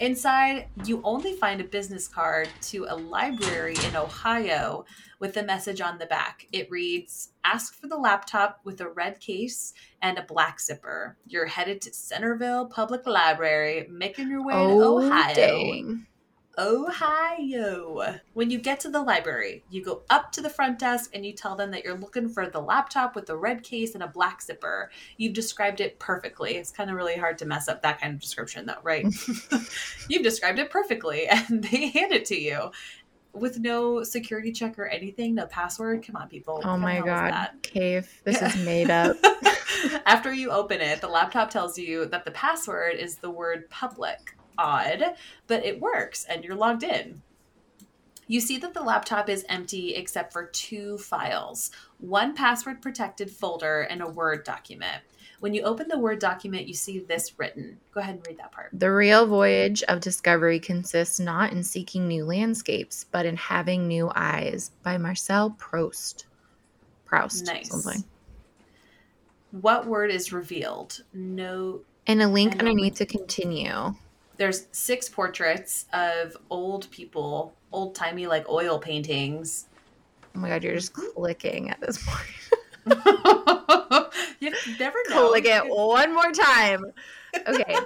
Inside, 0.00 0.66
you 0.86 1.02
only 1.04 1.34
find 1.34 1.60
a 1.60 1.64
business 1.64 2.08
card 2.08 2.48
to 2.62 2.86
a 2.88 2.96
library 2.96 3.74
in 3.86 3.96
Ohio 3.96 4.86
with 5.18 5.36
a 5.36 5.42
message 5.42 5.82
on 5.82 5.98
the 5.98 6.06
back. 6.06 6.46
It 6.52 6.70
reads 6.70 7.32
Ask 7.44 7.74
for 7.78 7.86
the 7.86 7.98
laptop 7.98 8.60
with 8.64 8.80
a 8.80 8.88
red 8.88 9.20
case 9.20 9.74
and 10.00 10.16
a 10.16 10.22
black 10.22 10.58
zipper. 10.58 11.18
You're 11.26 11.44
headed 11.44 11.82
to 11.82 11.92
Centerville 11.92 12.64
Public 12.66 13.06
Library, 13.06 13.88
making 13.90 14.30
your 14.30 14.42
way 14.42 14.54
to 14.54 14.58
Oh, 14.58 15.06
Ohio. 15.06 15.34
dang. 15.34 16.06
Ohio. 16.58 18.18
When 18.34 18.50
you 18.50 18.58
get 18.58 18.80
to 18.80 18.90
the 18.90 19.02
library, 19.02 19.62
you 19.70 19.82
go 19.82 20.02
up 20.10 20.32
to 20.32 20.40
the 20.40 20.50
front 20.50 20.78
desk 20.78 21.10
and 21.14 21.24
you 21.24 21.32
tell 21.32 21.56
them 21.56 21.70
that 21.70 21.84
you're 21.84 21.96
looking 21.96 22.28
for 22.28 22.46
the 22.48 22.60
laptop 22.60 23.14
with 23.14 23.26
the 23.26 23.36
red 23.36 23.62
case 23.62 23.94
and 23.94 24.02
a 24.02 24.08
black 24.08 24.42
zipper. 24.42 24.90
You've 25.16 25.32
described 25.32 25.80
it 25.80 25.98
perfectly. 25.98 26.56
It's 26.56 26.70
kind 26.70 26.90
of 26.90 26.96
really 26.96 27.16
hard 27.16 27.38
to 27.38 27.46
mess 27.46 27.68
up 27.68 27.82
that 27.82 28.00
kind 28.00 28.14
of 28.14 28.20
description, 28.20 28.66
though, 28.66 28.74
right? 28.82 29.06
You've 30.08 30.22
described 30.22 30.58
it 30.58 30.70
perfectly, 30.70 31.26
and 31.28 31.62
they 31.62 31.88
hand 31.88 32.12
it 32.12 32.24
to 32.26 32.38
you 32.38 32.70
with 33.32 33.58
no 33.60 34.02
security 34.02 34.52
check 34.52 34.78
or 34.78 34.86
anything, 34.86 35.34
no 35.34 35.46
password. 35.46 36.04
Come 36.04 36.16
on, 36.16 36.28
people. 36.28 36.60
Oh 36.64 36.76
my 36.76 37.00
god? 37.00 37.50
Cave. 37.62 38.08
This 38.24 38.42
is 38.42 38.56
made 38.64 38.90
up. 38.90 39.16
After 40.04 40.32
you 40.32 40.50
open 40.50 40.80
it, 40.80 41.00
the 41.00 41.08
laptop 41.08 41.50
tells 41.50 41.78
you 41.78 42.06
that 42.06 42.24
the 42.24 42.30
password 42.32 42.96
is 42.96 43.16
the 43.16 43.30
word 43.30 43.68
public. 43.70 44.36
Odd, 44.60 45.14
but 45.46 45.64
it 45.64 45.80
works 45.80 46.26
and 46.26 46.44
you're 46.44 46.54
logged 46.54 46.82
in. 46.82 47.22
You 48.26 48.40
see 48.40 48.58
that 48.58 48.74
the 48.74 48.82
laptop 48.82 49.28
is 49.28 49.44
empty 49.48 49.94
except 49.96 50.32
for 50.32 50.44
two 50.46 50.98
files 50.98 51.72
one 51.98 52.34
password 52.34 52.80
protected 52.80 53.30
folder 53.30 53.82
and 53.82 54.02
a 54.02 54.08
Word 54.08 54.44
document. 54.44 55.02
When 55.40 55.54
you 55.54 55.62
open 55.62 55.88
the 55.88 55.98
Word 55.98 56.18
document, 56.18 56.68
you 56.68 56.74
see 56.74 57.00
this 57.00 57.38
written. 57.38 57.78
Go 57.92 58.00
ahead 58.00 58.16
and 58.16 58.26
read 58.26 58.38
that 58.38 58.52
part. 58.52 58.70
The 58.72 58.92
real 58.92 59.26
voyage 59.26 59.82
of 59.84 60.00
discovery 60.00 60.60
consists 60.60 61.18
not 61.18 61.52
in 61.52 61.64
seeking 61.64 62.06
new 62.06 62.24
landscapes, 62.24 63.04
but 63.10 63.26
in 63.26 63.36
having 63.36 63.88
new 63.88 64.12
eyes 64.14 64.70
by 64.82 64.96
Marcel 64.96 65.50
Proust. 65.58 66.26
Proust. 67.06 67.46
Nice. 67.46 67.70
Something. 67.70 68.04
What 69.50 69.86
word 69.86 70.10
is 70.10 70.32
revealed? 70.32 71.02
No 71.12 71.80
And 72.06 72.22
a 72.22 72.28
link 72.28 72.52
underneath 72.60 72.96
to 72.96 73.06
continue. 73.06 73.94
There's 74.40 74.68
six 74.72 75.06
portraits 75.06 75.84
of 75.92 76.34
old 76.48 76.90
people, 76.90 77.52
old 77.72 77.94
timey 77.94 78.26
like 78.26 78.48
oil 78.48 78.78
paintings. 78.78 79.66
Oh 80.34 80.38
my 80.38 80.48
god, 80.48 80.64
you're 80.64 80.74
just 80.74 80.94
clicking 80.94 81.68
at 81.68 81.78
this 81.82 82.02
point. 82.02 82.26
you 84.40 84.50
never 84.78 84.98
know. 85.10 85.28
Click 85.28 85.44
it 85.44 85.68
one 85.68 86.14
more 86.14 86.32
time. 86.32 86.86
Okay. 87.46 87.76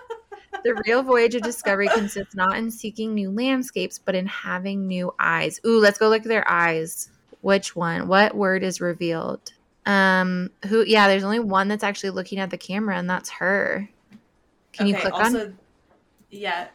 the 0.62 0.80
real 0.86 1.02
voyage 1.02 1.34
of 1.34 1.42
discovery 1.42 1.88
consists 1.88 2.36
not 2.36 2.56
in 2.56 2.70
seeking 2.70 3.14
new 3.14 3.32
landscapes, 3.32 3.98
but 3.98 4.14
in 4.14 4.26
having 4.26 4.86
new 4.86 5.12
eyes. 5.18 5.60
Ooh, 5.66 5.80
let's 5.80 5.98
go 5.98 6.08
look 6.08 6.22
at 6.22 6.28
their 6.28 6.48
eyes. 6.48 7.10
Which 7.40 7.74
one? 7.74 8.06
What 8.06 8.36
word 8.36 8.62
is 8.62 8.80
revealed? 8.80 9.52
Um, 9.86 10.50
who 10.68 10.84
yeah, 10.86 11.08
there's 11.08 11.24
only 11.24 11.40
one 11.40 11.66
that's 11.66 11.82
actually 11.82 12.10
looking 12.10 12.38
at 12.38 12.50
the 12.50 12.58
camera, 12.58 12.96
and 12.96 13.10
that's 13.10 13.28
her. 13.30 13.88
Can 14.72 14.86
you 14.86 14.94
Okay, 14.94 15.02
click 15.02 15.14
on 15.14 15.20
also, 15.24 15.52
Yeah. 16.34 16.68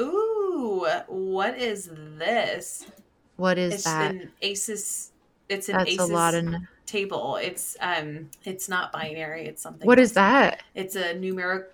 Ooh, 0.00 0.86
what 1.06 1.58
is 1.58 1.90
this? 2.18 2.86
What 3.36 3.56
is 3.56 3.74
it's 3.74 3.84
that? 3.84 4.10
an 4.10 4.32
ASCII. 4.42 5.12
It's 5.48 5.68
an 5.68 5.76
That's 5.76 5.90
ASCII 5.90 5.96
a 5.98 6.06
lot 6.06 6.34
of. 6.34 6.54
table. 6.86 7.36
It's 7.36 7.76
um, 7.80 8.30
it's 8.44 8.68
not 8.68 8.92
binary. 8.92 9.46
It's 9.46 9.62
something. 9.62 9.86
What 9.86 9.98
is 10.00 10.10
else. 10.10 10.14
that? 10.14 10.62
It's 10.74 10.96
a 10.96 11.14
numeric, 11.14 11.66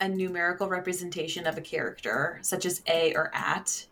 a 0.00 0.08
numerical 0.08 0.68
representation 0.68 1.46
of 1.46 1.58
a 1.58 1.60
character, 1.60 2.38
such 2.42 2.66
as 2.66 2.82
a 2.88 3.14
or 3.14 3.30
at. 3.34 3.86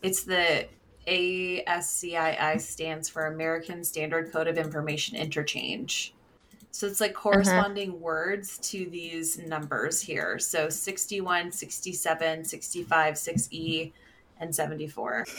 It's 0.00 0.24
the 0.24 0.66
ASCII 1.06 2.58
stands 2.58 3.08
for 3.08 3.26
American 3.26 3.84
Standard 3.84 4.32
Code 4.32 4.48
of 4.48 4.58
Information 4.58 5.16
Interchange. 5.16 6.14
So 6.72 6.86
it's 6.86 7.00
like 7.00 7.12
uh-huh. 7.12 7.20
corresponding 7.20 8.00
words 8.00 8.58
to 8.70 8.86
these 8.86 9.38
numbers 9.38 10.00
here. 10.00 10.38
So 10.38 10.68
61, 10.68 11.52
67, 11.52 12.44
65, 12.44 13.14
6E, 13.14 13.92
and 14.40 14.54
74. 14.54 15.26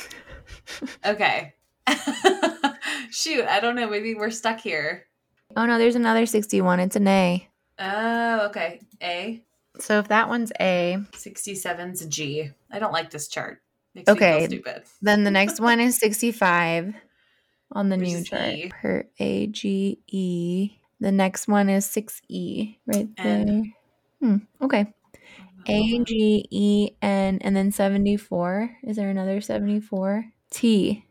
Okay. 1.05 1.53
Shoot, 3.11 3.45
I 3.45 3.59
don't 3.59 3.75
know. 3.75 3.89
Maybe 3.89 4.15
we're 4.15 4.29
stuck 4.29 4.59
here. 4.59 5.05
Oh 5.57 5.65
no, 5.65 5.77
there's 5.77 5.95
another 5.95 6.25
61. 6.25 6.79
It's 6.79 6.95
an 6.95 7.07
A. 7.07 7.47
Oh, 7.79 8.45
okay. 8.47 8.79
A. 9.01 9.41
So 9.79 9.99
if 9.99 10.07
that 10.07 10.29
one's 10.29 10.51
A, 10.61 10.97
67's 11.13 12.05
G. 12.05 12.51
I 12.71 12.79
don't 12.79 12.93
like 12.93 13.09
this 13.09 13.27
chart. 13.27 13.61
Makes 13.95 14.09
Okay. 14.09 14.34
me 14.34 14.39
feel 14.39 14.47
stupid. 14.47 14.84
then 15.01 15.23
the 15.23 15.31
next 15.31 15.59
one 15.59 15.79
is 15.81 15.97
65 15.97 16.93
on 17.71 17.89
the 17.89 17.97
Which 17.97 18.07
new 18.07 18.23
chart. 18.23 18.53
E. 18.53 18.69
Per 18.69 19.05
A 19.19 19.47
G 19.47 19.99
E. 20.07 20.71
The 21.03 21.11
next 21.11 21.49
one 21.49 21.67
is 21.67 21.85
6E 21.85 22.77
right 22.87 23.09
there. 23.21 23.45
Hmm. 24.21 24.37
Okay. 24.61 24.93
A 25.67 26.03
G 26.05 26.47
E 26.49 26.91
N 27.01 27.39
and 27.41 27.53
then 27.55 27.71
74. 27.73 28.77
Is 28.83 28.95
there 28.95 29.09
another 29.09 29.41
74? 29.41 30.25
T. 30.49 31.03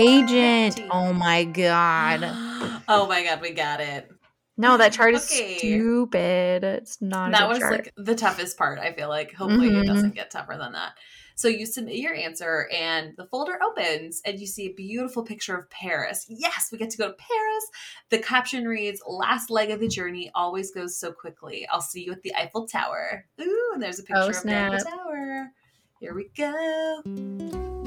Agent. 0.00 0.76
T. 0.76 0.88
Oh 0.90 1.12
my 1.12 1.44
god. 1.44 2.20
oh 2.88 3.06
my 3.06 3.22
god, 3.22 3.42
we 3.42 3.50
got 3.50 3.80
it. 3.80 4.10
No, 4.56 4.78
that 4.78 4.94
chart 4.94 5.14
is 5.14 5.24
Okay. 5.24 5.58
stupid. 5.58 6.64
It's 6.64 7.02
not 7.02 7.28
a 7.28 7.32
that 7.32 7.48
was 7.50 7.58
chart. 7.58 7.72
like 7.72 7.92
the 7.96 8.14
toughest 8.14 8.56
part. 8.56 8.78
I 8.78 8.94
feel 8.94 9.08
like 9.10 9.34
hopefully 9.34 9.68
it 9.68 9.74
Mhm. 9.74 9.86
doesn't 9.86 10.14
get 10.14 10.30
tougher 10.30 10.56
than 10.58 10.72
that. 10.72 10.92
So 11.34 11.48
you 11.48 11.66
submit 11.66 11.96
your 11.96 12.14
answer, 12.14 12.68
and 12.72 13.14
the 13.16 13.26
folder 13.26 13.58
opens, 13.62 14.20
and 14.24 14.38
you 14.38 14.46
see 14.46 14.66
a 14.66 14.72
beautiful 14.72 15.22
picture 15.22 15.56
of 15.56 15.68
Paris. 15.70 16.26
Yes, 16.28 16.68
we 16.70 16.78
get 16.78 16.90
to 16.90 16.98
go 16.98 17.08
to 17.08 17.14
Paris. 17.14 17.64
The 18.10 18.18
caption 18.18 18.66
reads, 18.66 19.02
"Last 19.06 19.50
leg 19.50 19.70
of 19.70 19.80
the 19.80 19.88
journey 19.88 20.30
always 20.34 20.70
goes 20.70 20.96
so 20.98 21.12
quickly. 21.12 21.66
I'll 21.68 21.80
see 21.80 22.04
you 22.04 22.12
at 22.12 22.22
the 22.22 22.34
Eiffel 22.34 22.66
Tower." 22.66 23.24
Ooh, 23.40 23.70
and 23.74 23.82
there's 23.82 23.98
a 23.98 24.02
oh, 24.02 24.06
picture 24.06 24.22
Oh, 24.22 24.28
of 24.28 24.42
the 24.42 24.74
Eiffel. 24.76 24.90
Tower. 24.90 25.52
Here 26.00 26.14
we 26.14 26.30
go. 26.36 27.00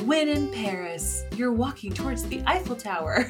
When 0.06 0.30
in 0.30 0.50
Paris, 0.52 1.24
you're 1.36 1.52
walking 1.52 1.92
towards 1.94 2.24
the 2.24 2.42
Eiffel 2.46 2.76
Tower, 2.76 3.26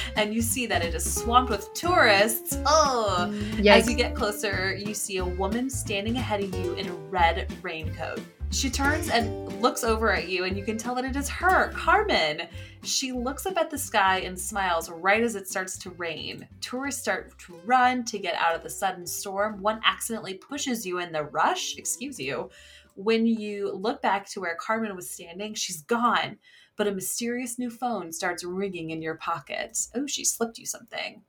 and 0.16 0.32
you 0.32 0.40
see 0.40 0.66
that 0.66 0.82
it 0.82 0.94
is 0.94 1.14
swamped 1.14 1.50
with 1.50 1.72
tourists. 1.74 2.56
Oh, 2.64 3.30
yeah, 3.58 3.74
as 3.74 3.90
you 3.90 3.96
get 3.96 4.14
closer, 4.14 4.74
you 4.74 4.94
see 4.94 5.18
a 5.18 5.24
woman 5.24 5.68
standing 5.68 6.16
ahead 6.16 6.42
of 6.42 6.54
you 6.54 6.74
in 6.74 6.88
a 6.88 6.92
red 7.10 7.52
raincoat. 7.62 8.20
She 8.52 8.68
turns 8.68 9.08
and 9.08 9.60
looks 9.62 9.82
over 9.82 10.12
at 10.12 10.28
you, 10.28 10.44
and 10.44 10.56
you 10.56 10.62
can 10.62 10.76
tell 10.76 10.94
that 10.94 11.06
it 11.06 11.16
is 11.16 11.28
her, 11.28 11.72
Carmen. 11.72 12.42
She 12.84 13.10
looks 13.10 13.46
up 13.46 13.56
at 13.56 13.70
the 13.70 13.78
sky 13.78 14.20
and 14.20 14.38
smiles 14.38 14.90
right 14.90 15.22
as 15.22 15.34
it 15.34 15.48
starts 15.48 15.78
to 15.78 15.90
rain. 15.90 16.46
Tourists 16.60 17.00
start 17.00 17.36
to 17.40 17.54
run 17.64 18.04
to 18.04 18.18
get 18.18 18.34
out 18.34 18.54
of 18.54 18.62
the 18.62 18.70
sudden 18.70 19.06
storm. 19.06 19.60
One 19.62 19.80
accidentally 19.84 20.34
pushes 20.34 20.84
you 20.84 20.98
in 20.98 21.12
the 21.12 21.24
rush. 21.24 21.76
Excuse 21.78 22.20
you. 22.20 22.50
When 22.94 23.26
you 23.26 23.72
look 23.72 24.02
back 24.02 24.28
to 24.30 24.40
where 24.40 24.54
Carmen 24.56 24.94
was 24.94 25.10
standing, 25.10 25.54
she's 25.54 25.82
gone. 25.82 26.38
But 26.76 26.86
a 26.86 26.92
mysterious 26.92 27.58
new 27.58 27.70
phone 27.70 28.12
starts 28.12 28.44
ringing 28.44 28.90
in 28.90 29.00
your 29.00 29.16
pocket. 29.16 29.78
Oh, 29.94 30.06
she 30.06 30.24
slipped 30.24 30.58
you 30.58 30.66
something. 30.66 31.22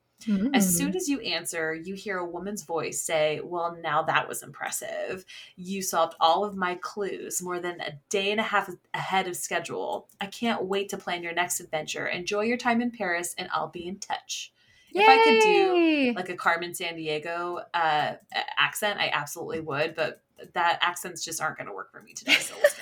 As 0.54 0.68
Mm. 0.68 0.78
soon 0.78 0.96
as 0.96 1.08
you 1.10 1.20
answer, 1.22 1.74
you 1.74 1.96
hear 1.96 2.18
a 2.18 2.26
woman's 2.26 2.64
voice 2.64 3.02
say, 3.02 3.42
Well, 3.44 3.78
now 3.82 4.04
that 4.04 4.28
was 4.28 4.44
impressive. 4.44 5.26
You 5.56 5.82
solved 5.82 6.16
all 6.20 6.44
of 6.46 6.56
my 6.56 6.76
clues 6.76 7.42
more 7.42 7.60
than 7.60 7.82
a 7.82 7.94
day 8.10 8.32
and 8.32 8.40
a 8.40 8.44
half 8.44 8.70
ahead 8.94 9.28
of 9.28 9.36
schedule. 9.36 10.08
I 10.22 10.28
can't 10.28 10.64
wait 10.66 10.90
to 10.90 10.98
plan 10.98 11.24
your 11.24 11.34
next 11.34 11.60
adventure. 11.60 12.08
Enjoy 12.08 12.42
your 12.42 12.58
time 12.58 12.82
in 12.82 12.92
Paris, 12.92 13.34
and 13.38 13.50
I'll 13.52 13.68
be 13.70 13.88
in 13.88 14.00
touch. 14.00 14.52
If 14.96 15.08
I 15.10 15.18
could 15.24 15.40
do 15.40 16.14
like 16.16 16.30
a 16.30 16.36
Carmen 16.36 16.72
Sandiego 16.72 17.64
uh, 17.74 18.14
accent, 18.58 19.00
I 19.00 19.10
absolutely 19.12 19.62
would, 19.62 19.96
but 19.96 20.22
that 20.54 20.78
accents 20.82 21.24
just 21.24 21.42
aren't 21.42 21.58
going 21.58 21.68
to 21.68 21.74
work 21.74 21.92
for 21.92 22.02
me 22.02 22.14
today, 22.14 22.34
so 22.34 22.54
let's. 22.62 22.76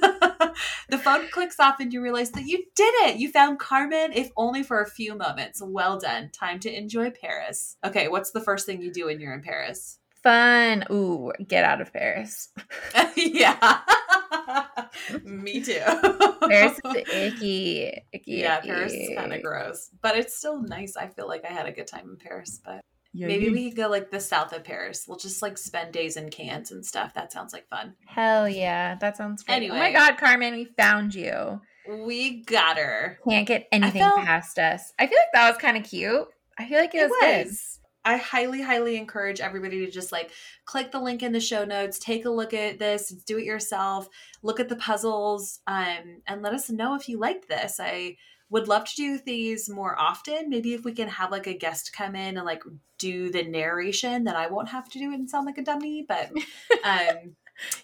the 0.88 0.98
phone 0.98 1.28
clicks 1.30 1.60
off 1.60 1.80
and 1.80 1.92
you 1.92 2.02
realize 2.02 2.30
that 2.32 2.46
you 2.46 2.64
did 2.74 2.94
it. 3.06 3.16
You 3.16 3.30
found 3.30 3.58
Carmen, 3.58 4.12
if 4.12 4.30
only 4.36 4.62
for 4.62 4.80
a 4.80 4.88
few 4.88 5.14
moments. 5.14 5.62
Well 5.64 5.98
done. 5.98 6.30
Time 6.30 6.60
to 6.60 6.76
enjoy 6.76 7.10
Paris. 7.10 7.76
Okay, 7.84 8.08
what's 8.08 8.30
the 8.30 8.40
first 8.40 8.66
thing 8.66 8.80
you 8.80 8.92
do 8.92 9.06
when 9.06 9.20
you're 9.20 9.34
in 9.34 9.42
Paris? 9.42 9.98
fun. 10.26 10.84
Ooh, 10.90 11.30
get 11.46 11.64
out 11.64 11.80
of 11.80 11.92
Paris. 11.92 12.48
yeah. 13.16 13.80
me 15.22 15.62
too. 15.62 15.80
Paris 16.48 16.80
is 16.84 16.94
icky. 17.12 17.92
Icky. 18.12 18.32
Yeah, 18.32 18.58
icky. 18.58 18.68
Paris 18.68 18.92
is 18.92 19.16
kind 19.16 19.32
of 19.32 19.40
gross, 19.42 19.90
but 20.02 20.16
it's 20.16 20.36
still 20.36 20.60
nice. 20.62 20.96
I 20.96 21.06
feel 21.06 21.28
like 21.28 21.44
I 21.44 21.52
had 21.52 21.66
a 21.66 21.72
good 21.72 21.86
time 21.86 22.10
in 22.10 22.16
Paris, 22.16 22.60
but 22.64 22.80
Maybe 23.16 23.46
you- 23.46 23.52
we 23.52 23.70
could 23.70 23.76
go 23.76 23.88
like 23.88 24.10
the 24.10 24.20
south 24.20 24.52
of 24.52 24.64
Paris. 24.64 25.06
We'll 25.08 25.16
just 25.16 25.40
like 25.42 25.56
spend 25.56 25.92
days 25.92 26.16
in 26.16 26.28
Cannes 26.30 26.70
and 26.70 26.84
stuff. 26.84 27.14
That 27.14 27.32
sounds 27.32 27.52
like 27.52 27.68
fun. 27.68 27.94
Hell 28.06 28.48
yeah, 28.48 28.96
that 28.96 29.16
sounds 29.16 29.42
great. 29.42 29.70
Oh 29.70 29.74
my 29.74 29.92
god, 29.92 30.18
Carmen, 30.18 30.54
we 30.54 30.64
found 30.64 31.14
you. 31.14 31.60
We 31.88 32.42
got 32.44 32.76
her. 32.78 33.18
Can't 33.28 33.46
get 33.46 33.68
anything 33.72 34.02
felt- 34.02 34.20
past 34.24 34.58
us. 34.58 34.92
I 34.98 35.06
feel 35.06 35.18
like 35.18 35.32
that 35.34 35.48
was 35.50 35.58
kind 35.58 35.76
of 35.76 35.84
cute. 35.84 36.26
I 36.58 36.66
feel 36.68 36.78
like 36.78 36.94
it, 36.94 36.98
It 37.02 37.10
was, 37.10 37.46
was. 37.46 37.80
I 38.04 38.16
highly, 38.18 38.62
highly 38.62 38.96
encourage 38.96 39.40
everybody 39.40 39.84
to 39.84 39.90
just 39.90 40.12
like 40.12 40.30
click 40.64 40.92
the 40.92 41.00
link 41.00 41.22
in 41.22 41.32
the 41.32 41.40
show 41.40 41.64
notes, 41.64 41.98
take 41.98 42.24
a 42.24 42.30
look 42.30 42.54
at 42.54 42.78
this, 42.78 43.08
do 43.10 43.36
it 43.38 43.44
yourself, 43.44 44.08
look 44.42 44.60
at 44.60 44.68
the 44.68 44.76
puzzles, 44.76 45.60
um, 45.66 46.22
and 46.26 46.40
let 46.42 46.54
us 46.54 46.70
know 46.70 46.94
if 46.94 47.08
you 47.08 47.18
liked 47.18 47.48
this. 47.48 47.78
I 47.80 48.16
would 48.50 48.68
love 48.68 48.84
to 48.84 48.94
do 48.96 49.18
these 49.24 49.68
more 49.68 49.98
often. 49.98 50.48
Maybe 50.48 50.74
if 50.74 50.84
we 50.84 50.92
can 50.92 51.08
have 51.08 51.30
like 51.30 51.46
a 51.46 51.54
guest 51.54 51.92
come 51.92 52.14
in 52.14 52.36
and 52.36 52.46
like 52.46 52.62
do 52.98 53.30
the 53.30 53.42
narration, 53.42 54.24
then 54.24 54.36
I 54.36 54.46
won't 54.46 54.68
have 54.68 54.88
to 54.90 54.98
do 54.98 55.10
it 55.10 55.14
and 55.16 55.28
sound 55.28 55.46
like 55.46 55.58
a 55.58 55.62
dummy. 55.62 56.04
But 56.08 56.30
um, 56.84 57.34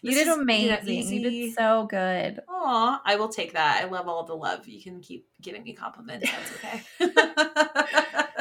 You 0.02 0.14
did 0.14 0.28
is, 0.28 0.36
amazing. 0.36 1.00
know, 1.00 1.10
You, 1.10 1.30
did 1.30 1.54
so 1.54 1.86
good. 1.90 2.40
Aw, 2.48 3.02
I 3.04 3.16
will 3.16 3.28
take 3.28 3.54
that. 3.54 3.82
I 3.82 3.86
love 3.88 4.06
all 4.08 4.24
the 4.24 4.34
love. 4.34 4.68
You 4.68 4.82
can 4.82 5.00
keep 5.00 5.26
giving 5.40 5.64
me 5.64 5.74
compliments. 5.74 6.30
That's 6.30 6.52
okay. 6.52 6.82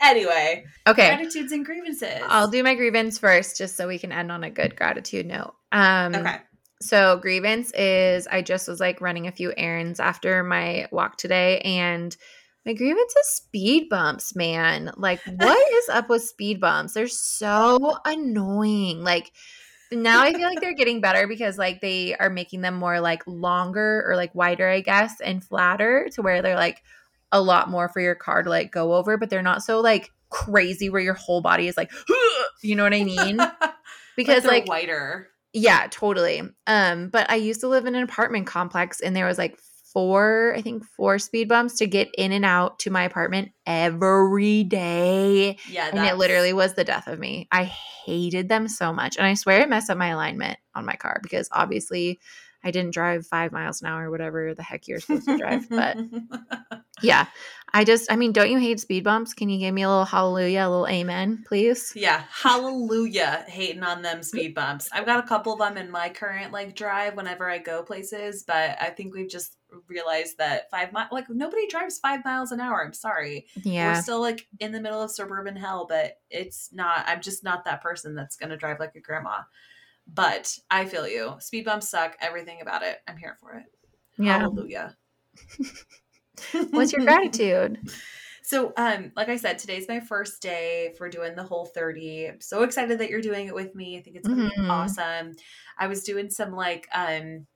anyway, 0.00 0.64
Okay. 0.86 1.06
gratitudes 1.06 1.52
and 1.52 1.64
grievances. 1.64 2.20
I'll 2.22 2.48
do 2.48 2.62
my 2.62 2.74
grievance 2.74 3.18
first 3.18 3.56
just 3.58 3.76
so 3.76 3.88
we 3.88 3.98
can 3.98 4.12
end 4.12 4.30
on 4.32 4.44
a 4.44 4.50
good 4.50 4.76
gratitude 4.76 5.26
note. 5.26 5.54
Um 5.72 6.14
Okay. 6.14 6.36
So 6.84 7.16
grievance 7.16 7.72
is 7.72 8.26
I 8.26 8.42
just 8.42 8.68
was 8.68 8.78
like 8.78 9.00
running 9.00 9.26
a 9.26 9.32
few 9.32 9.54
errands 9.56 10.00
after 10.00 10.44
my 10.44 10.86
walk 10.92 11.16
today 11.16 11.60
and 11.60 12.14
my 12.66 12.74
grievance 12.74 13.14
is 13.16 13.28
speed 13.28 13.88
bumps, 13.88 14.36
man. 14.36 14.92
Like 14.98 15.20
what 15.24 15.72
is 15.72 15.88
up 15.88 16.10
with 16.10 16.24
speed 16.24 16.60
bumps? 16.60 16.92
They're 16.92 17.08
so 17.08 17.96
annoying. 18.04 19.02
Like 19.02 19.32
now 19.90 20.20
I 20.20 20.34
feel 20.34 20.46
like 20.46 20.60
they're 20.60 20.74
getting 20.74 21.00
better 21.00 21.26
because 21.26 21.56
like 21.56 21.80
they 21.80 22.14
are 22.16 22.28
making 22.28 22.60
them 22.60 22.74
more 22.74 23.00
like 23.00 23.22
longer 23.26 24.04
or 24.06 24.14
like 24.14 24.34
wider, 24.34 24.68
I 24.68 24.82
guess, 24.82 25.22
and 25.22 25.42
flatter 25.42 26.10
to 26.12 26.20
where 26.20 26.42
they're 26.42 26.54
like 26.54 26.82
a 27.32 27.40
lot 27.40 27.70
more 27.70 27.88
for 27.88 28.00
your 28.00 28.14
car 28.14 28.42
to 28.42 28.50
like 28.50 28.70
go 28.70 28.92
over, 28.92 29.16
but 29.16 29.30
they're 29.30 29.40
not 29.40 29.62
so 29.62 29.80
like 29.80 30.10
crazy 30.28 30.90
where 30.90 31.00
your 31.00 31.14
whole 31.14 31.40
body 31.40 31.66
is 31.66 31.78
like, 31.78 31.90
you 32.62 32.76
know 32.76 32.84
what 32.84 32.94
I 32.94 33.04
mean? 33.04 33.40
Because 34.16 34.44
they're 34.44 34.52
like 34.52 34.68
whiter. 34.68 35.33
Yeah, 35.54 35.86
totally. 35.90 36.42
Um, 36.66 37.08
but 37.08 37.30
I 37.30 37.36
used 37.36 37.60
to 37.60 37.68
live 37.68 37.86
in 37.86 37.94
an 37.94 38.02
apartment 38.02 38.46
complex 38.46 39.00
and 39.00 39.14
there 39.14 39.26
was 39.26 39.38
like 39.38 39.56
four, 39.92 40.52
I 40.56 40.60
think 40.60 40.84
four 40.84 41.20
speed 41.20 41.48
bumps 41.48 41.76
to 41.76 41.86
get 41.86 42.12
in 42.18 42.32
and 42.32 42.44
out 42.44 42.80
to 42.80 42.90
my 42.90 43.04
apartment 43.04 43.52
every 43.64 44.64
day. 44.64 45.56
Yeah, 45.70 45.90
And 45.92 46.04
it 46.04 46.16
literally 46.16 46.52
was 46.52 46.74
the 46.74 46.82
death 46.82 47.06
of 47.06 47.20
me. 47.20 47.46
I 47.52 47.62
hated 47.64 48.48
them 48.48 48.66
so 48.66 48.92
much. 48.92 49.16
And 49.16 49.24
I 49.24 49.34
swear 49.34 49.60
it 49.60 49.68
messed 49.68 49.88
up 49.88 49.96
my 49.96 50.08
alignment 50.08 50.58
on 50.74 50.84
my 50.84 50.96
car 50.96 51.20
because 51.22 51.48
obviously 51.52 52.18
I 52.64 52.72
didn't 52.72 52.94
drive 52.94 53.24
five 53.24 53.52
miles 53.52 53.80
an 53.82 53.88
hour, 53.88 54.10
whatever 54.10 54.54
the 54.54 54.62
heck 54.64 54.88
you're 54.88 54.98
supposed 54.98 55.26
to 55.26 55.38
drive. 55.38 55.68
But 55.70 55.98
yeah, 57.02 57.26
I 57.74 57.82
just, 57.82 58.10
I 58.10 58.14
mean, 58.14 58.30
don't 58.30 58.52
you 58.52 58.58
hate 58.58 58.78
speed 58.78 59.02
bumps? 59.02 59.34
Can 59.34 59.48
you 59.48 59.58
give 59.58 59.74
me 59.74 59.82
a 59.82 59.88
little 59.88 60.04
hallelujah, 60.04 60.60
a 60.60 60.70
little 60.70 60.86
amen, 60.86 61.44
please? 61.48 61.92
yeah, 61.96 62.22
hallelujah, 62.30 63.44
hating 63.48 63.82
on 63.82 64.00
them 64.00 64.22
speed 64.22 64.54
bumps. 64.54 64.88
I've 64.92 65.06
got 65.06 65.24
a 65.24 65.26
couple 65.26 65.54
of 65.54 65.58
them 65.58 65.76
in 65.76 65.90
my 65.90 66.08
current 66.08 66.52
like 66.52 66.76
drive 66.76 67.16
whenever 67.16 67.50
I 67.50 67.58
go 67.58 67.82
places, 67.82 68.44
but 68.46 68.76
I 68.80 68.90
think 68.90 69.12
we've 69.12 69.28
just 69.28 69.56
realized 69.88 70.38
that 70.38 70.70
five 70.70 70.92
miles, 70.92 71.08
like 71.10 71.28
nobody 71.28 71.66
drives 71.66 71.98
five 71.98 72.24
miles 72.24 72.52
an 72.52 72.60
hour. 72.60 72.84
I'm 72.84 72.92
sorry. 72.92 73.48
Yeah. 73.64 73.94
We're 73.94 74.02
still 74.02 74.20
like 74.20 74.46
in 74.60 74.70
the 74.70 74.80
middle 74.80 75.02
of 75.02 75.10
suburban 75.10 75.56
hell, 75.56 75.84
but 75.88 76.18
it's 76.30 76.70
not, 76.72 77.04
I'm 77.08 77.20
just 77.20 77.42
not 77.42 77.64
that 77.64 77.82
person 77.82 78.14
that's 78.14 78.36
going 78.36 78.50
to 78.50 78.56
drive 78.56 78.78
like 78.78 78.94
a 78.94 79.00
grandma. 79.00 79.40
But 80.06 80.56
I 80.70 80.84
feel 80.84 81.08
you. 81.08 81.34
Speed 81.40 81.64
bumps 81.64 81.88
suck. 81.88 82.16
Everything 82.20 82.60
about 82.60 82.84
it. 82.84 82.98
I'm 83.08 83.16
here 83.16 83.36
for 83.40 83.54
it. 83.54 83.64
Yeah. 84.16 84.38
Hallelujah. 84.38 84.96
What's 86.72 86.92
your 86.92 87.02
gratitude? 87.02 87.78
So, 88.42 88.72
um, 88.76 89.12
like 89.16 89.28
I 89.28 89.36
said, 89.36 89.58
today's 89.58 89.88
my 89.88 90.00
first 90.00 90.42
day 90.42 90.94
for 90.98 91.08
doing 91.08 91.34
the 91.34 91.42
whole 91.44 91.64
30. 91.66 92.26
I'm 92.28 92.40
so 92.40 92.62
excited 92.62 92.98
that 92.98 93.10
you're 93.10 93.20
doing 93.22 93.46
it 93.46 93.54
with 93.54 93.74
me. 93.74 93.96
I 93.98 94.02
think 94.02 94.16
it's 94.16 94.28
gonna 94.28 94.42
be 94.42 94.56
Mhm. 94.56 94.64
awesome. 94.68 95.34
I 95.78 95.86
was 95.86 96.04
doing 96.04 96.30
some 96.30 96.52
like 96.52 96.86
um 96.94 97.46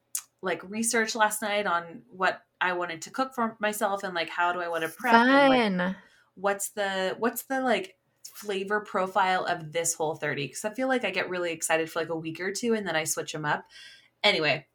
like 0.42 0.62
research 0.68 1.14
last 1.14 1.42
night 1.42 1.66
on 1.66 2.02
what 2.08 2.42
I 2.60 2.72
wanted 2.74 3.02
to 3.02 3.10
cook 3.10 3.34
for 3.34 3.56
myself 3.60 4.02
and 4.04 4.14
like 4.14 4.30
how 4.30 4.52
do 4.52 4.60
I 4.60 4.68
want 4.68 4.82
to 4.84 4.88
prep 4.88 5.24
and 5.30 5.46
like 5.48 5.62
Fun. 5.70 5.96
what's 6.34 6.70
the 6.70 7.16
what's 7.18 7.44
the 7.44 7.60
like 7.62 7.96
flavor 8.34 8.80
profile 8.80 9.44
of 9.46 9.72
this 9.72 9.94
whole 9.94 10.16
30 10.16 10.46
because 10.48 10.64
I 10.64 10.74
feel 10.74 10.88
like 10.88 11.04
I 11.04 11.10
get 11.10 11.30
really 11.30 11.52
excited 11.52 11.90
for 11.90 12.00
like 12.00 12.10
a 12.10 12.16
week 12.16 12.40
or 12.40 12.52
two 12.52 12.74
and 12.74 12.86
then 12.86 12.96
I 12.96 13.04
switch 13.04 13.32
them 13.32 13.44
up. 13.46 13.66
Anyway, 14.24 14.66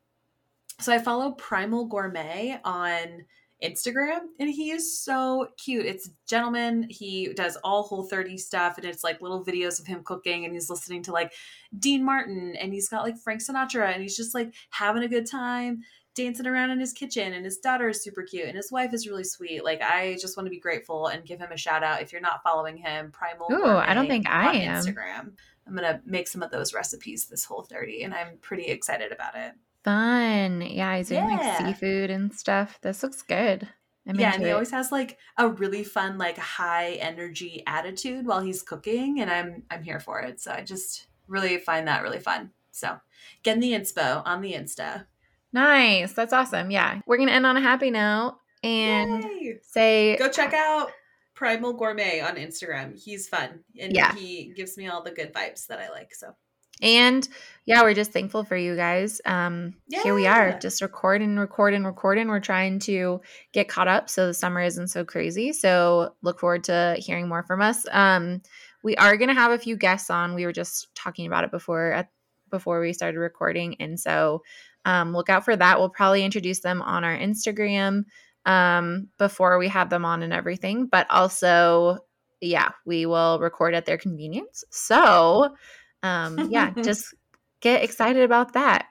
so 0.79 0.93
I 0.93 0.99
follow 0.99 1.31
Primal 1.33 1.85
Gourmet 1.85 2.59
on 2.63 3.25
Instagram 3.61 4.19
and 4.39 4.49
he 4.49 4.71
is 4.71 4.99
so 4.99 5.47
cute. 5.57 5.85
It's 5.85 6.09
gentleman. 6.27 6.87
He 6.89 7.33
does 7.33 7.57
all 7.63 7.83
whole 7.83 8.03
30 8.03 8.37
stuff 8.37 8.77
and 8.77 8.85
it's 8.85 9.03
like 9.03 9.21
little 9.21 9.43
videos 9.43 9.79
of 9.79 9.87
him 9.87 10.03
cooking 10.03 10.45
and 10.45 10.53
he's 10.53 10.69
listening 10.69 11.03
to 11.03 11.11
like 11.11 11.33
Dean 11.79 12.03
Martin 12.03 12.55
and 12.59 12.73
he's 12.73 12.89
got 12.89 13.03
like 13.03 13.17
Frank 13.17 13.41
Sinatra 13.41 13.93
and 13.93 14.01
he's 14.01 14.17
just 14.17 14.33
like 14.33 14.53
having 14.69 15.03
a 15.03 15.07
good 15.07 15.25
time 15.29 15.81
dancing 16.15 16.45
around 16.45 16.69
in 16.69 16.79
his 16.79 16.93
kitchen 16.93 17.33
and 17.33 17.43
his 17.43 17.57
daughter 17.57 17.89
is 17.89 18.03
super 18.03 18.21
cute 18.21 18.47
and 18.47 18.55
his 18.55 18.71
wife 18.71 18.93
is 18.93 19.07
really 19.07 19.23
sweet. 19.23 19.63
Like 19.63 19.81
I 19.81 20.17
just 20.19 20.37
want 20.37 20.45
to 20.45 20.51
be 20.51 20.59
grateful 20.59 21.07
and 21.07 21.25
give 21.25 21.39
him 21.39 21.51
a 21.51 21.57
shout 21.57 21.83
out 21.83 22.01
if 22.01 22.11
you're 22.11 22.21
not 22.21 22.43
following 22.43 22.77
him. 22.77 23.11
Primal. 23.11 23.47
Ooh, 23.51 23.57
Gourmet 23.57 23.87
I 23.87 23.93
don't 23.93 24.07
think 24.07 24.29
I 24.29 24.53
am. 24.53 24.83
Instagram. 24.83 25.31
I'm 25.65 25.75
gonna 25.75 26.01
make 26.05 26.27
some 26.27 26.43
of 26.43 26.51
those 26.51 26.73
recipes 26.73 27.25
this 27.25 27.45
whole 27.45 27.63
30 27.63 28.03
and 28.03 28.13
I'm 28.13 28.37
pretty 28.41 28.65
excited 28.65 29.11
about 29.11 29.35
it. 29.35 29.53
Fun. 29.83 30.61
Yeah, 30.61 30.97
he's 30.97 31.09
doing 31.09 31.29
Yeah. 31.29 31.37
like 31.37 31.75
seafood 31.75 32.09
and 32.09 32.33
stuff. 32.33 32.79
This 32.81 33.03
looks 33.03 33.21
good. 33.21 33.67
I'm 34.07 34.19
yeah, 34.19 34.33
and 34.33 34.43
he 34.43 34.49
it. 34.49 34.51
always 34.53 34.71
has 34.71 34.91
like 34.91 35.17
a 35.37 35.47
really 35.47 35.83
fun, 35.83 36.17
like 36.17 36.37
high 36.37 36.93
energy 36.93 37.63
attitude 37.67 38.25
while 38.25 38.41
he's 38.41 38.61
cooking, 38.61 39.21
and 39.21 39.29
I'm 39.31 39.63
I'm 39.71 39.83
here 39.83 39.99
for 39.99 40.19
it. 40.21 40.41
So 40.41 40.51
I 40.51 40.61
just 40.61 41.07
really 41.27 41.57
find 41.57 41.87
that 41.87 42.03
really 42.03 42.19
fun. 42.19 42.51
So 42.71 42.97
getting 43.43 43.61
the 43.61 43.71
inspo 43.73 44.21
on 44.25 44.41
the 44.41 44.53
Insta. 44.53 45.05
Nice. 45.53 46.13
That's 46.13 46.33
awesome. 46.33 46.71
Yeah. 46.71 47.01
We're 47.05 47.17
going 47.17 47.29
to 47.29 47.35
end 47.35 47.45
on 47.45 47.55
a 47.55 47.61
happy 47.61 47.91
note 47.91 48.37
and 48.63 49.23
Yay! 49.23 49.59
say 49.61 50.17
go 50.17 50.27
check 50.27 50.53
out 50.53 50.91
Primal 51.35 51.73
Gourmet 51.73 52.19
on 52.21 52.35
Instagram. 52.37 52.99
He's 52.99 53.29
fun 53.29 53.63
and 53.79 53.93
Yeah. 53.93 54.13
he 54.15 54.51
gives 54.55 54.77
me 54.77 54.87
all 54.87 55.03
the 55.03 55.11
good 55.11 55.31
vibes 55.33 55.67
that 55.67 55.79
I 55.79 55.89
like. 55.91 56.13
So 56.15 56.35
And 56.81 57.27
yeah, 57.65 57.81
we're 57.83 57.93
just 57.93 58.11
thankful 58.11 58.43
for 58.43 58.57
you 58.57 58.75
guys. 58.75 59.21
Um, 59.25 59.75
Here 59.89 60.13
we 60.13 60.27
are, 60.27 60.49
Yeah. 60.49 60.59
just 60.59 60.81
recording, 60.81 61.37
recording, 61.37 61.85
recording. 61.85 62.27
We're 62.27 62.41
trying 62.41 62.79
to 62.79 63.21
get 63.53 63.69
caught 63.69 63.87
up 63.87 64.09
so 64.09 64.27
the 64.27 64.33
summer 64.33 64.61
isn't 64.61 64.89
so 64.89 65.05
crazy. 65.05 65.53
So 65.53 66.13
look 66.21 66.39
forward 66.39 66.65
to 66.65 66.95
hearing 66.99 67.29
more 67.29 67.43
from 67.43 67.61
us. 67.61 67.85
Um, 67.89 68.41
we 68.83 68.97
are 68.97 69.15
going 69.15 69.29
to 69.29 69.33
have 69.33 69.51
a 69.51 69.57
few 69.57 69.77
guests 69.77 70.09
on. 70.09 70.35
We 70.35 70.45
were 70.45 70.51
just 70.51 70.93
talking 70.93 71.25
about 71.25 71.45
it 71.45 71.51
before 71.51 71.93
at, 71.93 72.09
before 72.49 72.81
we 72.81 72.91
started 72.91 73.17
recording, 73.17 73.77
and 73.79 73.97
so 73.97 74.43
um, 74.83 75.13
look 75.13 75.29
out 75.29 75.45
for 75.45 75.55
that. 75.55 75.79
We'll 75.79 75.87
probably 75.89 76.25
introduce 76.25 76.59
them 76.59 76.81
on 76.81 77.05
our 77.05 77.17
Instagram 77.17 78.03
um, 78.45 79.07
before 79.17 79.57
we 79.57 79.69
have 79.69 79.89
them 79.89 80.03
on 80.03 80.21
and 80.21 80.33
everything. 80.33 80.87
But 80.87 81.07
also, 81.09 81.99
yeah, 82.41 82.71
we 82.85 83.05
will 83.05 83.39
record 83.39 83.73
at 83.73 83.85
their 83.85 83.97
convenience. 83.97 84.65
So 84.69 85.55
um, 86.03 86.47
yeah, 86.51 86.71
just 86.83 87.13
get 87.61 87.83
excited 87.83 88.23
about 88.23 88.53
that. 88.53 88.87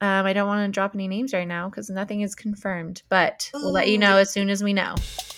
Um, 0.00 0.26
I 0.26 0.32
don't 0.32 0.48
want 0.48 0.66
to 0.66 0.72
drop 0.72 0.94
any 0.94 1.06
names 1.08 1.32
right 1.32 1.46
now 1.46 1.68
because 1.68 1.88
nothing 1.88 2.20
is 2.22 2.34
confirmed, 2.34 3.02
but 3.08 3.48
we'll 3.54 3.70
let 3.72 3.88
you 3.88 3.96
know 3.96 4.16
as 4.16 4.30
soon 4.30 4.50
as 4.50 4.62
we 4.62 4.72
know. 4.72 4.96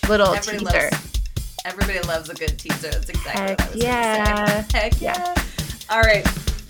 Little 0.08 0.28
Everybody 0.34 0.64
teaser. 0.64 0.88
loves, 0.90 1.12
everybody 1.66 2.00
loves 2.00 2.30
a 2.30 2.34
good 2.34 2.58
teaser. 2.58 2.90
That's 2.90 3.10
exactly 3.10 3.42
Heck 3.42 3.58
what 3.58 3.68
I 3.68 3.72
was 3.72 3.82
yeah. 3.82 4.34
gonna 4.46 4.70
say. 4.70 4.78
Heck 4.78 5.00
Yeah. 5.00 5.34
yeah. 5.36 5.42
All 5.90 6.00
right. 6.00 6.26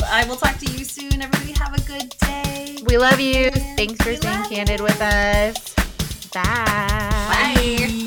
I 0.09 0.25
will 0.29 0.37
talk 0.37 0.59
to 0.59 0.67
you 0.73 0.85
soon. 0.85 1.23
Everybody 1.23 1.53
have 1.59 1.75
a 1.75 1.81
good 1.87 2.15
day. 2.21 2.77
We 2.87 2.99
love 2.99 3.19
you. 3.21 3.47
And 3.47 3.77
Thanks 3.79 4.03
for 4.03 4.11
we 4.11 4.17
staying 4.17 4.45
candid 4.45 4.79
you. 4.81 4.85
with 4.85 5.01
us. 5.01 5.75
Bye. 6.33 8.07